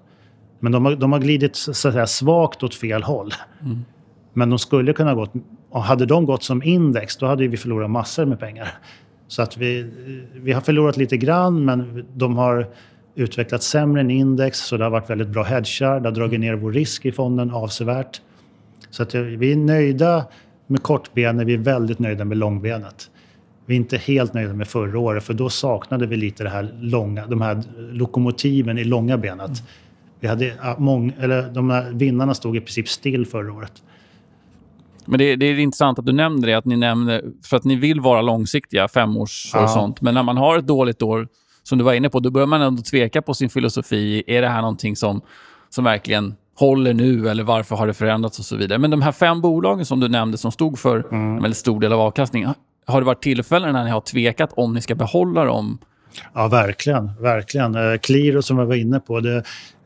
Men 0.61 0.73
de 0.73 0.85
har, 0.85 0.97
de 0.97 1.13
har 1.13 1.19
glidit 1.19 1.57
så 1.57 1.71
att 1.71 1.77
säga, 1.77 2.07
svagt 2.07 2.63
åt 2.63 2.75
fel 2.75 3.03
håll. 3.03 3.35
Mm. 3.61 3.85
Men 4.33 4.51
de 4.51 4.59
skulle 4.59 4.93
kunna 4.93 5.11
ha 5.11 5.15
gått 5.15 5.33
och 5.71 5.83
hade 5.83 6.07
de 6.07 6.27
gått 6.27 6.43
som 6.43 6.63
index, 6.63 7.17
då 7.17 7.27
hade 7.27 7.49
vi 7.49 7.57
förlorat 7.57 7.91
massor 7.91 8.25
med 8.25 8.41
pengar. 8.41 8.69
Så 9.29 9.43
att 9.43 9.57
vi, 9.57 9.91
vi 10.35 10.53
har 10.53 10.61
förlorat 10.61 10.97
lite 10.97 11.17
grann, 11.17 11.65
men 11.65 12.07
de 12.15 12.37
har 12.37 12.67
utvecklat 13.15 13.63
sämre 13.63 14.01
än 14.01 14.11
index, 14.11 14.59
så 14.59 14.77
det 14.77 14.85
har 14.85 14.91
varit 14.91 15.11
väldigt 15.11 15.29
bra 15.29 15.43
hedgar. 15.43 16.01
Det 16.01 16.09
har 16.09 16.15
dragit 16.15 16.41
ner 16.41 16.55
vår 16.55 16.73
risk 16.73 17.07
i 17.07 17.13
fonden 17.13 17.51
avsevärt. 17.51 18.21
Så 18.91 19.03
att 19.03 19.15
vi 19.15 19.53
är 19.53 19.57
nöjda 19.57 20.25
med 20.67 20.83
kortbenet, 20.83 21.47
vi 21.47 21.55
är 21.55 21.59
väldigt 21.59 21.99
nöjda 21.99 22.25
med 22.25 22.39
långbenet. 22.39 23.11
Vi 23.67 23.75
är 23.75 23.77
inte 23.77 23.97
helt 23.97 24.35
nöjda 24.35 24.53
med 24.53 24.69
förra 24.69 24.99
året, 24.99 25.25
för 25.25 25.35
då 25.35 25.49
saknade 25.49 26.07
vi 26.07 26.17
lite 26.17 26.43
det 26.43 26.51
här 26.51 26.75
långa, 26.81 27.27
de 27.27 27.41
här 27.41 27.63
lokomotiven 27.93 28.79
i 28.79 28.85
långa 28.85 29.19
benet. 29.19 29.63
Vi 30.21 30.29
hade, 30.29 30.53
många, 30.79 31.13
eller 31.21 31.43
de 31.43 31.71
här 31.71 31.91
vinnarna 31.91 32.35
stod 32.35 32.57
i 32.57 32.61
princip 32.61 32.89
still 32.89 33.27
förra 33.27 33.53
året. 33.53 33.83
Men 35.07 35.19
det, 35.19 35.37
det, 35.37 35.47
är 35.47 35.59
intressant 35.59 35.99
att 35.99 36.07
du 36.07 36.13
nämner 36.13 36.47
det, 36.47 36.55
att 36.55 36.65
ni 36.65 36.77
nämner, 36.77 37.23
för 37.45 37.57
att 37.57 37.65
ni 37.65 37.77
vill 37.77 38.01
vara 38.01 38.23
långsiktiga, 38.23 38.89
femårs 38.89 39.51
ja. 39.55 39.63
och 39.63 39.71
sånt. 39.71 40.01
Men 40.01 40.15
när 40.15 40.23
man 40.23 40.37
har 40.37 40.59
ett 40.59 40.67
dåligt 40.67 41.03
år, 41.03 41.29
som 41.63 41.79
du 41.79 41.85
var 41.85 41.93
inne 41.93 42.09
på, 42.09 42.21
då 42.21 42.31
börjar 42.31 42.47
man 42.47 42.63
ändå 42.63 42.83
tveka 42.83 43.23
på 43.23 43.35
sin 43.35 43.51
filosofi. 43.51 44.23
Är 44.27 44.43
det 44.43 44.49
här 44.49 44.61
någonting 44.61 44.97
som, 44.97 45.21
som 45.71 45.85
verkligen 45.85 46.35
håller 46.59 46.95
nu 46.95 47.29
eller 47.29 47.45
varför 47.45 47.77
har 47.77 47.87
det 47.87 47.95
förändrats 47.95 48.39
och 48.39 48.45
så 48.45 48.57
vidare. 48.57 48.79
Men 48.79 48.91
de 48.91 49.03
här 49.03 49.13
fem 49.13 49.41
bolagen 49.41 49.87
som 49.87 50.01
du 50.01 50.09
nämnde 50.09 50.39
som 50.39 50.53
stod 50.53 50.79
för 50.79 50.99
mm. 51.13 51.37
en 51.37 51.43
väldigt 51.43 51.59
stor 51.59 51.81
del 51.81 51.93
av 51.93 52.01
avkastningen. 52.01 52.55
Har 52.87 53.01
det 53.01 53.07
varit 53.07 53.23
tillfällen 53.23 53.73
när 53.73 53.85
ni 53.85 53.91
har 53.91 54.01
tvekat 54.01 54.53
om 54.53 54.75
ni 54.75 54.81
ska 54.81 54.95
behålla 54.95 55.45
dem? 55.45 55.79
Ja, 56.35 56.49
verkligen. 56.49 57.11
verkligen. 57.21 57.75
Eh, 57.75 57.99
Qliro 57.99 58.43
som 58.43 58.59
jag 58.59 58.67
var 58.67 58.75
inne 58.75 59.01
på, 59.01 59.21
det, 59.21 59.37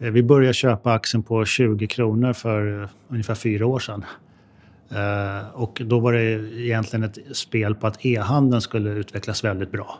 eh, 0.00 0.10
vi 0.10 0.22
började 0.22 0.54
köpa 0.54 0.92
aktien 0.92 1.22
på 1.22 1.44
20 1.44 1.86
kronor 1.86 2.32
för 2.32 2.82
eh, 2.82 2.88
ungefär 3.08 3.34
fyra 3.34 3.66
år 3.66 3.78
sedan. 3.78 4.04
Uh, 4.92 5.48
och 5.54 5.82
då 5.84 6.00
var 6.00 6.12
det 6.12 6.22
egentligen 6.60 7.04
ett 7.04 7.18
spel 7.32 7.74
på 7.74 7.86
att 7.86 8.06
e-handeln 8.06 8.60
skulle 8.60 8.90
utvecklas 8.90 9.44
väldigt 9.44 9.72
bra. 9.72 9.98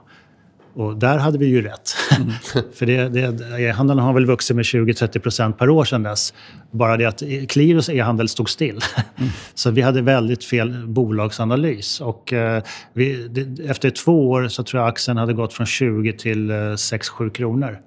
Och 0.75 0.97
där 0.97 1.19
hade 1.19 1.39
vi 1.39 1.47
ju 1.47 1.63
rätt. 1.63 1.91
Mm. 2.17 2.33
För 2.75 2.87
det, 2.87 3.09
det, 3.09 3.61
e-handeln 3.61 3.99
har 3.99 4.13
väl 4.13 4.27
vuxit 4.27 4.57
med 4.57 4.63
20-30 4.63 5.19
procent 5.19 5.59
per 5.59 5.71
år 5.71 5.85
sedan 5.85 6.03
dess. 6.03 6.35
Bara 6.71 6.97
det 6.97 7.05
att 7.05 7.23
Qliros 7.49 7.89
e-handel 7.89 8.29
stod 8.29 8.49
still. 8.49 8.81
Mm. 9.17 9.31
Så 9.55 9.71
vi 9.71 9.83
hade 9.83 10.03
väldigt 10.03 10.45
fel 10.45 10.87
bolagsanalys. 10.87 12.01
Och 12.01 12.33
uh, 12.33 12.59
vi, 12.93 13.29
det, 13.29 13.65
efter 13.65 13.91
två 13.91 14.31
år 14.31 14.49
så 14.49 14.63
tror 14.63 14.83
jag 14.83 14.89
aktien 14.89 15.17
hade 15.17 15.33
gått 15.33 15.53
från 15.53 15.67
20 15.67 16.13
till 16.13 16.51
eh, 16.51 16.55
6-7 16.55 17.31
kronor. 17.31 17.79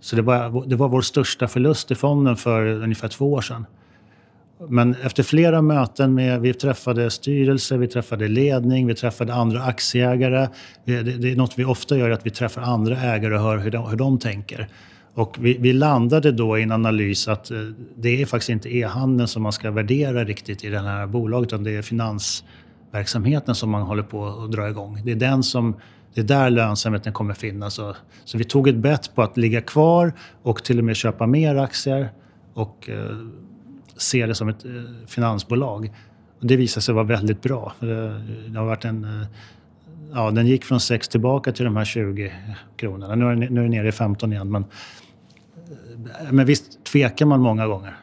Så 0.00 0.16
det 0.16 0.22
var, 0.22 0.66
det 0.66 0.76
var 0.76 0.88
vår 0.88 1.00
största 1.00 1.48
förlust 1.48 1.90
i 1.90 1.94
fonden 1.94 2.36
för 2.36 2.66
ungefär 2.66 3.08
två 3.08 3.32
år 3.32 3.40
sedan. 3.40 3.66
Men 4.68 4.94
efter 5.02 5.22
flera 5.22 5.62
möten 5.62 6.14
med, 6.14 6.40
vi 6.40 6.54
träffade 6.54 7.10
styrelse, 7.10 7.76
vi 7.76 7.88
träffade 7.88 8.28
ledning, 8.28 8.86
vi 8.86 8.94
träffade 8.94 9.34
andra 9.34 9.62
aktieägare. 9.62 10.48
Det, 10.84 11.02
det 11.02 11.32
är 11.32 11.36
något 11.36 11.58
vi 11.58 11.64
ofta 11.64 11.96
gör, 11.96 12.10
att 12.10 12.26
vi 12.26 12.30
träffar 12.30 12.62
andra 12.62 12.96
ägare 12.96 13.34
och 13.34 13.40
hör 13.40 13.58
hur 13.58 13.70
de, 13.70 13.90
hur 13.90 13.96
de 13.96 14.18
tänker. 14.18 14.68
Och 15.14 15.36
vi, 15.40 15.56
vi, 15.60 15.72
landade 15.72 16.32
då 16.32 16.58
i 16.58 16.62
en 16.62 16.72
analys 16.72 17.28
att 17.28 17.50
eh, 17.50 17.58
det 17.96 18.22
är 18.22 18.26
faktiskt 18.26 18.50
inte 18.50 18.76
e-handeln 18.76 19.28
som 19.28 19.42
man 19.42 19.52
ska 19.52 19.70
värdera 19.70 20.24
riktigt 20.24 20.64
i 20.64 20.68
det 20.68 20.78
här 20.78 21.06
bolaget, 21.06 21.48
utan 21.48 21.64
det 21.64 21.76
är 21.76 21.82
finansverksamheten 21.82 23.54
som 23.54 23.70
man 23.70 23.82
håller 23.82 24.02
på 24.02 24.26
att 24.26 24.52
dra 24.52 24.68
igång. 24.68 25.00
Det 25.04 25.12
är 25.12 25.16
den 25.16 25.42
som 25.42 25.76
det 26.14 26.20
är 26.20 26.24
där 26.24 26.50
lönsamheten 26.50 27.12
kommer 27.12 27.34
finnas. 27.34 27.74
Så, 27.74 27.96
så 28.24 28.38
vi 28.38 28.44
tog 28.44 28.68
ett 28.68 28.76
bett 28.76 29.14
på 29.14 29.22
att 29.22 29.36
ligga 29.36 29.60
kvar 29.60 30.12
och 30.42 30.64
till 30.64 30.78
och 30.78 30.84
med 30.84 30.96
köpa 30.96 31.26
mer 31.26 31.56
aktier. 31.56 32.10
Och 32.54 32.88
eh, 32.88 33.16
se 33.98 34.26
det 34.26 34.34
som 34.34 34.48
ett 34.48 34.64
eh, 34.64 34.70
finansbolag. 35.06 35.92
Och 36.40 36.46
det 36.46 36.56
visade 36.56 36.82
sig 36.82 36.94
vara 36.94 37.04
väldigt 37.04 37.42
bra. 37.42 37.72
Det, 37.80 38.06
eh, 38.06 38.12
det 38.48 38.58
har 38.58 38.66
varit 38.66 38.84
en, 38.84 39.04
eh, 39.04 39.26
ja, 40.14 40.30
den 40.30 40.46
gick 40.46 40.64
från 40.64 40.80
6 40.80 41.08
tillbaka 41.08 41.52
till 41.52 41.64
de 41.64 41.76
här 41.76 41.84
20 41.84 42.32
kronorna. 42.76 43.14
Nu 43.14 43.24
är, 43.24 43.34
nu 43.34 43.60
är 43.60 43.64
det 43.64 43.70
nere 43.70 43.88
i 43.88 43.92
15 43.92 44.32
igen. 44.32 44.50
Men, 44.50 44.64
men 46.30 46.46
visst 46.46 46.84
tvekar 46.84 47.26
man 47.26 47.40
många 47.40 47.66
gånger. 47.66 47.96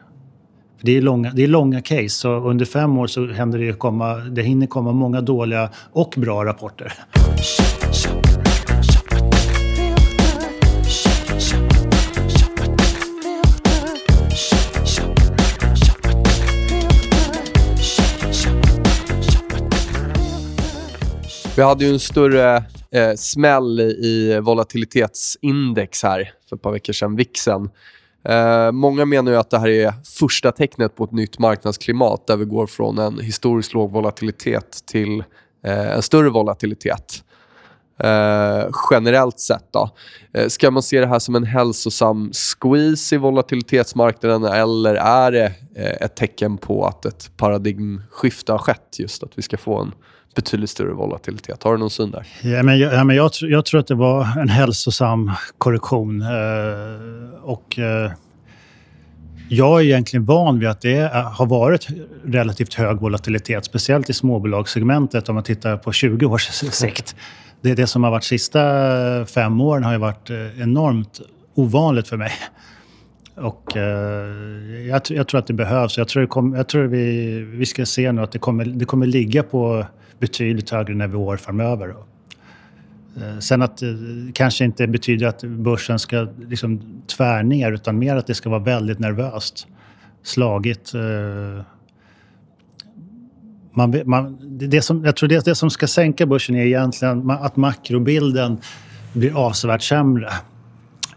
Det 0.80 0.96
är 0.96 1.02
långa, 1.02 1.30
det 1.30 1.42
är 1.42 1.48
långa 1.48 1.82
case, 1.82 2.08
så 2.08 2.30
under 2.34 2.64
fem 2.64 2.98
år 2.98 3.06
så 3.06 3.26
händer 3.26 3.58
det, 3.58 3.72
komma, 3.72 4.14
det 4.14 4.42
hinner 4.42 4.66
komma 4.66 4.92
många 4.92 5.20
dåliga 5.20 5.70
och 5.92 6.14
bra 6.16 6.44
rapporter. 6.44 6.92
Vi 21.56 21.62
hade 21.62 21.84
ju 21.84 21.92
en 21.92 22.00
större 22.00 22.56
eh, 22.90 23.14
smäll 23.16 23.80
i 23.80 24.40
volatilitetsindex 24.42 26.02
här 26.02 26.32
för 26.48 26.56
ett 26.56 26.62
par 26.62 26.72
veckor 26.72 26.92
sedan, 26.92 27.16
VIXen. 27.16 27.70
Eh, 28.28 28.72
många 28.72 29.04
menar 29.04 29.32
ju 29.32 29.38
att 29.38 29.50
det 29.50 29.58
här 29.58 29.68
är 29.68 29.92
första 30.18 30.52
tecknet 30.52 30.96
på 30.96 31.04
ett 31.04 31.12
nytt 31.12 31.38
marknadsklimat 31.38 32.26
där 32.26 32.36
vi 32.36 32.44
går 32.44 32.66
från 32.66 32.98
en 32.98 33.18
historiskt 33.18 33.74
låg 33.74 33.92
volatilitet 33.92 34.78
till 34.86 35.24
eh, 35.64 35.92
en 35.92 36.02
större 36.02 36.30
volatilitet. 36.30 37.24
Eh, 38.00 38.68
generellt 38.90 39.40
sett. 39.40 39.72
Då. 39.72 39.90
Eh, 40.34 40.48
ska 40.48 40.70
man 40.70 40.82
se 40.82 41.00
det 41.00 41.06
här 41.06 41.18
som 41.18 41.34
en 41.34 41.44
hälsosam 41.44 42.32
squeeze 42.32 43.14
i 43.14 43.18
volatilitetsmarknaden 43.18 44.44
eller 44.44 44.94
är 44.94 45.32
det 45.32 45.52
eh, 45.76 46.06
ett 46.06 46.16
tecken 46.16 46.58
på 46.58 46.86
att 46.86 47.04
ett 47.04 47.30
paradigmskifte 47.36 48.52
har 48.52 48.58
skett? 48.58 48.96
Just 48.98 49.22
att 49.22 49.38
vi 49.38 49.42
ska 49.42 49.56
få 49.56 49.80
en 49.80 49.92
betydligt 50.36 50.70
större 50.70 50.92
volatilitet. 50.92 51.62
Har 51.62 51.72
du 51.72 51.78
någon 51.78 51.90
syn 51.90 52.10
där? 52.10 52.26
Ja, 52.42 52.62
men 52.62 52.78
jag, 52.78 52.94
ja, 52.94 53.04
men 53.04 53.16
jag, 53.16 53.30
jag, 53.40 53.64
tror 53.64 53.80
att 53.80 53.86
det 53.86 53.94
var 53.94 54.38
en 54.40 54.48
hälsosam 54.48 55.32
korrektion. 55.58 56.22
Eh, 56.22 56.28
och 57.42 57.78
eh, 57.78 58.10
jag 59.48 59.80
är 59.80 59.84
egentligen 59.84 60.24
van 60.24 60.58
vid 60.58 60.68
att 60.68 60.80
det 60.80 61.12
har 61.32 61.46
varit 61.46 61.86
relativt 62.24 62.74
hög 62.74 63.00
volatilitet, 63.00 63.64
speciellt 63.64 64.10
i 64.10 64.12
småbolagssegmentet 64.12 65.28
om 65.28 65.34
man 65.34 65.44
tittar 65.44 65.76
på 65.76 65.92
20 65.92 66.26
års 66.26 66.48
sikt. 66.72 67.16
Det, 67.60 67.74
det 67.74 67.86
som 67.86 68.04
har 68.04 68.10
varit 68.10 68.24
sista 68.24 68.60
fem 69.26 69.60
åren 69.60 69.84
har 69.84 69.92
ju 69.92 69.98
varit 69.98 70.30
eh, 70.30 70.62
enormt 70.62 71.20
ovanligt 71.54 72.08
för 72.08 72.16
mig. 72.16 72.32
Och 73.34 73.76
eh, 73.76 74.86
jag, 74.88 75.02
jag, 75.08 75.28
tror 75.28 75.38
att 75.38 75.46
det 75.46 75.52
behövs. 75.52 75.98
Jag 75.98 76.08
tror, 76.08 76.20
det 76.20 76.26
kom, 76.26 76.54
jag 76.54 76.68
tror 76.68 76.84
vi, 76.84 77.30
vi 77.40 77.66
ska 77.66 77.86
se 77.86 78.12
nu 78.12 78.22
att 78.22 78.32
det 78.32 78.38
kommer, 78.38 78.64
det 78.64 78.84
kommer 78.84 79.06
ligga 79.06 79.42
på 79.42 79.86
betydligt 80.18 80.70
högre 80.70 80.94
nivåer 80.94 81.36
framöver. 81.36 81.94
Eh, 83.16 83.38
sen 83.38 83.62
att 83.62 83.76
det 83.76 84.32
kanske 84.34 84.64
inte 84.64 84.86
betyder 84.86 85.26
att 85.26 85.44
börsen 85.44 85.98
ska 85.98 86.28
liksom 86.48 87.02
tvär 87.16 87.42
ner 87.42 87.72
utan 87.72 87.98
mer 87.98 88.16
att 88.16 88.26
det 88.26 88.34
ska 88.34 88.50
vara 88.50 88.62
väldigt 88.62 88.98
nervöst. 88.98 89.66
Slagigt. 90.22 90.94
Eh, 90.94 91.64
man, 93.72 94.02
man, 94.04 94.38
det 94.58 94.82
som, 94.82 95.04
jag 95.04 95.16
tror 95.16 95.28
det, 95.28 95.44
det 95.44 95.54
som 95.54 95.70
ska 95.70 95.86
sänka 95.86 96.26
börsen 96.26 96.56
är 96.56 96.66
egentligen 96.66 97.30
att 97.30 97.56
makrobilden 97.56 98.58
blir 99.12 99.46
avsevärt 99.46 99.82
sämre. 99.82 100.30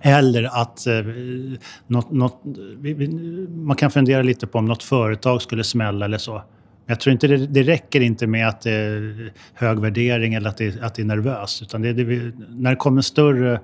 Eller 0.01 0.61
att 0.61 0.87
eh, 0.87 0.93
något, 1.87 2.11
något, 2.11 2.41
man 3.49 3.75
kan 3.75 3.91
fundera 3.91 4.21
lite 4.21 4.47
på 4.47 4.57
om 4.57 4.65
något 4.65 4.83
företag 4.83 5.41
skulle 5.41 5.63
smälla 5.63 6.05
eller 6.05 6.17
så. 6.17 6.43
Jag 6.89 6.99
tror 6.99 7.11
inte 7.11 7.27
det, 7.27 7.47
det 7.47 7.63
räcker 7.63 8.01
inte 8.01 8.27
med 8.27 8.47
att 8.47 8.61
det 8.61 8.71
är 8.71 9.33
hög 9.53 9.79
värdering 9.79 10.33
eller 10.33 10.49
att 10.49 10.57
det, 10.57 10.81
att 10.81 10.95
det 10.95 11.01
är 11.01 11.05
nervöst. 11.05 11.61
Utan 11.61 11.81
det, 11.81 11.93
det, 11.93 12.31
när 12.49 12.69
det 12.69 12.75
kommer 12.75 12.99
en 12.99 13.03
större 13.03 13.59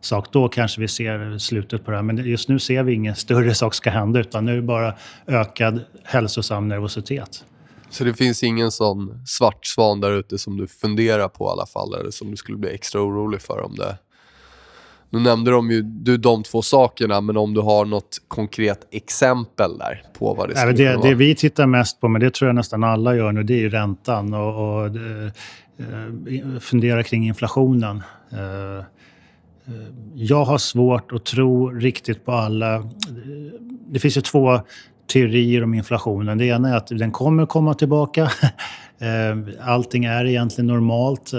sak, 0.00 0.32
då 0.32 0.48
kanske 0.48 0.80
vi 0.80 0.88
ser 0.88 1.38
slutet 1.38 1.84
på 1.84 1.90
det 1.90 1.96
här. 1.96 2.02
Men 2.02 2.16
just 2.16 2.48
nu 2.48 2.58
ser 2.58 2.82
vi 2.82 2.92
ingen 2.92 3.14
större 3.14 3.54
sak 3.54 3.74
ska 3.74 3.90
hända, 3.90 4.20
utan 4.20 4.44
nu 4.44 4.52
är 4.52 4.56
det 4.56 4.62
bara 4.62 4.94
ökad 5.26 5.80
hälsosam 6.04 6.68
nervositet. 6.68 7.44
Så 7.90 8.04
det 8.04 8.14
finns 8.14 8.42
ingen 8.42 8.70
sån 8.70 9.22
svart 9.26 9.66
svan 9.66 10.00
där 10.00 10.12
ute 10.12 10.38
som 10.38 10.56
du 10.56 10.66
funderar 10.66 11.28
på 11.28 11.44
i 11.44 11.48
alla 11.48 11.66
fall, 11.66 11.94
eller 11.94 12.10
som 12.10 12.30
du 12.30 12.36
skulle 12.36 12.58
bli 12.58 12.74
extra 12.74 13.00
orolig 13.00 13.40
för 13.40 13.62
om 13.62 13.74
det 13.76 13.98
nu 15.10 15.20
nämnde 15.20 15.50
de 15.50 15.70
ju 15.70 15.82
du 15.82 16.16
de 16.16 16.42
två 16.42 16.62
sakerna, 16.62 17.20
men 17.20 17.36
om 17.36 17.54
du 17.54 17.60
har 17.60 17.84
något 17.84 18.22
konkret 18.28 18.88
exempel 18.90 19.78
där 19.78 20.02
på 20.18 20.34
vad 20.34 20.48
det 20.48 20.56
skulle 20.56 20.72
Nej, 20.72 20.84
det, 20.84 20.96
vara. 20.96 21.08
Det 21.08 21.14
vi 21.14 21.34
tittar 21.34 21.66
mest 21.66 22.00
på, 22.00 22.08
men 22.08 22.20
det 22.20 22.34
tror 22.34 22.48
jag 22.48 22.54
nästan 22.54 22.84
alla 22.84 23.16
gör 23.16 23.32
nu, 23.32 23.42
det 23.42 23.54
är 23.54 23.58
ju 23.58 23.70
räntan 23.70 24.34
och, 24.34 24.84
och 24.84 24.96
uh, 24.96 26.58
fundera 26.60 27.02
kring 27.02 27.26
inflationen. 27.26 28.02
Uh, 28.32 28.84
jag 30.14 30.44
har 30.44 30.58
svårt 30.58 31.12
att 31.12 31.24
tro 31.24 31.70
riktigt 31.70 32.24
på 32.24 32.32
alla... 32.32 32.88
Det 33.88 33.98
finns 33.98 34.16
ju 34.16 34.20
två 34.20 34.60
teorier 35.12 35.64
om 35.64 35.74
inflationen. 35.74 36.38
Det 36.38 36.46
ena 36.46 36.68
är 36.68 36.76
att 36.76 36.86
den 36.86 37.12
kommer 37.12 37.46
komma 37.46 37.74
tillbaka. 37.74 38.30
Allting 39.60 40.04
är 40.04 40.24
egentligen 40.24 40.66
normalt. 40.66 41.32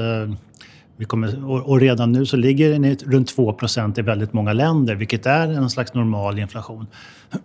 Vi 0.98 1.06
kommer, 1.06 1.52
och 1.70 1.80
redan 1.80 2.12
nu 2.12 2.26
så 2.26 2.38
ligger 2.38 2.80
den 2.80 2.95
runt 2.95 3.38
2% 3.38 4.00
i 4.00 4.02
väldigt 4.02 4.34
många 4.34 4.54
länder, 4.54 4.95
vilket 4.95 5.26
är 5.26 5.48
en 5.48 5.70
slags 5.70 5.93
normal 5.93 6.39
inflation. 6.39 6.88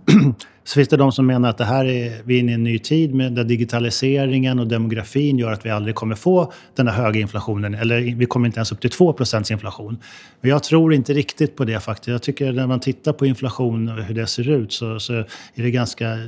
så 0.65 0.75
finns 0.75 0.89
det 0.89 0.97
de 0.97 1.13
som 1.13 1.27
menar 1.27 1.49
att 1.49 1.59
det 1.59 1.65
här 1.65 1.85
är, 1.85 2.23
vi 2.25 2.37
är 2.37 2.41
inne 2.41 2.53
i 2.53 2.55
en 2.55 2.65
ny 2.65 2.79
tid 2.79 3.15
med 3.15 3.33
där 3.33 3.45
digitaliseringen 3.45 4.59
och 4.59 4.67
demografin 4.67 5.39
gör 5.39 5.53
att 5.53 5.67
vi 5.67 5.71
aldrig 5.71 5.95
kommer 5.95 6.15
få 6.15 6.53
den 6.75 6.89
här 6.89 6.95
höga 6.95 7.21
inflationen, 7.21 7.75
eller 7.75 8.01
vi 8.01 8.27
kommer 8.27 8.47
inte 8.47 8.59
ens 8.59 8.73
upp 8.73 8.81
till 8.81 8.91
2 8.91 9.17
inflation. 9.51 9.99
Men 10.41 10.51
jag 10.51 10.63
tror 10.63 10.95
inte 10.95 11.13
riktigt 11.15 11.57
på 11.57 11.65
det 11.65 11.81
faktiskt. 11.81 12.09
Jag 12.09 12.23
tycker 12.23 12.53
när 12.53 12.67
man 12.67 12.81
tittar 12.81 13.13
på 13.13 13.27
inflation 13.27 13.89
och 13.89 14.05
hur 14.05 14.15
det 14.15 14.27
ser 14.27 14.49
ut 14.49 14.73
så, 14.73 15.01
så 15.01 15.13
är 15.15 15.27
det 15.55 15.71
ganska... 15.71 16.19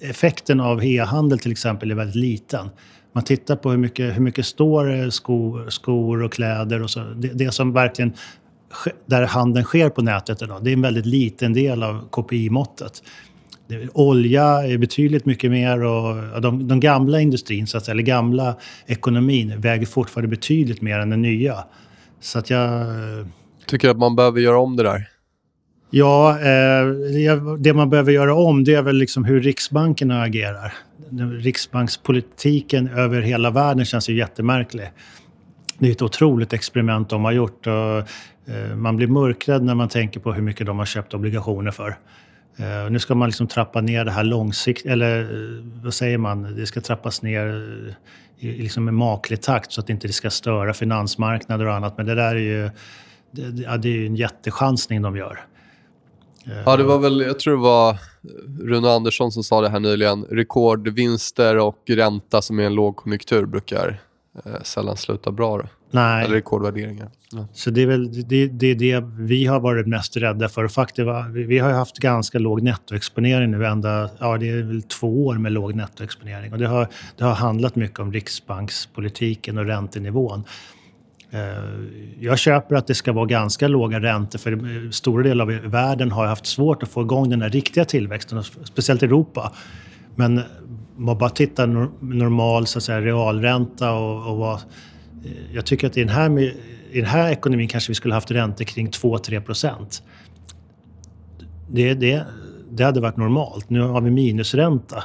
Effekten 0.00 0.60
av 0.60 0.84
e-handel 0.84 1.38
till 1.38 1.52
exempel 1.52 1.90
är 1.90 1.94
väldigt 1.94 2.16
liten 2.16 2.68
man 3.16 3.24
tittar 3.24 3.56
på 3.56 3.70
hur 3.70 3.78
mycket, 3.78 4.16
hur 4.16 4.20
mycket 4.20 4.46
står 4.46 5.10
skor, 5.10 5.70
skor 5.70 6.22
och 6.22 6.32
kläder 6.32 6.82
och 6.82 6.90
så. 6.90 7.00
Det, 7.00 7.28
det 7.28 7.52
som 7.52 7.72
verkligen 7.72 8.12
där 9.06 9.22
handeln 9.22 9.64
sker 9.64 9.88
på 9.88 10.02
nätet 10.02 10.42
idag, 10.42 10.64
det 10.64 10.70
är 10.70 10.72
en 10.72 10.82
väldigt 10.82 11.06
liten 11.06 11.52
del 11.52 11.82
av 11.82 12.08
KPI-måttet. 12.10 13.02
Olja 13.92 14.44
är 14.44 14.78
betydligt 14.78 15.26
mycket 15.26 15.50
mer 15.50 15.82
och 15.82 16.40
de, 16.42 16.68
de, 16.68 16.80
gamla 16.80 17.20
industrin, 17.20 17.66
så 17.66 17.78
att 17.78 17.88
eller 17.88 18.02
gamla 18.02 18.56
ekonomin, 18.86 19.60
väger 19.60 19.86
fortfarande 19.86 20.28
betydligt 20.28 20.82
mer 20.82 20.98
än 20.98 21.10
den 21.10 21.22
nya. 21.22 21.64
Så 22.20 22.38
att 22.38 22.50
jag... 22.50 22.86
Tycker 23.66 23.90
att 23.90 23.98
man 23.98 24.16
behöver 24.16 24.40
göra 24.40 24.58
om 24.58 24.76
det 24.76 24.82
där? 24.82 25.08
Ja, 25.90 26.38
eh, 26.40 26.86
det 27.58 27.74
man 27.74 27.90
behöver 27.90 28.12
göra 28.12 28.34
om 28.34 28.64
det 28.64 28.74
är 28.74 28.82
väl 28.82 28.96
liksom 28.96 29.24
hur 29.24 29.40
Riksbanken 29.40 30.10
agerar. 30.10 30.72
Riksbankspolitiken 31.40 32.88
över 32.88 33.20
hela 33.20 33.50
världen 33.50 33.84
känns 33.84 34.08
ju 34.08 34.16
jättemärklig. 34.16 34.90
Det 35.78 35.88
är 35.88 35.92
ett 35.92 36.02
otroligt 36.02 36.52
experiment 36.52 37.10
de 37.10 37.24
har 37.24 37.32
gjort. 37.32 37.66
Och, 37.66 37.98
eh, 38.52 38.76
man 38.76 38.96
blir 38.96 39.06
mörkrädd 39.06 39.62
när 39.62 39.74
man 39.74 39.88
tänker 39.88 40.20
på 40.20 40.32
hur 40.32 40.42
mycket 40.42 40.66
de 40.66 40.78
har 40.78 40.86
köpt 40.86 41.14
obligationer 41.14 41.70
för. 41.70 41.98
Eh, 42.56 42.90
nu 42.90 42.98
ska 42.98 43.14
man 43.14 43.28
liksom 43.28 43.46
trappa 43.46 43.80
ner 43.80 44.04
det 44.04 44.10
här 44.10 44.24
långsiktigt, 44.24 44.92
eller 44.92 45.20
eh, 45.20 45.64
vad 45.84 45.94
säger 45.94 46.18
man? 46.18 46.56
Det 46.56 46.66
ska 46.66 46.80
trappas 46.80 47.22
ner 47.22 47.62
i, 48.38 48.62
liksom 48.62 48.96
maklig 48.96 49.42
takt 49.42 49.72
så 49.72 49.80
att 49.80 49.86
det 49.86 49.92
inte 49.92 50.08
ska 50.08 50.30
störa 50.30 50.74
finansmarknader 50.74 51.66
och 51.66 51.74
annat. 51.74 51.96
Men 51.96 52.06
det 52.06 52.14
där 52.14 52.34
är 52.34 52.40
ju, 52.40 52.70
det, 53.30 53.76
det 53.76 53.88
är 53.88 53.92
ju 53.92 54.06
en 54.06 54.16
jättechansning 54.16 55.02
de 55.02 55.16
gör. 55.16 55.40
Ja, 56.64 56.76
det 56.76 56.84
var 56.84 56.98
väl, 56.98 57.20
jag 57.20 57.38
tror 57.38 57.56
det 57.56 57.62
var 57.62 57.96
Rune 58.60 58.90
Andersson 58.90 59.32
som 59.32 59.44
sa 59.44 59.60
det 59.60 59.68
här 59.68 59.80
nyligen. 59.80 60.24
Rekordvinster 60.24 61.58
och 61.58 61.82
ränta 61.88 62.42
som 62.42 62.58
är 62.58 62.62
en 62.62 62.74
lågkonjunktur 62.74 63.46
brukar 63.46 64.00
eh, 64.44 64.62
sällan 64.62 64.96
sluta 64.96 65.32
bra. 65.32 65.58
Då. 65.58 65.64
Nej. 65.90 66.24
Eller 66.24 66.34
rekordvärderingar. 66.34 67.10
Ja. 67.32 67.48
Så 67.52 67.70
det 67.70 67.82
är 67.82 67.86
väl 67.86 68.28
det, 68.28 68.46
det, 68.46 68.74
det 68.74 69.04
vi 69.18 69.46
har 69.46 69.60
varit 69.60 69.86
mest 69.86 70.16
rädda 70.16 70.48
för. 70.48 70.68
Faktiskt, 70.68 71.08
vi, 71.30 71.44
vi 71.44 71.58
har 71.58 71.70
haft 71.72 71.98
ganska 71.98 72.38
låg 72.38 72.62
nettoexponering 72.62 73.50
nu 73.50 73.66
ända, 73.66 74.10
ja 74.18 74.36
det 74.36 74.48
är 74.48 74.62
väl 74.62 74.82
två 74.82 75.26
år 75.26 75.34
med 75.34 75.52
låg 75.52 75.74
nettoexponering. 75.74 76.52
Och 76.52 76.58
det 76.58 76.66
har, 76.66 76.88
det 77.16 77.24
har 77.24 77.34
handlat 77.34 77.76
mycket 77.76 77.98
om 77.98 78.12
riksbankspolitiken 78.12 79.58
och 79.58 79.64
räntenivån. 79.64 80.44
Eh, 81.30 81.40
jag 82.20 82.38
köper 82.38 82.76
att 82.76 82.86
det 82.86 82.94
ska 82.94 83.12
vara 83.12 83.26
ganska 83.26 83.68
låga 83.68 84.00
räntor 84.00 84.38
för 84.38 84.90
stora 84.90 85.22
delar 85.22 85.44
av 85.44 85.70
världen 85.70 86.10
har 86.12 86.26
haft 86.26 86.46
svårt 86.46 86.82
att 86.82 86.88
få 86.88 87.02
igång 87.02 87.30
den 87.30 87.42
här 87.42 87.50
riktiga 87.50 87.84
tillväxten, 87.84 88.42
speciellt 88.42 89.02
Europa. 89.02 89.52
Men 90.14 90.38
om 90.96 91.04
man 91.04 91.18
bara 91.18 91.30
tittar 91.30 91.66
normal 92.00 92.66
så 92.66 92.78
att 92.78 92.82
säga, 92.82 93.00
realränta 93.00 93.92
och, 93.92 94.30
och 94.30 94.36
vad... 94.36 94.54
Eh, 94.54 94.60
jag 95.52 95.66
tycker 95.66 95.86
att 95.86 95.96
i 95.96 96.00
den, 96.00 96.08
här, 96.08 96.38
i 96.90 97.00
den 97.00 97.10
här 97.10 97.30
ekonomin 97.30 97.68
kanske 97.68 97.90
vi 97.90 97.94
skulle 97.94 98.14
haft 98.14 98.30
räntor 98.30 98.64
kring 98.64 98.88
2-3 98.90 99.40
procent. 99.40 100.02
Det, 101.68 101.94
det, 101.94 102.26
det 102.70 102.84
hade 102.84 103.00
varit 103.00 103.16
normalt. 103.16 103.70
Nu 103.70 103.80
har 103.80 104.00
vi 104.00 104.10
minusränta. 104.10 105.04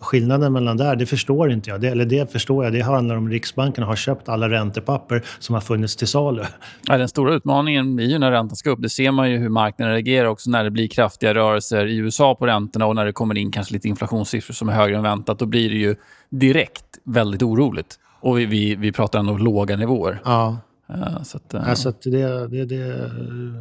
Skillnaden 0.00 0.52
mellan 0.52 0.76
där, 0.76 0.96
det 0.96 1.06
förstår 1.06 1.52
inte 1.52 1.70
jag. 1.70 1.80
Det, 1.80 1.88
eller 1.88 2.04
det 2.04 2.32
förstår 2.32 2.64
jag, 2.64 2.72
det 2.72 2.80
handlar 2.80 3.16
om 3.16 3.30
Riksbanken 3.30 3.84
har 3.84 3.96
köpt 3.96 4.28
alla 4.28 4.48
räntepapper 4.48 5.24
som 5.38 5.54
har 5.54 5.60
funnits 5.60 5.96
till 5.96 6.06
salu. 6.06 6.44
Ja, 6.86 6.98
den 6.98 7.08
stora 7.08 7.34
utmaningen 7.34 7.96
blir 7.96 8.06
ju 8.06 8.18
när 8.18 8.30
räntan 8.30 8.56
ska 8.56 8.70
upp. 8.70 8.82
Det 8.82 8.88
ser 8.88 9.10
man 9.10 9.30
ju 9.30 9.36
hur 9.36 9.48
marknaden 9.48 9.94
reagerar 9.94 10.28
också 10.28 10.50
när 10.50 10.64
det 10.64 10.70
blir 10.70 10.88
kraftiga 10.88 11.34
rörelser 11.34 11.86
i 11.86 11.96
USA 11.96 12.34
på 12.34 12.46
räntorna 12.46 12.86
och 12.86 12.94
när 12.94 13.04
det 13.04 13.12
kommer 13.12 13.38
in 13.38 13.52
kanske 13.52 13.74
lite 13.74 13.88
inflationssiffror 13.88 14.54
som 14.54 14.68
är 14.68 14.72
högre 14.72 14.96
än 14.96 15.02
väntat. 15.02 15.38
Då 15.38 15.46
blir 15.46 15.70
det 15.70 15.76
ju 15.76 15.94
direkt 16.30 16.84
väldigt 17.04 17.42
oroligt. 17.42 17.98
Och 18.20 18.38
vi, 18.38 18.46
vi, 18.46 18.74
vi 18.74 18.92
pratar 18.92 19.18
ändå 19.18 19.36
låga 19.36 19.76
nivåer. 19.76 20.20
Ja. 20.24 20.58
Uh, 20.90 21.22
så 21.22 21.36
att, 21.36 21.54
uh... 21.54 21.68
alltså 21.68 21.88
att 21.88 22.02
det, 22.02 22.46
det, 22.48 22.64
det, 22.64 23.10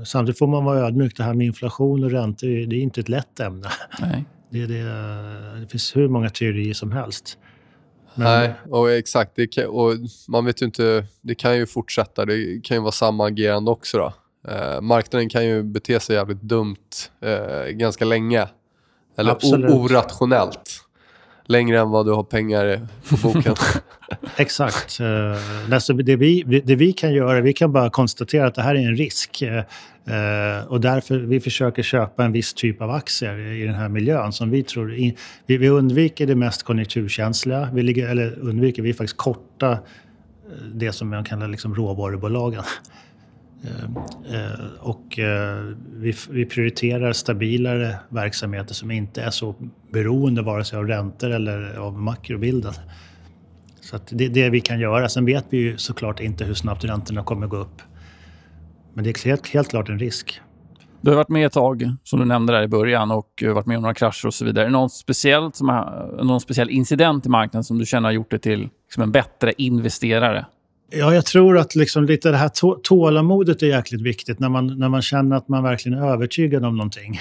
samtidigt 0.06 0.40
får 0.40 0.48
man 0.48 0.66
vara 0.66 0.80
ödmjuk. 0.80 1.18
Det 1.18 1.24
här 1.24 1.34
med 1.34 1.48
inflation 1.48 2.04
och 2.04 2.12
räntor, 2.12 2.48
det 2.48 2.76
är 2.76 2.82
inte 2.82 3.02
ett 3.02 3.10
lätt 3.10 3.40
ämne. 3.40 3.68
Nej. 4.00 4.26
Det, 4.50 4.66
det, 4.66 4.84
det 5.60 5.68
finns 5.72 5.96
hur 5.96 6.08
många 6.08 6.30
teorier 6.30 6.74
som 6.74 6.92
helst. 6.92 7.38
Men... 8.16 8.26
Nej, 8.26 8.54
och 8.70 8.92
exakt. 8.92 9.32
Det 9.36 9.48
kan, 9.48 9.66
och 9.66 9.94
man 10.28 10.46
vet 10.46 10.62
ju 10.62 10.66
inte, 10.66 11.06
det 11.22 11.36
kan 11.36 11.58
ju 11.58 11.66
fortsätta. 11.66 12.26
Det 12.26 12.62
kan 12.64 12.78
ju 12.78 12.82
vara 12.82 12.92
samma 12.92 13.26
agerande 13.28 13.72
också. 13.72 13.98
Då. 13.98 14.14
Eh, 14.52 14.82
marknaden 14.82 15.30
kan 15.30 15.46
ju 15.46 15.64
bete 15.64 16.00
sig 16.00 16.16
jävligt 16.16 16.42
dumt 16.42 16.76
eh, 17.22 17.72
ganska 17.72 18.06
länge. 18.06 18.48
Eller 19.18 19.38
orationellt. 19.72 20.79
Längre 21.50 21.80
än 21.80 21.90
vad 21.90 22.06
du 22.06 22.12
har 22.12 22.24
pengar 22.24 22.88
på 23.10 23.18
boken. 23.18 23.56
Exakt. 24.38 25.00
Eh, 25.00 25.96
det, 25.96 26.16
vi, 26.16 26.44
det 26.66 26.76
vi 26.76 26.94
kan 26.94 27.14
göra, 27.14 27.42
vi 27.42 27.54
kan 27.54 27.72
bara 27.72 27.90
konstatera 27.90 28.48
att 28.48 28.56
det 28.56 28.62
här 28.62 28.76
är 28.76 28.80
en 28.80 28.96
risk. 28.96 29.42
Eh, 29.42 29.58
eh, 29.58 30.66
och 30.68 30.82
därför 30.82 31.18
vi 31.18 31.40
försöker 31.40 31.84
köpa 31.84 32.26
en 32.26 32.32
viss 32.32 32.54
typ 32.54 32.82
av 32.82 32.92
aktier 32.92 33.40
i 33.40 33.66
den 33.66 33.76
här 33.76 33.90
miljön 33.90 34.34
som 34.34 34.50
vi 34.50 34.64
tror... 34.64 34.94
In, 34.94 35.16
vi, 35.46 35.58
vi, 35.58 35.70
undviker 35.70 36.28
det 36.28 36.36
mest 36.36 36.64
konjunkturkänsliga. 36.64 37.70
Vi 37.74 37.84
ligger, 37.84 38.10
eller 38.10 38.40
undviker, 38.40 38.84
vi 38.84 38.90
är 38.90 38.94
faktiskt 38.94 39.18
korta 39.18 39.78
det 40.74 40.92
som 40.92 41.10
man 41.10 41.24
kallar 41.24 41.48
liksom 41.48 41.76
råvarubolagen. 41.76 42.64
Eh, 43.64 43.84
eh, 44.36 44.66
och 44.80 45.20
eh, 45.20 45.64
vi 46.30 46.46
prioriterar 46.46 47.14
stabilare 47.14 47.96
verksamheter 48.10 48.74
som 48.74 48.92
inte 48.92 49.22
är 49.22 49.30
så 49.30 49.56
beroende 49.92 50.42
vare 50.42 50.64
sig 50.64 50.80
av 50.80 50.88
räntor 50.88 51.30
eller 51.30 51.78
av 51.78 52.02
makrobilden. 52.02 52.74
Så 53.82 54.00
det 54.10 54.26
är 54.26 54.30
det 54.30 54.50
vi 54.50 54.62
kan 54.62 54.80
göra. 54.80 55.10
Sen 55.10 55.26
vet 55.26 55.46
vi 55.50 55.58
ju 55.58 55.78
såklart 55.78 56.20
inte 56.20 56.46
hur 56.46 56.54
snabbt 56.54 56.84
räntorna 56.84 57.24
kommer 57.24 57.48
gå 57.48 57.58
upp. 57.58 57.82
Men 58.94 59.04
det 59.04 59.10
är 59.10 59.26
helt, 59.26 59.48
helt 59.48 59.70
klart 59.70 59.90
en 59.90 60.00
risk. 60.00 60.42
Du 61.02 61.10
har 61.10 61.18
varit 61.18 61.30
med 61.30 61.46
ett 61.46 61.54
tag, 61.54 61.92
som 62.04 62.20
du 62.20 62.26
nämnde 62.26 62.54
där 62.54 62.64
i 62.64 62.68
början, 62.68 63.12
och 63.12 63.44
varit 63.46 63.66
med 63.66 63.78
om 63.78 63.82
några 63.82 63.94
krascher 63.94 64.28
och 64.28 64.34
så 64.34 64.46
vidare. 64.46 64.66
Är 64.66 64.68
det 64.68 64.72
någon, 64.72 64.90
speciellt 64.90 65.56
som 65.56 65.70
har, 65.70 66.20
någon 66.24 66.42
speciell 66.42 66.70
incident 66.70 67.26
i 67.26 67.30
marknaden 67.30 67.64
som 67.64 67.78
du 67.78 67.86
känner 67.86 68.08
har 68.08 68.14
gjort 68.14 68.32
dig 68.32 68.40
till 68.40 68.70
liksom 68.86 69.04
en 69.04 69.12
bättre 69.12 69.54
investerare? 69.58 70.46
Ja, 70.92 71.14
jag 71.14 71.26
tror 71.26 71.58
att 71.58 71.76
liksom 71.76 72.06
lite 72.06 72.32
det 72.32 72.38
här 72.38 72.52
tålamodet 72.84 73.64
är 73.64 73.68
jäkligt 73.68 74.02
viktigt 74.02 74.40
när 74.40 74.50
man, 74.50 74.80
när 74.80 74.90
man 74.90 75.02
känner 75.02 75.36
att 75.36 75.48
man 75.48 75.64
verkligen 75.64 76.00
är 76.00 76.12
övertygad 76.12 76.66
om 76.66 76.78
någonting. 76.78 77.20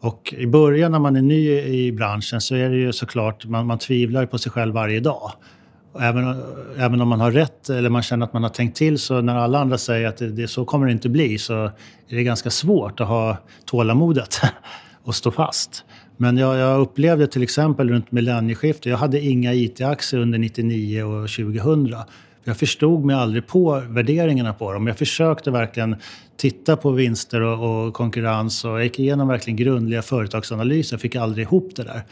Och 0.00 0.34
i 0.38 0.46
början 0.46 0.92
när 0.92 0.98
man 0.98 1.16
är 1.16 1.22
ny 1.22 1.50
i 1.60 1.92
branschen 1.92 2.40
så 2.40 2.54
är 2.54 2.70
det 2.70 2.76
ju 2.76 2.92
såklart, 2.92 3.46
man, 3.46 3.66
man 3.66 3.78
tvivlar 3.78 4.26
på 4.26 4.38
sig 4.38 4.52
själv 4.52 4.74
varje 4.74 5.00
dag. 5.00 5.32
Även, 6.00 6.42
även 6.78 7.00
om 7.00 7.08
man 7.08 7.20
har 7.20 7.30
rätt 7.30 7.68
eller 7.68 7.90
man 7.90 8.02
känner 8.02 8.26
att 8.26 8.32
man 8.32 8.42
har 8.42 8.50
tänkt 8.50 8.76
till 8.76 8.98
så 8.98 9.20
när 9.20 9.34
alla 9.34 9.58
andra 9.58 9.78
säger 9.78 10.08
att 10.08 10.16
det, 10.16 10.28
det 10.28 10.48
så 10.48 10.64
kommer 10.64 10.86
det 10.86 10.92
inte 10.92 11.08
bli 11.08 11.38
så 11.38 11.64
är 11.64 12.16
det 12.16 12.22
ganska 12.22 12.50
svårt 12.50 13.00
att 13.00 13.08
ha 13.08 13.36
tålamodet 13.64 14.40
och 15.04 15.14
stå 15.14 15.30
fast. 15.30 15.84
Men 16.16 16.36
jag, 16.36 16.56
jag 16.56 16.80
upplevde 16.80 17.26
till 17.26 17.42
exempel 17.42 17.88
runt 17.88 18.12
millennieskiftet, 18.12 18.86
jag 18.86 18.98
hade 18.98 19.20
inga 19.20 19.54
IT-aktier 19.54 20.20
under 20.20 20.38
99 20.38 21.02
och 21.02 21.28
2000. 21.28 21.96
Jag 22.44 22.56
förstod 22.56 23.04
mig 23.04 23.16
aldrig 23.16 23.46
på 23.46 23.82
värderingarna 23.88 24.52
på 24.52 24.72
dem. 24.72 24.86
Jag 24.86 24.98
försökte 24.98 25.50
verkligen 25.50 25.96
titta 26.36 26.76
på 26.76 26.90
vinster 26.90 27.40
och, 27.40 27.86
och 27.86 27.94
konkurrens 27.94 28.64
och 28.64 28.70
jag 28.70 28.84
gick 28.84 28.98
igenom 28.98 29.28
verkligen 29.28 29.56
grundliga 29.56 30.02
företagsanalyser. 30.02 30.94
Jag 30.94 31.00
fick 31.00 31.16
aldrig 31.16 31.46
ihop 31.46 31.72
det 31.76 31.82
där. 31.82 32.02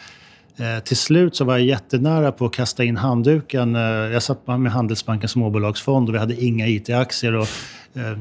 Eh, 0.56 0.82
till 0.82 0.96
slut 0.96 1.36
så 1.36 1.44
var 1.44 1.58
jag 1.58 1.66
jättenära 1.66 2.32
på 2.32 2.46
att 2.46 2.52
kasta 2.52 2.84
in 2.84 2.96
handduken. 2.96 3.76
Eh, 3.76 3.82
jag 3.82 4.22
satt 4.22 4.46
med 4.46 4.72
Handelsbankens 4.72 5.32
småbolagsfond 5.32 6.08
och 6.08 6.14
vi 6.14 6.18
hade 6.18 6.44
inga 6.44 6.66
IT-aktier. 6.66 7.34
Och, 7.34 7.48
eh, 7.95 8.18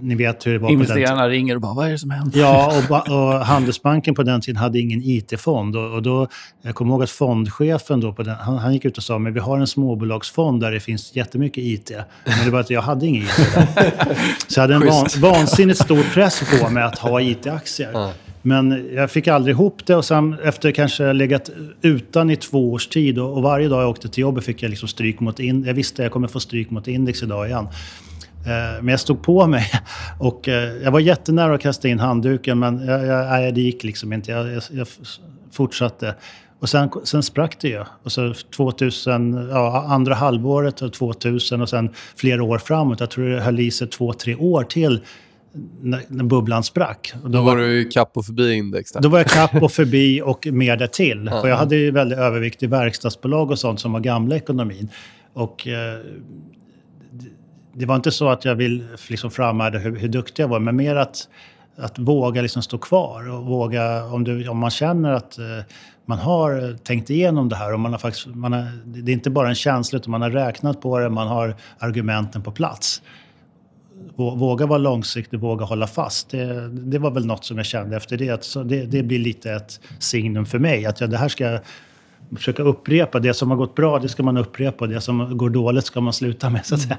ni 0.00 0.14
vet 0.14 0.46
hur 0.46 0.52
det 0.52 0.58
var 0.58 0.70
Investerarna 0.70 1.28
ringer 1.28 1.54
och 1.54 1.60
bara, 1.60 1.74
vad 1.74 1.86
är 1.86 1.90
det 1.90 1.98
som 1.98 2.10
händer? 2.10 2.40
Ja, 2.40 2.82
och, 2.88 3.08
och 3.08 3.46
Handelsbanken 3.46 4.14
på 4.14 4.22
den 4.22 4.40
tiden 4.40 4.56
hade 4.56 4.78
ingen 4.78 5.00
IT-fond. 5.02 5.76
Och, 5.76 5.94
och, 5.94 6.02
då, 6.02 6.28
jag 6.62 6.74
kommer 6.74 6.92
ihåg 6.92 7.02
att 7.02 7.10
fondchefen 7.10 8.00
då 8.00 8.12
på 8.12 8.22
den, 8.22 8.34
han, 8.34 8.58
han, 8.58 8.72
gick 8.72 8.84
ut 8.84 8.96
och 8.96 9.02
sa, 9.02 9.18
men 9.18 9.32
vi 9.32 9.40
har 9.40 9.58
en 9.58 9.66
småbolagsfond 9.66 10.60
där 10.60 10.72
det 10.72 10.80
finns 10.80 11.16
jättemycket 11.16 11.64
IT. 11.64 11.90
Men 12.24 12.44
det 12.44 12.50
var 12.50 12.60
att 12.60 12.70
jag 12.70 12.82
hade 12.82 13.06
ingen 13.06 13.22
IT. 13.22 13.30
så 14.48 14.60
jag 14.60 14.62
hade 14.62 14.74
en 14.74 14.86
van, 14.86 15.06
vansinnigt 15.20 15.78
stor 15.82 16.02
press 16.14 16.42
på 16.60 16.70
mig 16.70 16.82
att 16.82 16.98
ha 16.98 17.20
IT-aktier. 17.20 17.90
Ja. 17.92 18.12
Men 18.46 18.88
jag 18.94 19.10
fick 19.10 19.28
aldrig 19.28 19.54
ihop 19.54 19.86
det 19.86 19.96
och 19.96 20.04
sen 20.04 20.36
efter 20.42 20.70
kanske 20.70 21.12
legat 21.12 21.50
utan 21.82 22.30
i 22.30 22.36
två 22.36 22.72
års 22.72 22.86
tid 22.86 23.18
och, 23.18 23.36
och 23.36 23.42
varje 23.42 23.68
dag 23.68 23.82
jag 23.82 23.90
åkte 23.90 24.08
till 24.08 24.22
jobbet 24.22 24.44
fick 24.44 24.62
jag 24.62 24.70
liksom 24.70 24.88
stryk 24.88 25.20
mot 25.20 25.40
index. 25.40 25.66
Jag 25.66 25.74
visste 25.74 26.02
att 26.02 26.04
jag 26.04 26.12
kommer 26.12 26.28
få 26.28 26.40
stryk 26.40 26.70
mot 26.70 26.88
index 26.88 27.22
idag 27.22 27.46
igen. 27.46 27.68
Eh, 28.46 28.82
men 28.82 28.88
jag 28.88 29.00
stod 29.00 29.22
på 29.22 29.46
mig 29.46 29.66
och 30.18 30.48
eh, 30.48 30.82
jag 30.82 30.90
var 30.90 31.00
jättenära 31.00 31.54
att 31.54 31.60
kasta 31.60 31.88
in 31.88 31.98
handduken 31.98 32.58
men 32.58 32.86
jag, 32.86 33.06
jag, 33.06 33.30
nej, 33.30 33.52
det 33.52 33.60
gick 33.60 33.84
liksom 33.84 34.12
inte. 34.12 34.30
Jag, 34.30 34.52
jag, 34.52 34.62
jag 34.70 34.86
fortsatte. 35.52 36.14
Och 36.58 36.68
sen, 36.68 36.90
sen 37.04 37.22
sprack 37.22 37.56
det 37.60 37.68
ju. 37.68 37.84
Och 38.02 38.12
så 38.12 38.34
2000, 38.56 39.48
ja, 39.50 39.84
andra 39.88 40.14
halvåret 40.14 40.82
av 40.82 40.88
2000 40.88 41.60
och 41.60 41.68
sen 41.68 41.90
flera 42.16 42.42
år 42.42 42.58
framåt. 42.58 43.00
Jag 43.00 43.10
tror 43.10 43.28
det 43.28 43.40
höll 43.40 43.60
i 43.60 43.70
sig 43.70 43.88
två, 43.88 44.12
tre 44.12 44.34
år 44.34 44.62
till 44.62 45.00
när, 45.80 46.02
när 46.08 46.24
bubblan 46.24 46.64
sprack. 46.64 47.14
Och 47.22 47.30
då, 47.30 47.38
då 47.38 47.44
var, 47.44 47.56
var 47.56 47.62
du 47.62 47.84
kapp 47.84 48.16
och 48.16 48.26
förbi 48.26 48.54
index? 48.54 48.92
Där. 48.92 49.00
Då 49.00 49.08
var 49.08 49.18
jag 49.18 49.26
kapp 49.26 49.62
och 49.62 49.72
förbi 49.72 50.22
och 50.22 50.46
mer 50.46 50.76
därtill. 50.76 51.30
För 51.30 51.48
jag 51.48 51.56
hade 51.56 51.76
ju 51.76 51.90
väldigt 51.90 52.18
övervikt 52.18 52.62
i 52.62 52.66
verkstadsbolag 52.66 53.50
och 53.50 53.58
sånt 53.58 53.80
som 53.80 53.92
var 53.92 54.00
gamla 54.00 54.36
ekonomin. 54.36 54.88
Och 55.32 55.68
eh, 55.68 56.00
det 57.74 57.86
var 57.86 57.96
inte 57.96 58.10
så 58.10 58.28
att 58.28 58.44
jag 58.44 58.54
vill 58.54 58.84
liksom 59.08 59.30
framhärda 59.30 59.78
hur, 59.78 59.96
hur 59.96 60.08
duktig 60.08 60.42
jag 60.42 60.48
var, 60.48 60.60
men 60.60 60.76
mer 60.76 60.96
att, 60.96 61.28
att 61.76 61.98
våga 61.98 62.42
liksom 62.42 62.62
stå 62.62 62.78
kvar. 62.78 63.30
Och 63.30 63.44
våga, 63.44 64.04
om, 64.04 64.24
du, 64.24 64.48
om 64.48 64.58
man 64.58 64.70
känner 64.70 65.12
att 65.12 65.38
eh, 65.38 65.44
man 66.06 66.18
har 66.18 66.76
tänkt 66.84 67.10
igenom 67.10 67.48
det 67.48 67.56
här 67.56 67.72
och 67.72 67.80
man 67.80 67.92
har 67.92 67.98
faktiskt, 67.98 68.26
man 68.26 68.52
har, 68.52 68.68
det 68.84 69.12
är 69.12 69.14
inte 69.14 69.30
bara 69.30 69.48
en 69.48 69.54
känsla 69.54 69.98
utan 69.98 70.10
man 70.10 70.22
har 70.22 70.30
räknat 70.30 70.80
på 70.80 70.98
det, 70.98 71.10
man 71.10 71.28
har 71.28 71.56
argumenten 71.78 72.42
på 72.42 72.52
plats 72.52 73.02
våga 74.16 74.66
vara 74.66 74.78
långsiktig, 74.78 75.40
våga 75.40 75.64
hålla 75.64 75.86
fast. 75.86 76.30
Det, 76.30 76.68
det, 76.68 76.98
var 76.98 77.10
väl 77.10 77.26
något 77.26 77.44
som 77.44 77.56
jag 77.56 77.66
kände 77.66 77.96
efter 77.96 78.16
det. 78.16 78.44
Så 78.44 78.62
det, 78.62 78.84
det 78.84 79.02
blir 79.02 79.18
lite 79.18 79.52
ett 79.52 79.80
signum 79.98 80.46
för 80.46 80.58
mig. 80.58 80.86
Att 80.86 81.00
jag, 81.00 81.10
det 81.10 81.16
här 81.16 81.28
ska 81.28 81.44
jag 81.44 81.60
försöka 82.36 82.62
upprepa. 82.62 83.20
Det 83.20 83.34
som 83.34 83.50
har 83.50 83.56
gått 83.56 83.74
bra, 83.74 83.98
det 83.98 84.08
ska 84.08 84.22
man 84.22 84.36
upprepa. 84.36 84.86
Det 84.86 85.00
som 85.00 85.38
går 85.38 85.50
dåligt 85.50 85.84
ska 85.84 86.00
man 86.00 86.12
sluta 86.12 86.50
med, 86.50 86.66
så 86.66 86.74
att 86.74 86.80
säga. 86.80 86.98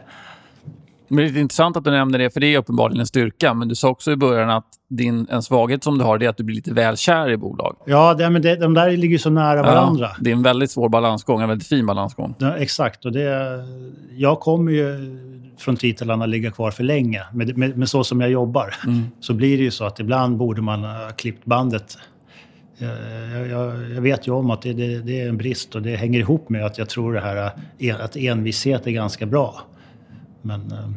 Men 1.07 1.33
det 1.33 1.39
är 1.39 1.41
intressant 1.41 1.77
att 1.77 1.83
du 1.83 1.91
nämner 1.91 2.19
det, 2.19 2.29
för 2.29 2.39
det 2.39 2.53
är 2.53 2.57
uppenbarligen 2.57 2.99
en 2.99 3.07
styrka. 3.07 3.53
Men 3.53 3.67
du 3.67 3.75
sa 3.75 3.89
också 3.89 4.11
i 4.11 4.15
början 4.15 4.49
att 4.49 4.67
din, 4.89 5.27
en 5.29 5.41
svaghet 5.41 5.83
som 5.83 5.97
du 5.97 6.03
har 6.03 6.23
är 6.23 6.29
att 6.29 6.37
du 6.37 6.43
blir 6.43 6.55
lite 6.55 6.73
väl 6.73 6.97
kär 6.97 7.29
i 7.29 7.37
bolag. 7.37 7.75
Ja, 7.85 8.13
det, 8.13 8.29
men 8.29 8.41
det, 8.41 8.55
de 8.55 8.73
där 8.73 8.97
ligger 8.97 9.17
så 9.17 9.29
nära 9.29 9.63
varandra. 9.63 10.09
det 10.19 10.29
är 10.29 10.35
en 10.35 10.43
väldigt 10.43 10.71
svår 10.71 10.89
balansgång, 10.89 11.41
en 11.41 11.49
väldigt 11.49 11.67
fin 11.67 11.85
balansgång. 11.85 12.35
Ja, 12.37 12.57
exakt. 12.57 13.05
Och 13.05 13.11
det, 13.11 13.63
jag 14.15 14.39
kommer 14.39 14.71
ju 14.71 14.95
från 15.57 15.75
titlarna 15.77 16.25
ligga 16.25 16.51
kvar 16.51 16.71
för 16.71 16.83
länge. 16.83 17.21
Men, 17.33 17.47
med, 17.55 17.77
med 17.77 17.89
så 17.89 18.03
som 18.03 18.21
jag 18.21 18.29
jobbar 18.29 18.75
mm. 18.83 19.03
så 19.19 19.33
blir 19.33 19.57
det 19.57 19.63
ju 19.63 19.71
så 19.71 19.85
att 19.85 19.99
ibland 19.99 20.37
borde 20.37 20.61
man 20.61 20.83
ha 20.83 21.09
klippt 21.15 21.45
bandet. 21.45 21.97
Jag, 22.77 23.47
jag, 23.47 23.91
jag 23.91 24.01
vet 24.01 24.27
ju 24.27 24.31
om 24.31 24.49
att 24.49 24.61
det, 24.61 24.73
det, 24.73 25.01
det, 25.01 25.21
är 25.21 25.29
en 25.29 25.37
brist 25.37 25.75
och 25.75 25.81
det 25.81 25.95
hänger 25.95 26.19
ihop 26.19 26.49
med 26.49 26.65
att 26.65 26.77
jag 26.77 26.89
tror 26.89 27.13
det 27.13 27.19
här 27.19 27.51
att 28.01 28.15
envishet 28.15 28.87
är 28.87 28.91
ganska 28.91 29.25
bra. 29.25 29.61
Men 30.45 30.71
eh, 30.71 30.89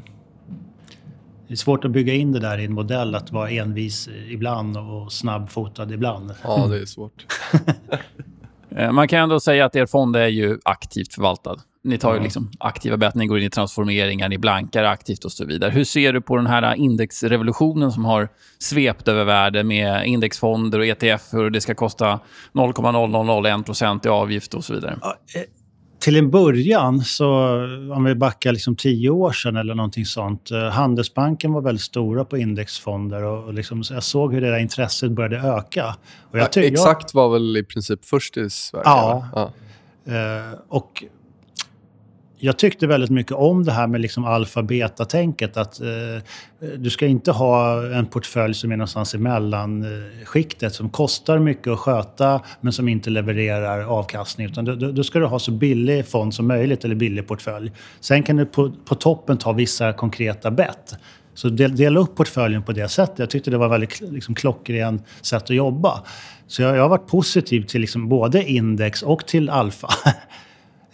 det 1.49 1.55
är 1.55 1.57
svårt 1.57 1.85
att 1.85 1.91
bygga 1.91 2.15
in 2.15 2.33
det 2.33 2.41
där 2.41 2.59
i 2.59 2.65
en 2.65 2.73
modell, 2.73 3.15
att 3.15 3.33
vara 3.33 3.51
envis 3.51 4.09
ibland 4.29 4.77
och 4.77 5.13
snabbfotad 5.13 5.93
ibland. 5.93 6.35
Ja, 6.43 6.67
det 6.67 6.81
är 6.81 6.87
svårt. 6.87 7.27
Eh, 8.71 8.93
man 8.93 9.09
kan 9.09 9.21
ändå 9.21 9.41
säga 9.41 9.65
att 9.65 9.77
er 9.77 9.87
fond 9.87 10.17
är 10.17 10.27
ju 10.27 10.59
aktivt 10.65 11.15
förvaltad. 11.15 11.57
Ni 11.85 11.99
tar 11.99 12.15
ju 12.15 12.21
liksom 12.21 12.51
aktiva 12.61 12.97
bet, 12.97 13.15
ni 13.15 13.27
går 13.27 13.39
in 13.39 13.45
i 13.45 13.51
transformeringar, 13.51 14.29
ni 14.29 14.39
blankar 14.39 14.85
aktivt 14.85 15.25
och 15.25 15.33
så 15.33 15.45
vidare. 15.45 15.71
Hur 15.71 15.85
ser 15.85 16.13
du 16.13 16.21
på 16.21 16.37
den 16.37 16.47
här 16.47 16.75
indexrevolutionen 16.75 17.93
som 17.93 18.05
har 18.05 18.29
svept 18.59 19.09
över 19.09 19.25
världen 19.25 19.67
med 19.67 20.07
indexfonder 20.07 20.79
och 20.79 20.87
ETF, 20.87 21.23
hur 21.33 21.51
det 21.51 21.61
ska 21.61 21.75
kosta 21.75 22.21
0,0001% 22.53 24.07
i 24.07 24.09
avgift 24.09 24.55
och 24.55 24.65
så 24.65 24.75
vidare? 24.75 24.99
Till 25.99 26.17
en 26.17 26.31
början, 26.31 27.01
så 27.01 27.27
om 27.95 28.05
vi 28.05 28.15
backar 28.15 28.53
liksom 28.53 28.77
tio 28.77 29.11
år 29.11 29.33
sedan 29.33 29.57
eller 29.57 29.75
någonting 29.75 30.07
sånt. 30.07 30.51
Eh, 30.51 30.59
Handelsbanken 30.59 31.53
var 31.53 31.61
väldigt 31.61 31.83
stora 31.83 32.25
på 32.25 32.39
indexfonder 32.39 33.23
och, 33.23 33.45
och 33.45 33.55
liksom, 33.55 33.83
jag 33.91 34.03
såg 34.03 34.35
hur 34.35 34.41
det 34.41 34.51
där 34.51 34.59
intresset 34.59 35.11
började 35.11 35.37
öka. 35.49 35.97
Och 36.31 36.39
jag, 36.39 36.49
ja, 36.55 36.63
exakt 36.63 37.15
var 37.15 37.29
väl 37.33 37.57
i 37.57 37.63
princip 37.63 38.05
först 38.05 38.37
i 38.37 38.51
Sverige? 38.51 38.83
Ja. 38.85 39.29
ja. 39.35 39.53
Uh, 40.09 40.59
och 40.69 41.05
jag 42.41 42.59
tyckte 42.59 42.87
väldigt 42.87 43.11
mycket 43.11 43.33
om 43.33 43.65
det 43.65 43.73
här 43.73 43.87
med 43.87 44.01
liksom 44.01 44.25
alfa-beta-tänket. 44.25 45.57
Att 45.57 45.81
eh, 45.81 45.89
du 46.79 46.91
ska 46.91 47.07
inte 47.07 47.33
ha 47.33 47.85
en 47.87 48.07
portfölj 48.07 48.55
som 48.55 48.73
är 48.73 48.77
någonstans 48.77 49.15
i 49.15 49.19
mellanskiktet 49.19 50.75
som 50.75 50.91
kostar 50.91 51.39
mycket 51.39 51.69
att 51.69 51.79
sköta 51.79 52.41
men 52.61 52.73
som 52.73 52.89
inte 52.89 53.11
levererar 53.11 53.83
avkastning. 53.83 54.47
Utan 54.47 54.65
då, 54.65 54.75
då 54.75 55.05
ska 55.05 55.19
du 55.19 55.27
ha 55.27 55.39
så 55.39 55.51
billig 55.51 56.07
fond 56.07 56.35
som 56.35 56.47
möjligt 56.47 56.85
eller 56.85 56.95
billig 56.95 57.29
portfölj. 57.29 57.73
Sen 58.01 58.23
kan 58.23 58.37
du 58.37 58.47
på, 58.47 58.73
på 58.85 58.95
toppen 58.95 59.39
ta 59.39 59.53
vissa 59.53 59.93
konkreta 59.93 60.51
bett. 60.51 60.95
Så 61.35 61.49
del, 61.49 61.77
dela 61.77 62.01
upp 62.01 62.17
portföljen 62.17 62.63
på 62.63 62.73
det 62.73 62.89
sättet. 62.89 63.19
Jag 63.19 63.31
tyckte 63.31 63.51
det 63.51 63.59
var 63.59 63.67
ett 63.67 63.73
väldigt 63.73 64.01
liksom, 64.01 64.35
klockren 64.35 65.03
sätt 65.23 65.43
att 65.43 65.51
jobba. 65.51 66.03
Så 66.47 66.63
jag, 66.63 66.77
jag 66.77 66.83
har 66.83 66.89
varit 66.89 67.07
positiv 67.07 67.63
till 67.63 67.81
liksom 67.81 68.09
både 68.09 68.51
index 68.51 69.03
och 69.03 69.27
till 69.27 69.51
alfa. 69.51 69.89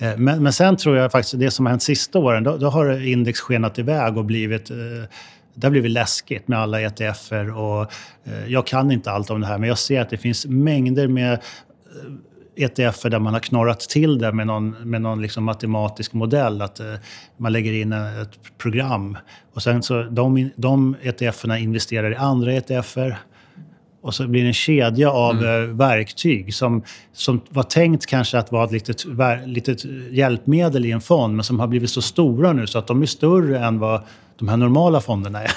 Eh, 0.05 0.17
men, 0.17 0.43
men 0.43 0.53
sen 0.53 0.77
tror 0.77 0.97
jag 0.97 1.13
faktiskt 1.13 1.39
det 1.39 1.51
som 1.51 1.67
har 1.67 1.71
hänt 1.71 1.83
sista 1.83 2.19
åren, 2.19 2.45
då, 2.45 2.57
då 2.57 2.69
har 2.69 3.07
index 3.07 3.41
skenat 3.41 3.79
iväg 3.79 4.17
och 4.17 4.25
blivit 4.25 4.71
eh, 4.71 4.77
det 5.55 5.67
har 5.67 5.71
blivit 5.71 5.91
läskigt 5.91 6.49
med 6.49 6.59
alla 6.59 6.81
ETFer 6.81 7.57
och 7.59 7.83
eh, 8.25 8.47
jag 8.47 8.67
kan 8.67 8.91
inte 8.91 9.11
allt 9.11 9.31
om 9.31 9.41
det 9.41 9.47
här 9.47 9.59
men 9.59 9.69
jag 9.69 9.79
ser 9.79 10.01
att 10.01 10.11
det 10.11 10.19
finns 10.19 10.47
mängder 10.47 11.09
med 11.09 11.33
eh, 11.33 12.65
ETFer 12.65 13.11
där 13.11 13.19
man 13.19 13.33
har 13.33 13.41
knorrat 13.41 13.81
till 13.81 14.19
det 14.19 14.33
med 14.33 14.47
någon, 14.47 14.71
med 14.71 15.03
någon 15.03 15.23
liksom 15.23 15.45
matematisk 15.45 16.13
modell. 16.13 16.63
Att 16.63 16.81
man 17.37 17.53
lägger 17.53 17.73
in 17.73 17.93
ett 17.93 18.59
program 18.59 19.19
och 19.55 19.63
sen 19.63 19.83
så 19.83 20.03
de, 20.03 20.51
de 20.57 20.97
ETFerna 21.03 21.59
investerar 21.59 22.13
i 22.13 22.17
andra 22.17 22.53
ETFer 22.53 23.19
och 24.05 24.15
så 24.15 24.27
blir 24.29 24.43
det 24.43 24.49
en 24.49 24.55
kedja 24.55 25.11
av 25.11 25.37
mm. 25.37 25.71
Eh, 25.71 25.77
verktyg 25.77 26.55
som, 26.55 26.83
som 27.13 27.41
var 27.49 27.63
tänkt 27.63 28.07
kanske 28.07 28.39
att 28.39 28.53
vara 28.53 28.65
ett 28.65 28.73
litet, 28.73 29.05
litet 29.47 29.85
hjälpmedel 30.11 30.87
i 30.87 30.91
en 30.91 31.01
fond 31.01 31.37
men 31.37 31.45
som 31.45 31.61
har 31.61 31.67
blivit 31.67 31.91
så 31.91 32.03
stora 32.03 32.53
nu 32.53 32.67
så 32.67 32.79
att 32.79 32.87
de 32.87 33.03
är 33.03 33.07
större 33.07 33.59
än 33.59 33.79
vad 33.79 34.03
de 34.39 34.49
här 34.49 34.57
normala 34.57 35.01
fonderna 35.01 35.43
är. 35.43 35.51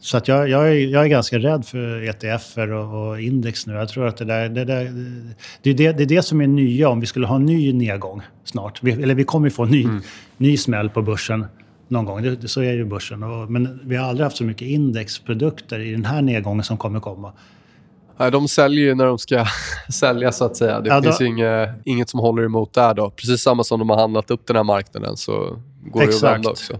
Så 0.00 0.16
att 0.16 0.28
jag, 0.28 0.48
jag, 0.48 0.68
är, 0.68 0.72
jag 0.72 1.04
är 1.04 1.08
ganska 1.08 1.38
rädd 1.38 1.66
för 1.66 2.08
ETFer 2.08 2.72
och, 2.72 3.08
och 3.08 3.20
index 3.20 3.66
nu. 3.66 3.72
Jag 3.72 3.88
tror 3.88 4.06
att 4.06 4.16
det 4.16 4.24
där, 4.24 4.48
det, 4.48 4.64
där, 4.64 4.84
det, 5.62 5.70
är 5.70 5.74
det, 5.74 5.92
det 5.92 6.02
är 6.02 6.06
det 6.06 6.22
som 6.22 6.40
är 6.40 6.46
nya 6.46 6.88
om 6.88 7.00
vi 7.00 7.06
skulle 7.06 7.26
ha 7.26 7.36
en 7.36 7.46
ny 7.46 7.72
nedgång 7.72 8.22
snart. 8.44 8.82
Vi, 8.82 8.92
eller 8.92 9.14
vi 9.14 9.24
kommer 9.24 9.50
få 9.50 9.62
en 9.62 9.70
ny, 9.70 9.84
mm. 9.84 10.00
ny 10.36 10.56
smäll 10.56 10.90
på 10.90 11.02
börsen 11.02 11.44
någon 11.90 12.04
gång. 12.04 12.22
Det, 12.22 12.48
så 12.48 12.60
är 12.60 12.72
ju 12.72 12.84
börsen. 12.84 13.22
Och, 13.22 13.50
men 13.50 13.80
vi 13.84 13.96
har 13.96 14.08
aldrig 14.08 14.24
haft 14.24 14.36
så 14.36 14.44
mycket 14.44 14.68
indexprodukter 14.68 15.78
i 15.78 15.92
den 15.92 16.04
här 16.04 16.22
nedgången 16.22 16.64
som 16.64 16.76
kommer 16.78 17.00
komma. 17.00 17.32
Nej, 18.20 18.30
de 18.30 18.48
säljer 18.48 18.84
ju 18.84 18.94
när 18.94 19.06
de 19.06 19.18
ska 19.18 19.46
sälja 19.92 20.32
så 20.32 20.44
att 20.44 20.56
säga. 20.56 20.80
Det 20.80 20.88
ja, 20.88 21.02
finns 21.02 21.18
då... 21.18 21.24
inget, 21.24 21.70
inget 21.84 22.08
som 22.08 22.20
håller 22.20 22.42
emot 22.42 22.74
där 22.74 22.94
då. 22.94 23.10
Precis 23.10 23.42
samma 23.42 23.64
som 23.64 23.78
de 23.78 23.90
har 23.90 23.96
handlat 23.96 24.30
upp 24.30 24.46
den 24.46 24.56
här 24.56 24.64
marknaden 24.64 25.16
så 25.16 25.56
går 25.84 26.02
Exakt. 26.02 26.20
det 26.20 26.28
att 26.28 26.34
vända 26.34 26.50
också. 26.50 26.78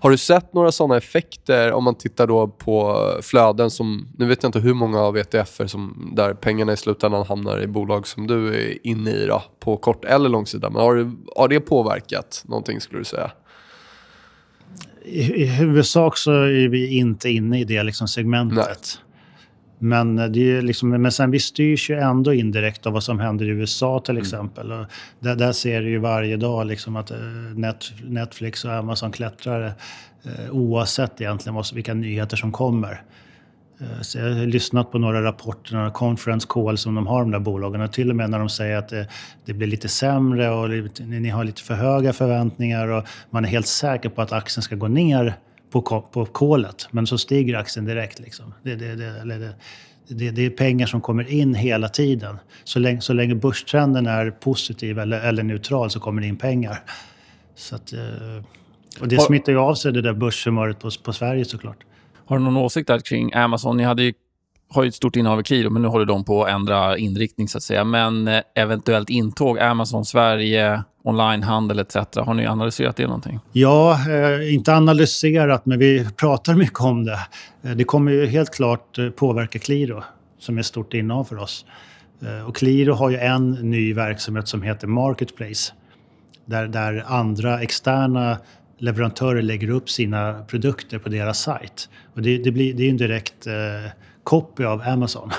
Har 0.00 0.10
du 0.10 0.16
sett 0.18 0.54
några 0.54 0.72
sådana 0.72 0.96
effekter 0.96 1.72
om 1.72 1.84
man 1.84 1.94
tittar 1.94 2.26
då 2.26 2.48
på 2.48 3.06
flöden 3.22 3.70
som... 3.70 4.08
Nu 4.18 4.26
vet 4.26 4.42
jag 4.42 4.48
inte 4.48 4.58
hur 4.58 4.74
många 4.74 5.00
av 5.00 5.16
ETFer 5.16 5.66
som, 5.66 6.12
där 6.16 6.34
pengarna 6.34 6.72
i 6.72 6.76
slutändan 6.76 7.26
hamnar 7.26 7.62
i 7.62 7.66
bolag 7.66 8.06
som 8.06 8.26
du 8.26 8.54
är 8.54 8.86
inne 8.86 9.10
i 9.10 9.26
då, 9.26 9.42
på 9.60 9.76
kort 9.76 10.04
eller 10.04 10.28
lång 10.28 10.46
sida. 10.46 10.70
Men 10.70 10.82
har, 10.82 11.12
har 11.36 11.48
det 11.48 11.60
påverkat 11.60 12.42
någonting 12.46 12.80
skulle 12.80 13.00
du 13.00 13.04
säga? 13.04 13.30
I, 15.04 15.44
huvudsak 15.44 16.16
så 16.16 16.32
är 16.32 16.68
vi 16.68 16.96
inte 16.96 17.30
inne 17.30 17.60
i 17.60 17.64
det 17.64 17.82
liksom 17.82 18.08
segmentet. 18.08 18.56
Nej. 18.56 19.08
Men, 19.78 20.16
det 20.16 20.56
är 20.56 20.62
liksom, 20.62 20.88
men 20.90 21.12
sen 21.12 21.30
vi 21.30 21.40
styrs 21.40 21.90
ju 21.90 21.98
ändå 21.98 22.34
indirekt 22.34 22.86
av 22.86 22.92
vad 22.92 23.02
som 23.02 23.18
händer 23.20 23.44
i 23.44 23.48
USA 23.48 24.00
till 24.00 24.10
mm. 24.10 24.22
exempel. 24.22 24.72
Och 24.72 24.86
där, 25.20 25.36
där 25.36 25.52
ser 25.52 25.80
du 25.80 25.90
ju 25.90 25.98
varje 25.98 26.36
dag 26.36 26.66
liksom 26.66 26.96
att 26.96 27.10
eh, 27.10 27.18
Net, 27.54 27.92
Netflix 28.02 28.64
och 28.64 28.72
Amazon 28.72 29.12
klättrar 29.12 29.66
eh, 30.24 30.50
oavsett 30.50 31.20
egentligen 31.20 31.54
vad, 31.54 31.74
vilka 31.74 31.94
nyheter 31.94 32.36
som 32.36 32.52
kommer. 32.52 33.02
Eh, 33.82 34.00
så 34.00 34.18
jag 34.18 34.34
har 34.34 34.46
lyssnat 34.46 34.92
på 34.92 34.98
några 34.98 35.22
rapporter, 35.22 35.74
några 35.74 35.90
conference 35.90 36.46
call 36.50 36.78
som 36.78 36.94
de 36.94 37.06
har, 37.06 37.20
de 37.20 37.30
där 37.30 37.38
bolagen. 37.38 37.80
Och 37.80 37.92
till 37.92 38.10
och 38.10 38.16
med 38.16 38.30
när 38.30 38.38
de 38.38 38.48
säger 38.48 38.76
att 38.76 38.88
det, 38.88 39.08
det 39.44 39.52
blir 39.52 39.66
lite 39.66 39.88
sämre 39.88 40.50
och 40.50 40.70
ni 41.00 41.28
har 41.28 41.44
lite 41.44 41.62
för 41.62 41.74
höga 41.74 42.12
förväntningar 42.12 42.88
och 42.88 43.04
man 43.30 43.44
är 43.44 43.48
helt 43.48 43.66
säker 43.66 44.08
på 44.08 44.22
att 44.22 44.32
aktien 44.32 44.62
ska 44.62 44.76
gå 44.76 44.88
ner 44.88 45.34
på, 45.70 45.82
på 46.12 46.24
kolet. 46.24 46.88
Men 46.90 47.06
så 47.06 47.18
stiger 47.18 47.58
aktien 47.58 47.84
direkt. 47.84 48.20
Liksom. 48.20 48.54
Det, 48.62 48.74
det, 48.74 48.94
det, 48.94 49.54
det, 50.08 50.30
det, 50.30 50.46
är 50.46 50.50
pengar 50.50 50.86
som 50.86 51.00
kommer 51.00 51.30
in 51.30 51.54
hela 51.54 51.88
tiden. 51.88 52.38
Så 52.64 52.78
länge, 52.78 53.00
så 53.00 53.12
länge 53.12 53.34
börstrenden 53.34 54.06
är 54.06 54.30
positiv 54.30 54.98
eller, 54.98 55.20
eller 55.20 55.42
neutral 55.42 55.90
så 55.90 56.00
kommer 56.00 56.22
det 56.22 56.28
in 56.28 56.36
pengar. 56.36 56.82
Så 57.54 57.74
att, 57.74 57.92
eh, 57.92 58.00
och 59.00 59.08
det 59.08 59.20
smittar 59.20 59.52
ju 59.52 59.58
av 59.58 59.74
sig 59.74 59.92
det 59.92 60.02
där 60.02 60.12
börshumöret 60.12 60.78
på, 60.78 60.90
på 61.02 61.12
Sverige 61.12 61.44
såklart. 61.44 61.78
Har 62.32 62.38
du 62.38 62.44
någon 62.44 62.56
åsikt 62.56 62.86
där 62.86 62.98
kring 62.98 63.34
Amazon? 63.34 63.76
Ni 63.76 63.82
hade 63.82 64.02
ju, 64.02 64.12
har 64.70 64.82
ju 64.82 64.88
ett 64.88 64.94
stort 64.94 65.16
innehav 65.16 65.40
i 65.40 65.42
Qliro, 65.42 65.70
men 65.70 65.82
nu 65.82 65.88
håller 65.88 66.06
de 66.06 66.24
på 66.24 66.44
att 66.44 66.50
ändra 66.50 66.98
inriktning 66.98 67.48
så 67.48 67.58
att 67.58 67.62
säga. 67.62 67.84
Men 67.84 68.28
eh, 68.28 68.40
eventuellt 68.54 69.10
intåg 69.10 69.58
Amazon 69.58 70.04
Sverige, 70.04 70.82
onlinehandel 71.02 71.78
etc. 71.78 71.96
Har 72.16 72.34
ni 72.34 72.46
analyserat 72.46 72.96
det 72.96 73.06
någonting? 73.06 73.40
Ja, 73.52 73.98
eh, 74.08 74.54
inte 74.54 74.74
analyserat, 74.74 75.66
men 75.66 75.78
vi 75.78 76.08
pratar 76.16 76.54
mycket 76.54 76.80
om 76.80 77.04
det. 77.04 77.18
Eh, 77.62 77.70
det 77.70 77.84
kommer 77.84 78.12
ju 78.12 78.26
helt 78.26 78.54
klart 78.54 78.98
eh, 78.98 79.10
påverka 79.10 79.58
Qliro, 79.58 80.02
som 80.38 80.56
är 80.56 80.60
ett 80.60 80.66
stort 80.66 80.94
innehav 80.94 81.24
för 81.24 81.38
oss. 81.38 81.64
Och 82.46 82.56
Qliro 82.56 82.92
har 82.92 83.10
ju 83.10 83.16
en 83.16 83.50
ny 83.50 83.94
verksamhet 83.94 84.48
som 84.48 84.62
heter 84.62 84.86
Marketplace. 84.86 85.72
Där, 86.46 86.66
där 86.66 87.04
andra 87.06 87.60
externa 87.60 88.38
leverantörer 88.82 89.42
lägger 89.42 89.70
upp 89.70 89.90
sina 89.90 90.44
produkter 90.48 90.98
på 90.98 91.08
deras 91.08 91.42
sajt. 91.42 91.88
Och 92.14 92.22
det, 92.22 92.38
det, 92.38 92.52
blir, 92.52 92.74
det 92.74 92.86
är 92.86 92.90
en 92.90 92.96
direkt 92.96 93.46
eh, 93.46 93.90
copy 94.24 94.64
av 94.64 94.82
Amazon. 94.82 95.30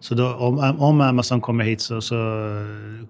Så 0.00 0.14
då, 0.14 0.34
om, 0.34 0.58
om, 0.78 1.00
Amazon 1.00 1.40
kommer 1.40 1.64
hit 1.64 1.80
så, 1.80 2.00
så 2.00 2.16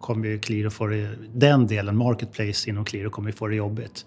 kommer 0.01 0.29
ju 0.29 0.39
Qliro 0.39 0.71
få 0.71 0.87
det, 0.87 1.11
den 1.35 1.67
delen, 1.67 1.97
Marketplace 1.97 2.71
inom 2.71 2.85
Qliro, 2.85 3.11
kommer 3.11 3.33
få 3.33 3.47
det 3.47 3.57
jobbigt. 3.57 4.07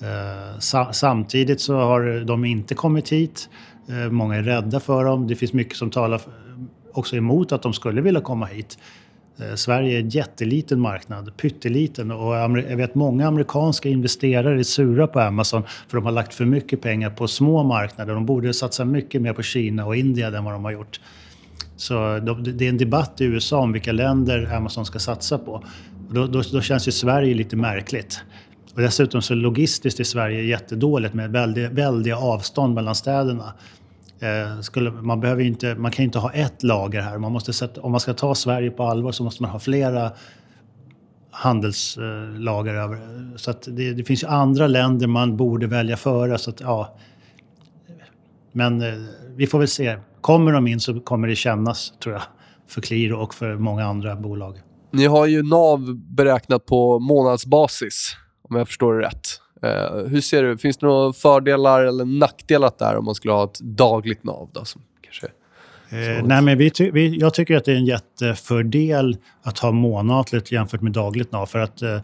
Eh, 0.00 0.58
sa, 0.58 0.92
samtidigt 0.92 1.60
så 1.60 1.76
har 1.76 2.24
de 2.24 2.44
inte 2.44 2.74
kommit 2.74 3.12
hit. 3.12 3.48
Eh, 3.88 4.10
många 4.10 4.36
är 4.36 4.42
rädda 4.42 4.80
för 4.80 5.04
dem. 5.04 5.26
Det 5.26 5.36
finns 5.36 5.52
mycket 5.52 5.76
som 5.76 5.90
talar 5.90 6.20
också 6.92 7.16
emot 7.16 7.52
att 7.52 7.62
de 7.62 7.72
skulle 7.72 8.00
vilja 8.00 8.20
komma 8.20 8.46
hit. 8.46 8.78
Eh, 9.38 9.54
Sverige 9.54 9.96
är 9.96 10.00
en 10.00 10.08
jätteliten 10.08 10.80
marknad, 10.80 11.36
pytteliten. 11.36 12.10
Och 12.10 12.34
jag 12.34 12.76
vet 12.76 12.94
många 12.94 13.28
amerikanska 13.28 13.88
investerare 13.88 14.58
är 14.58 14.62
sura 14.62 15.06
på 15.06 15.20
Amazon 15.20 15.62
för 15.88 15.96
de 15.96 16.04
har 16.04 16.12
lagt 16.12 16.34
för 16.34 16.44
mycket 16.44 16.82
pengar 16.82 17.10
på 17.10 17.28
små 17.28 17.62
marknader. 17.62 18.14
De 18.14 18.26
borde 18.26 18.54
satsa 18.54 18.84
mycket 18.84 19.22
mer 19.22 19.32
på 19.32 19.42
Kina 19.42 19.86
och 19.86 19.96
Indien 19.96 20.34
än 20.34 20.44
vad 20.44 20.52
de 20.52 20.64
har 20.64 20.72
gjort. 20.72 21.00
Så 21.76 21.94
det 22.18 22.64
är 22.64 22.68
en 22.68 22.78
debatt 22.78 23.20
i 23.20 23.24
USA 23.24 23.58
om 23.58 23.72
vilka 23.72 23.92
länder 23.92 24.54
Amazon 24.54 24.86
ska 24.86 24.98
satsa 24.98 25.38
på. 25.38 25.64
då, 26.10 26.26
då, 26.26 26.42
då 26.52 26.60
känns 26.60 26.88
ju 26.88 26.92
Sverige 26.92 27.34
lite 27.34 27.56
märkligt. 27.56 28.20
Och 28.74 28.80
dessutom 28.80 29.22
så 29.22 29.34
logistiskt 29.34 30.00
är 30.00 30.04
Sverige 30.04 30.42
jättedåligt 30.42 31.14
med 31.14 31.30
väldiga, 31.30 31.70
väldiga 31.70 32.16
avstånd 32.16 32.74
mellan 32.74 32.94
städerna. 32.94 33.52
Eh, 34.24 34.60
skulle, 34.60 34.90
man, 34.90 35.20
behöver 35.20 35.42
inte, 35.42 35.74
man 35.74 35.90
kan 35.90 36.04
inte 36.04 36.18
ha 36.18 36.32
ett 36.32 36.62
lager 36.62 37.00
här. 37.00 37.18
Man 37.18 37.32
måste 37.32 37.52
sätta, 37.52 37.80
om 37.80 37.90
man 37.90 38.00
ska 38.00 38.14
ta 38.14 38.34
Sverige 38.34 38.70
på 38.70 38.82
allvar 38.82 39.12
så 39.12 39.24
måste 39.24 39.42
man 39.42 39.50
ha 39.50 39.58
flera 39.58 40.12
handelslager 41.30 42.74
över. 42.74 42.98
Så 43.36 43.50
att 43.50 43.62
det, 43.62 43.92
det 43.92 44.04
finns 44.04 44.22
ju 44.22 44.26
andra 44.26 44.66
länder 44.66 45.06
man 45.06 45.36
borde 45.36 45.66
välja 45.66 45.96
före. 45.96 46.38
Så 46.38 46.50
att, 46.50 46.60
ja. 46.60 46.96
Men 48.52 48.82
eh, 48.82 48.94
vi 49.36 49.46
får 49.46 49.58
väl 49.58 49.68
se. 49.68 49.98
Kommer 50.20 50.52
de 50.52 50.66
in 50.66 50.80
så 50.80 51.00
kommer 51.00 51.28
det 51.28 51.36
kännas, 51.36 51.92
tror 52.02 52.14
jag, 52.14 52.22
för 52.68 52.80
Qliro 52.80 53.16
och 53.16 53.34
för 53.34 53.56
många 53.56 53.84
andra 53.84 54.16
bolag. 54.16 54.60
Ni 54.90 55.06
har 55.06 55.26
ju 55.26 55.42
NAV 55.42 55.94
beräknat 55.96 56.66
på 56.66 56.98
månadsbasis, 56.98 58.16
om 58.48 58.56
jag 58.56 58.66
förstår 58.66 58.94
det 58.94 59.06
rätt. 59.06 59.40
Eh, 59.64 60.06
hur 60.06 60.20
ser 60.20 60.42
du? 60.42 60.58
Finns 60.58 60.76
det 60.76 60.86
några 60.86 61.12
fördelar 61.12 61.84
eller 61.84 62.04
nackdelar 62.04 62.72
där 62.78 62.96
om 62.96 63.04
man 63.04 63.14
skulle 63.14 63.34
ha 63.34 63.44
ett 63.44 63.60
dagligt 63.60 64.24
nav? 64.24 64.48
Då, 64.52 64.64
som 64.64 64.82
kanske 65.02 65.28
Eh, 65.94 66.24
nej, 66.24 66.42
men 66.42 66.58
vi, 66.58 66.70
ty 66.70 66.90
vi, 66.90 67.18
jag 67.18 67.34
tycker 67.34 67.56
att 67.56 67.64
det 67.64 67.72
är 67.72 67.76
en 67.76 67.86
jättefördel 67.86 69.16
att 69.42 69.58
ha 69.58 69.72
månatligt 69.72 70.52
jämfört 70.52 70.80
med 70.80 70.92
dagligt 70.92 71.32
nav. 71.32 71.46
För 71.46 71.58
att 71.58 71.82
eh, 71.82 71.98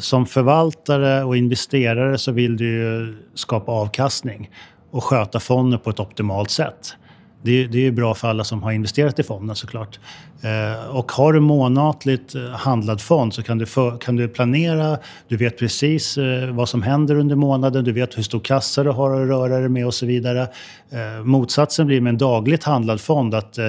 som 0.00 0.26
förvaltare 0.26 1.24
och 1.24 1.36
investerare 1.36 2.18
så 2.18 2.32
vill 2.32 2.56
du 2.56 3.14
skapa 3.34 3.72
avkastning 3.72 4.50
och 4.90 5.04
sköta 5.04 5.40
fonden 5.40 5.80
på 5.80 5.90
ett 5.90 6.00
optimalt 6.00 6.50
sätt. 6.50 6.96
Det, 7.42 7.66
det 7.66 7.86
är 7.86 7.90
bra 7.90 8.14
för 8.14 8.28
alla 8.28 8.44
som 8.44 8.62
har 8.62 8.72
investerat 8.72 9.18
i 9.18 9.22
fonden 9.22 9.56
såklart. 9.56 9.98
Eh, 10.42 10.96
och 10.96 11.12
har 11.12 11.32
du 11.32 11.40
månatligt 11.40 12.34
eh, 12.34 12.42
handlad 12.42 13.00
fond 13.00 13.34
så 13.34 13.42
kan 13.42 13.58
du, 13.58 13.66
för, 13.66 13.98
kan 13.98 14.16
du 14.16 14.28
planera. 14.28 14.98
Du 15.28 15.36
vet 15.36 15.58
precis 15.58 16.18
eh, 16.18 16.54
vad 16.54 16.68
som 16.68 16.82
händer 16.82 17.14
under 17.14 17.36
månaden. 17.36 17.84
Du 17.84 17.92
vet 17.92 18.18
hur 18.18 18.22
stor 18.22 18.40
kassa 18.40 18.82
du 18.82 18.90
har 18.90 19.22
att 19.22 19.28
röra 19.28 19.58
dig 19.58 19.68
med 19.68 19.86
och 19.86 19.94
så 19.94 20.06
vidare. 20.06 20.48
Eh, 20.90 21.24
motsatsen 21.24 21.86
blir 21.86 22.00
med 22.00 22.10
en 22.10 22.18
dagligt 22.18 22.64
handlad 22.64 23.00
fond 23.00 23.34
att 23.34 23.58
eh, 23.58 23.68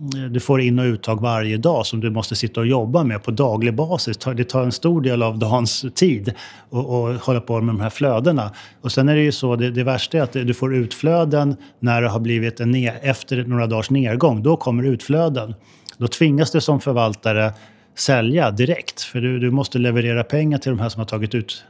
Eh, 0.00 0.30
du 0.30 0.40
får 0.40 0.60
in 0.60 0.78
och 0.78 0.84
uttag 0.84 1.20
varje 1.20 1.56
dag 1.56 1.86
som 1.86 2.00
du 2.00 2.10
måste 2.10 2.36
sitta 2.36 2.60
och 2.60 2.66
jobba 2.66 3.04
med 3.04 3.22
på 3.22 3.30
daglig 3.30 3.74
basis. 3.74 4.18
Det 4.18 4.44
tar 4.44 4.62
en 4.62 4.72
stor 4.72 5.00
del 5.00 5.22
av 5.22 5.38
dagens 5.38 5.84
tid 5.94 6.34
att 6.70 7.22
hålla 7.24 7.40
på 7.40 7.60
med 7.60 7.74
de 7.74 7.80
här 7.80 7.90
flödena. 7.90 8.52
Och 8.80 8.92
sen 8.92 9.08
är 9.08 9.16
det 9.16 9.22
ju 9.22 9.32
så, 9.32 9.56
det, 9.56 9.70
det 9.70 9.84
värsta 9.84 10.18
är 10.18 10.22
att 10.22 10.32
du 10.32 10.54
får 10.54 10.74
utflöden 10.74 11.56
när 11.80 12.02
det 12.02 12.08
har 12.08 12.20
blivit 12.20 12.60
en 12.60 12.70
ner, 12.70 12.98
efter 13.02 13.44
några 13.44 13.66
dagars 13.66 13.90
nedgång. 13.90 14.42
Då 14.42 14.56
kommer 14.56 14.82
utflöden. 14.82 15.54
Då 15.98 16.08
tvingas 16.08 16.50
du 16.50 16.60
som 16.60 16.80
förvaltare 16.80 17.52
sälja 17.98 18.50
direkt. 18.50 19.00
För 19.00 19.20
du, 19.20 19.38
du 19.38 19.50
måste 19.50 19.78
leverera 19.78 20.24
pengar 20.24 20.58
till 20.58 20.70
de 20.70 20.78
här 20.78 20.88
som 20.88 21.00
har 21.00 21.06
tagit 21.06 21.34
ut. 21.34 21.64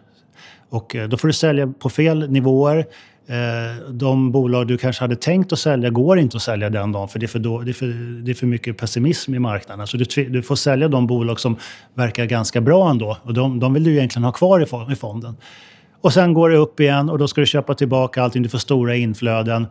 Och 0.70 0.96
eh, 0.96 1.08
då 1.08 1.16
får 1.16 1.28
du 1.28 1.34
sälja 1.34 1.66
på 1.66 1.90
fel 1.90 2.30
nivåer. 2.30 2.86
Eh, 3.30 3.90
de 3.90 4.32
bolag 4.32 4.66
du 4.66 4.78
kanske 4.78 5.04
hade 5.04 5.16
tänkt 5.16 5.52
att 5.52 5.58
sälja 5.58 5.90
går 5.90 6.18
inte 6.18 6.36
att 6.36 6.42
sälja 6.42 6.70
den 6.70 6.92
dagen 6.92 7.08
för 7.08 7.18
det 7.18 7.26
är 7.26 7.28
för, 7.28 7.38
då, 7.38 7.60
det 7.60 7.70
är 7.70 7.72
för, 7.72 7.86
det 8.24 8.30
är 8.30 8.34
för 8.34 8.46
mycket 8.46 8.78
pessimism 8.78 9.34
i 9.34 9.38
marknaden. 9.38 9.86
Så 9.86 9.96
du, 9.96 10.24
du, 10.24 10.42
får 10.42 10.56
sälja 10.56 10.88
de 10.88 11.06
bolag 11.06 11.40
som 11.40 11.56
verkar 11.94 12.24
ganska 12.24 12.60
bra 12.60 12.90
ändå 12.90 13.16
och 13.22 13.34
de, 13.34 13.60
de 13.60 13.74
vill 13.74 13.84
du 13.84 13.96
egentligen 13.96 14.24
ha 14.24 14.32
kvar 14.32 14.90
i 14.92 14.96
fonden. 14.96 15.36
Och 16.00 16.12
sen 16.12 16.34
går 16.34 16.50
det 16.50 16.56
upp 16.56 16.80
igen 16.80 17.10
och 17.10 17.18
då 17.18 17.28
ska 17.28 17.40
du 17.40 17.46
köpa 17.46 17.74
tillbaka 17.74 18.22
allting. 18.22 18.42
Du 18.42 18.48
får 18.48 18.58
stora 18.58 18.96
inflöden. 18.96 19.66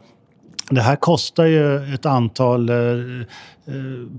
Det 0.69 0.81
här 0.81 0.95
kostar 0.95 1.45
ju 1.45 1.93
ett 1.93 2.05
antal 2.05 2.69
eh, 2.69 2.75
eh, 2.75 3.73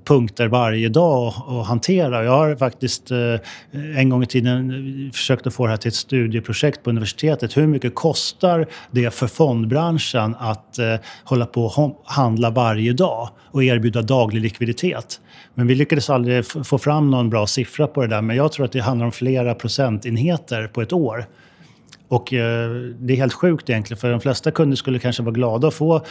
punkter 0.05 0.49
varje 0.49 0.89
dag 0.89 1.27
att 1.49 1.67
hantera. 1.67 2.25
Jag 2.25 2.33
har 2.33 2.57
faktiskt 2.57 3.11
eh, 3.11 3.35
en 3.97 4.09
gång 4.09 4.23
i 4.23 4.27
tiden 4.27 4.71
eh, 4.71 5.13
försökt 5.13 5.47
att 5.47 5.55
få 5.55 5.65
det 5.65 5.71
här 5.71 5.77
till 5.77 5.89
ett 5.89 5.95
studieprojekt 5.95 6.83
på 6.83 6.91
universitetet. 6.91 7.57
Hur 7.57 7.67
mycket 7.67 7.95
kostar 7.95 8.67
det 8.91 9.15
för 9.15 9.27
fondbranschen 9.27 10.37
att 10.39 10.79
eh, 10.79 10.95
hålla 11.25 11.47
på 11.47 11.65
och 11.65 12.03
handla 12.05 12.51
varje 12.51 12.93
dag 12.93 13.29
och 13.51 13.65
erbjuda 13.65 14.03
daglig 14.03 14.43
likviditet? 14.43 15.21
Men 15.55 15.67
vi 15.67 15.75
lyckades 15.75 16.11
aldrig 16.11 16.47
få 16.47 16.79
fram 16.79 17.11
någon 17.11 17.31
bra 17.31 17.47
siffra 17.47 17.87
på 17.87 18.01
det 18.01 18.09
där. 18.09 18.23
Men 18.23 18.37
jag 18.37 18.53
tror 18.53 18.67
att 18.67 18.73
det 18.73 18.81
handlar 18.81 19.07
om 19.07 19.13
flera 19.13 19.55
procentenheter 19.55 20.67
på 20.67 20.83
ett 20.83 20.93
år. 20.93 21.27
Och 22.09 22.33
eh, 22.33 22.71
det 22.99 23.13
är 23.13 23.17
helt 23.17 23.33
sjukt 23.33 23.71
egentligen, 23.71 24.01
för 24.01 24.11
de 24.11 24.21
flesta 24.21 24.51
kunder 24.51 24.77
skulle 24.77 24.99
kanske 24.99 25.23
vara 25.23 25.35
glada 25.35 25.69
att 25.69 25.75
få 25.75 26.05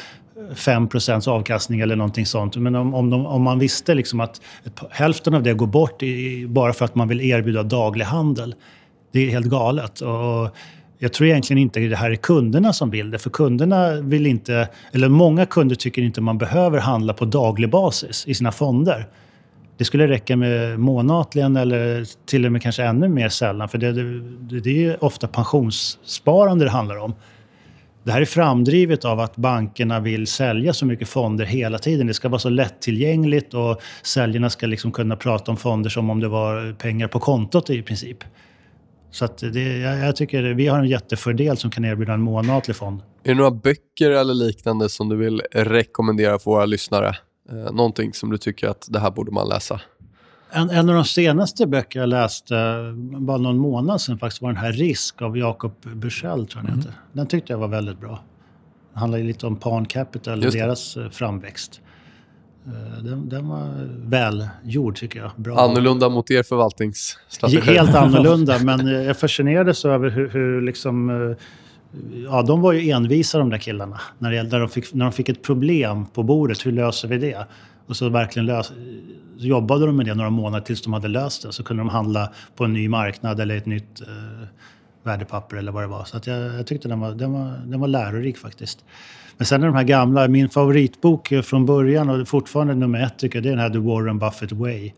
5% 0.55 1.29
avkastning 1.29 1.79
eller 1.79 1.95
någonting 1.95 2.25
sånt. 2.25 2.55
Men 2.55 2.75
om, 2.75 2.93
om, 2.93 3.09
de, 3.09 3.25
om 3.25 3.41
man 3.41 3.59
visste 3.59 3.95
liksom 3.95 4.19
att 4.19 4.41
hälften 4.89 5.33
av 5.33 5.43
det 5.43 5.53
går 5.53 5.67
bort 5.67 6.03
i, 6.03 6.47
bara 6.47 6.73
för 6.73 6.85
att 6.85 6.95
man 6.95 7.07
vill 7.07 7.21
erbjuda 7.21 7.63
daglig 7.63 8.05
handel. 8.05 8.55
Det 9.11 9.19
är 9.19 9.29
helt 9.29 9.45
galet. 9.45 10.01
Och 10.01 10.55
jag 10.99 11.13
tror 11.13 11.29
egentligen 11.29 11.61
inte 11.61 11.79
det 11.79 11.95
här 11.95 12.11
är 12.11 12.15
kunderna 12.15 12.73
som 12.73 12.89
vill 12.89 13.11
det. 13.11 13.19
För 13.19 13.29
kunderna 13.29 13.91
vill 13.91 14.27
inte, 14.27 14.69
eller 14.91 15.09
många 15.09 15.45
kunder 15.45 15.75
tycker 15.75 16.01
inte 16.01 16.21
man 16.21 16.37
behöver 16.37 16.79
handla 16.79 17.13
på 17.13 17.25
daglig 17.25 17.69
basis 17.69 18.27
i 18.27 18.33
sina 18.33 18.51
fonder. 18.51 19.07
Det 19.77 19.85
skulle 19.85 20.07
räcka 20.07 20.35
med 20.35 20.79
månatligen 20.79 21.57
eller 21.57 22.05
till 22.25 22.45
och 22.45 22.51
med 22.51 22.61
kanske 22.61 22.83
ännu 22.83 23.07
mer 23.07 23.29
sällan. 23.29 23.69
För 23.69 23.77
det, 23.77 23.91
det, 23.91 24.59
det 24.59 24.85
är 24.85 25.03
ofta 25.03 25.27
pensionssparande 25.27 26.65
det 26.65 26.71
handlar 26.71 26.97
om. 26.97 27.13
Det 28.07 28.13
här 28.13 28.21
är 28.21 28.25
framdrivet 28.25 29.05
av 29.05 29.19
att 29.19 29.35
bankerna 29.35 29.99
vill 29.99 30.27
sälja 30.27 30.73
så 30.73 30.85
mycket 30.85 31.09
fonder 31.09 31.45
hela 31.45 31.79
tiden. 31.79 32.07
Det 32.07 32.13
ska 32.13 32.29
vara 32.29 32.39
så 32.39 32.49
lättillgängligt 32.49 33.53
och 33.53 33.81
säljarna 34.01 34.49
ska 34.49 34.67
liksom 34.67 34.91
kunna 34.91 35.15
prata 35.15 35.51
om 35.51 35.57
fonder 35.57 35.89
som 35.89 36.09
om 36.09 36.19
det 36.19 36.27
var 36.27 36.73
pengar 36.73 37.07
på 37.07 37.19
kontot 37.19 37.69
i 37.69 37.81
princip. 37.81 38.17
Så 39.11 39.25
att 39.25 39.37
det, 39.37 39.77
jag, 39.77 39.99
jag 39.99 40.15
tycker 40.15 40.43
vi 40.43 40.67
har 40.67 40.79
en 40.79 40.87
jättefördel 40.87 41.57
som 41.57 41.71
kan 41.71 41.85
erbjuda 41.85 42.13
en 42.13 42.21
månatlig 42.21 42.75
fond. 42.75 43.01
Är 43.23 43.29
det 43.29 43.35
några 43.35 43.51
böcker 43.51 44.11
eller 44.11 44.33
liknande 44.33 44.89
som 44.89 45.09
du 45.09 45.15
vill 45.15 45.41
rekommendera 45.51 46.39
för 46.39 46.51
våra 46.51 46.65
lyssnare? 46.65 47.15
Eh, 47.51 47.73
någonting 47.73 48.13
som 48.13 48.29
du 48.29 48.37
tycker 48.37 48.67
att 48.67 48.87
det 48.89 48.99
här 48.99 49.11
borde 49.11 49.31
man 49.31 49.49
läsa? 49.49 49.81
En, 50.51 50.69
en 50.69 50.89
av 50.89 50.95
de 50.95 51.05
senaste 51.05 51.67
böcker 51.67 51.99
jag 51.99 52.09
läste, 52.09 52.55
bara 52.95 53.37
någon 53.37 53.57
månad 53.57 54.01
sedan 54.01 54.17
faktiskt, 54.17 54.41
var 54.41 54.49
den 54.49 54.57
här 54.57 54.71
Risk 54.71 55.21
av 55.21 55.37
Jacob 55.37 55.73
Bursell, 55.81 56.47
tror 56.47 56.63
jag 56.63 56.69
mm. 56.69 56.79
heter. 56.79 56.93
Den 57.13 57.27
tyckte 57.27 57.53
jag 57.53 57.57
var 57.57 57.67
väldigt 57.67 57.99
bra. 57.99 58.19
Det 58.93 58.99
handlar 58.99 59.19
lite 59.19 59.47
om 59.47 59.55
Pan 59.55 59.85
Capital 59.85 60.45
och 60.45 60.51
deras 60.51 60.97
eh, 60.97 61.09
framväxt. 61.09 61.81
Eh, 62.65 63.03
den, 63.03 63.29
den, 63.29 63.47
var 63.47 63.89
välgjord 64.09 64.95
tycker 64.95 65.19
jag. 65.19 65.31
Bra. 65.35 65.59
Annorlunda 65.59 66.09
mot 66.09 66.31
er 66.31 66.43
förvaltningsstrategi? 66.43 67.71
Helt 67.71 67.95
annorlunda, 67.95 68.59
men 68.63 68.87
jag 68.87 69.19
fascinerades 69.19 69.85
över 69.85 70.09
hur, 70.09 70.29
hur 70.29 70.61
liksom 70.61 71.09
ja, 72.25 72.41
de 72.41 72.61
var 72.61 72.73
ju 72.73 72.91
envisa 72.91 73.37
de 73.37 73.49
där 73.49 73.57
killarna. 73.57 73.99
När, 74.19 74.31
det, 74.31 74.43
när, 74.43 74.59
de 74.59 74.69
fick, 74.69 74.93
när 74.93 75.05
de 75.05 75.11
fick 75.11 75.29
ett 75.29 75.43
problem 75.43 76.05
på 76.05 76.23
bordet, 76.23 76.65
hur 76.65 76.71
löser 76.71 77.07
vi 77.07 77.17
det? 77.17 77.47
Och 77.87 77.95
så 77.95 78.09
verkligen 78.09 78.45
lös, 78.45 78.71
jobbade 79.37 79.85
de 79.85 79.95
med 79.95 80.05
det 80.05 80.15
några 80.15 80.29
månader 80.29 80.65
tills 80.65 80.81
de 80.81 80.93
hade 80.93 81.07
löst 81.07 81.43
det. 81.43 81.51
Så 81.51 81.63
kunde 81.63 81.81
de 81.81 81.89
handla 81.89 82.31
på 82.55 82.65
en 82.65 82.73
ny 82.73 82.89
marknad 82.89 83.39
eller 83.39 83.57
ett 83.57 83.65
nytt 83.65 84.01
eh, 84.01 84.47
värdepapper 85.03 85.57
eller 85.57 85.71
vad 85.71 85.83
det 85.83 85.87
var. 85.87 86.05
Så 86.05 86.17
att 86.17 86.27
jag, 86.27 86.53
jag 86.53 86.67
tyckte 86.67 86.87
den 86.87 86.99
var, 86.99 87.11
den, 87.11 87.33
var, 87.33 87.61
den 87.65 87.79
var 87.79 87.87
lärorik 87.87 88.37
faktiskt. 88.37 88.85
Men 89.37 89.45
sen 89.45 89.63
är 89.63 89.67
de 89.67 89.75
här 89.75 89.83
gamla, 89.83 90.27
min 90.27 90.49
favoritbok 90.49 91.33
från 91.43 91.65
början 91.65 92.09
och 92.09 92.27
fortfarande 92.27 92.75
nummer 92.75 92.99
ett 92.99 93.19
tycker 93.19 93.37
jag, 93.37 93.43
det 93.43 93.49
är 93.49 93.51
den 93.51 93.59
här 93.59 93.69
The 93.69 93.77
Warren 93.77 94.19
Buffett 94.19 94.51
Way. 94.51 94.91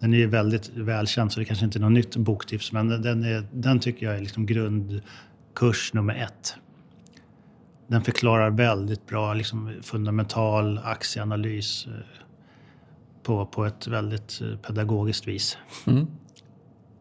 Den 0.00 0.14
är 0.14 0.26
väldigt 0.26 0.70
välkänd 0.74 1.32
så 1.32 1.40
det 1.40 1.46
kanske 1.46 1.64
inte 1.64 1.78
är 1.78 1.80
något 1.80 1.92
nytt 1.92 2.16
boktips 2.16 2.72
men 2.72 2.88
den, 2.88 3.24
är, 3.24 3.46
den 3.52 3.80
tycker 3.80 4.06
jag 4.06 4.16
är 4.16 4.20
liksom 4.20 4.46
grundkurs 4.46 5.92
nummer 5.92 6.14
ett. 6.14 6.56
Den 7.86 8.02
förklarar 8.02 8.50
väldigt 8.50 9.06
bra 9.06 9.34
liksom, 9.34 9.72
fundamental 9.82 10.80
aktieanalys 10.84 11.86
eh, 11.86 11.92
på, 13.22 13.46
på 13.46 13.64
ett 13.64 13.86
väldigt 13.86 14.40
eh, 14.42 14.58
pedagogiskt 14.58 15.28
vis. 15.28 15.58
Mm. 15.86 16.06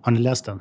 Har 0.02 0.12
ni 0.12 0.20
läst 0.20 0.46
den? 0.46 0.60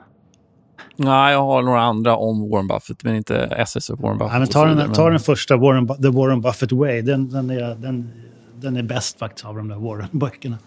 Nej, 0.97 1.33
jag 1.33 1.43
har 1.43 1.63
några 1.63 1.83
andra 1.83 2.17
om 2.17 2.51
Warren 2.51 2.69
Buffett, 2.69 3.05
men 3.05 3.17
inte 3.17 3.37
SS 3.37 3.91
Warren 3.91 4.19
Buffett. 4.19 4.33
Nej, 4.33 4.41
men 4.41 4.49
ta, 4.49 4.65
den, 4.65 4.77
men... 4.77 4.93
ta 4.93 5.11
den 5.11 5.21
första, 5.21 5.57
Warren, 5.57 5.89
The 5.89 6.09
Warren 6.09 6.41
Buffett 6.41 6.73
Way. 6.73 7.03
Den, 7.03 7.31
den, 7.31 7.51
är, 7.51 7.75
den, 7.75 8.11
den 8.55 8.77
är 8.77 8.83
bäst 8.83 9.19
faktiskt 9.19 9.47
av 9.47 9.57
de 9.57 9.69
där 9.69 9.77
Warren-böckerna. 9.77 10.59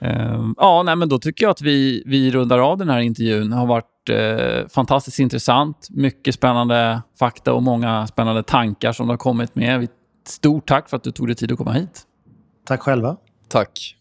Um, 0.00 0.54
ja, 0.58 0.82
nej, 0.82 0.96
men 0.96 1.08
då 1.08 1.18
tycker 1.18 1.44
jag 1.44 1.50
att 1.50 1.62
vi, 1.62 2.02
vi 2.06 2.30
rundar 2.30 2.58
av 2.58 2.78
den 2.78 2.88
här 2.88 3.00
intervjun. 3.00 3.50
Det 3.50 3.56
har 3.56 3.66
varit 3.66 4.08
eh, 4.10 4.68
fantastiskt 4.68 5.18
intressant. 5.18 5.88
Mycket 5.90 6.34
spännande 6.34 7.02
fakta 7.18 7.52
och 7.52 7.62
många 7.62 8.06
spännande 8.06 8.42
tankar 8.42 8.92
som 8.92 9.06
du 9.06 9.12
har 9.12 9.18
kommit 9.18 9.54
med. 9.54 9.88
Stort 10.26 10.68
tack 10.68 10.88
för 10.88 10.96
att 10.96 11.02
du 11.02 11.10
tog 11.10 11.26
dig 11.26 11.36
tid 11.36 11.52
att 11.52 11.58
komma 11.58 11.72
hit. 11.72 12.02
Tack 12.66 12.80
själva. 12.80 13.16
Tack. 13.48 13.96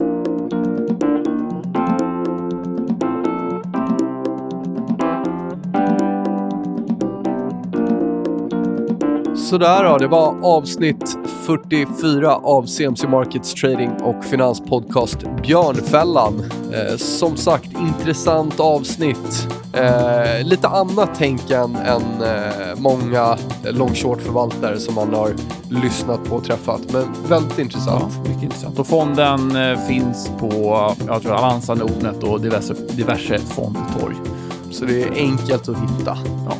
Sådär 9.50 9.84
då, 9.84 9.98
det 9.98 10.08
var 10.08 10.36
avsnitt 10.44 11.18
44 11.46 12.36
av 12.36 12.66
CMC 12.66 13.08
Markets 13.08 13.54
Trading 13.54 13.92
och 13.92 14.26
Finanspodcast 14.26 15.18
Björnfällan. 15.42 16.44
Eh, 16.74 16.98
som 16.98 17.38
sagt, 17.38 17.70
intressant 17.80 18.60
avsnitt. 18.60 19.48
Eh, 19.74 20.48
lite 20.48 20.68
annat 20.68 21.10
tänk 21.18 21.52
än, 21.52 21.76
än 21.76 22.02
eh, 22.22 22.76
många 22.78 23.38
long 23.64 23.96
short-förvaltare 23.96 24.80
som 24.80 24.96
man 24.96 25.14
har 25.14 25.34
lyssnat 25.70 26.24
på 26.24 26.36
och 26.36 26.44
träffat. 26.44 26.82
Men 26.94 27.16
väldigt 27.28 27.60
intressant. 27.60 28.14
Ja, 28.16 28.30
mycket 28.30 28.44
intressant. 28.44 28.80
Och 28.80 28.88
fonden 28.88 29.56
eh, 29.56 29.80
finns 29.88 30.32
på 30.40 30.52
jag 31.08 31.22
tror 31.22 31.34
Avanza, 31.34 31.74
Nordnet 31.74 32.24
och 32.24 32.42
diverse, 32.42 32.74
diverse 32.74 33.40
fondtorg. 33.40 34.16
Så 34.72 34.86
det 34.86 35.04
är 35.04 35.12
enkelt 35.12 35.70
att 35.70 35.78
hitta. 35.78 36.18
Ja, 36.50 36.54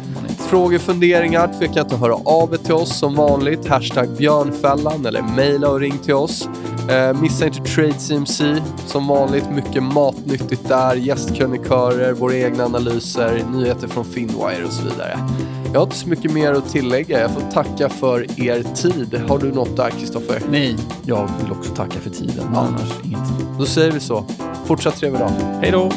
Frågor, 0.50 0.78
funderingar, 0.78 1.54
tveka 1.60 1.82
inte 1.82 1.96
att 1.96 2.02
höra 2.02 2.14
av 2.14 2.54
er 2.54 2.58
till 2.58 2.74
oss 2.74 3.00
som 3.00 3.16
vanligt. 3.16 3.68
Hashtag 3.68 4.10
björnfällan 4.10 5.06
eller 5.06 5.22
mejla 5.22 5.70
och 5.70 5.80
ring 5.80 5.98
till 5.98 6.14
oss. 6.14 6.50
Eh, 6.90 7.22
missa 7.22 7.46
inte 7.46 7.60
TradeCMC. 7.60 8.56
Som 8.86 9.08
vanligt 9.08 9.52
mycket 9.52 9.84
matnyttigt 9.84 10.68
där. 10.68 10.96
Gästkrönikörer, 10.96 12.14
våra 12.14 12.36
egna 12.36 12.66
analyser, 12.66 13.44
nyheter 13.54 13.88
från 13.88 14.06
Finwire 14.06 14.66
och 14.66 14.74
så 14.74 14.84
vidare. 14.84 15.20
Jag 15.74 15.80
har 15.80 15.86
inte 15.86 15.96
så 15.96 16.10
mycket 16.10 16.32
mer 16.32 16.54
att 16.54 16.70
tillägga. 16.70 17.20
Jag 17.20 17.32
får 17.32 17.42
tacka 17.42 17.90
för 17.90 18.42
er 18.42 18.64
tid. 18.76 19.22
Har 19.28 19.40
du 19.40 19.52
något 19.52 19.78
där, 19.78 19.90
Kristoffer? 19.90 20.42
Nej, 20.52 20.76
jag 21.06 21.30
vill 21.42 21.52
också 21.52 21.76
tacka 21.76 22.00
för 22.00 22.10
tiden. 22.10 22.50
Ja. 22.54 22.60
Annars 22.60 22.90
ingenting. 23.04 23.48
Då 23.60 23.66
säger 23.66 23.92
vi 23.92 24.00
så. 24.00 24.26
Fortsatt 24.66 24.98
trevlig 24.98 25.22
dag. 25.22 25.32
Hej 25.62 25.72
då! 25.72 25.92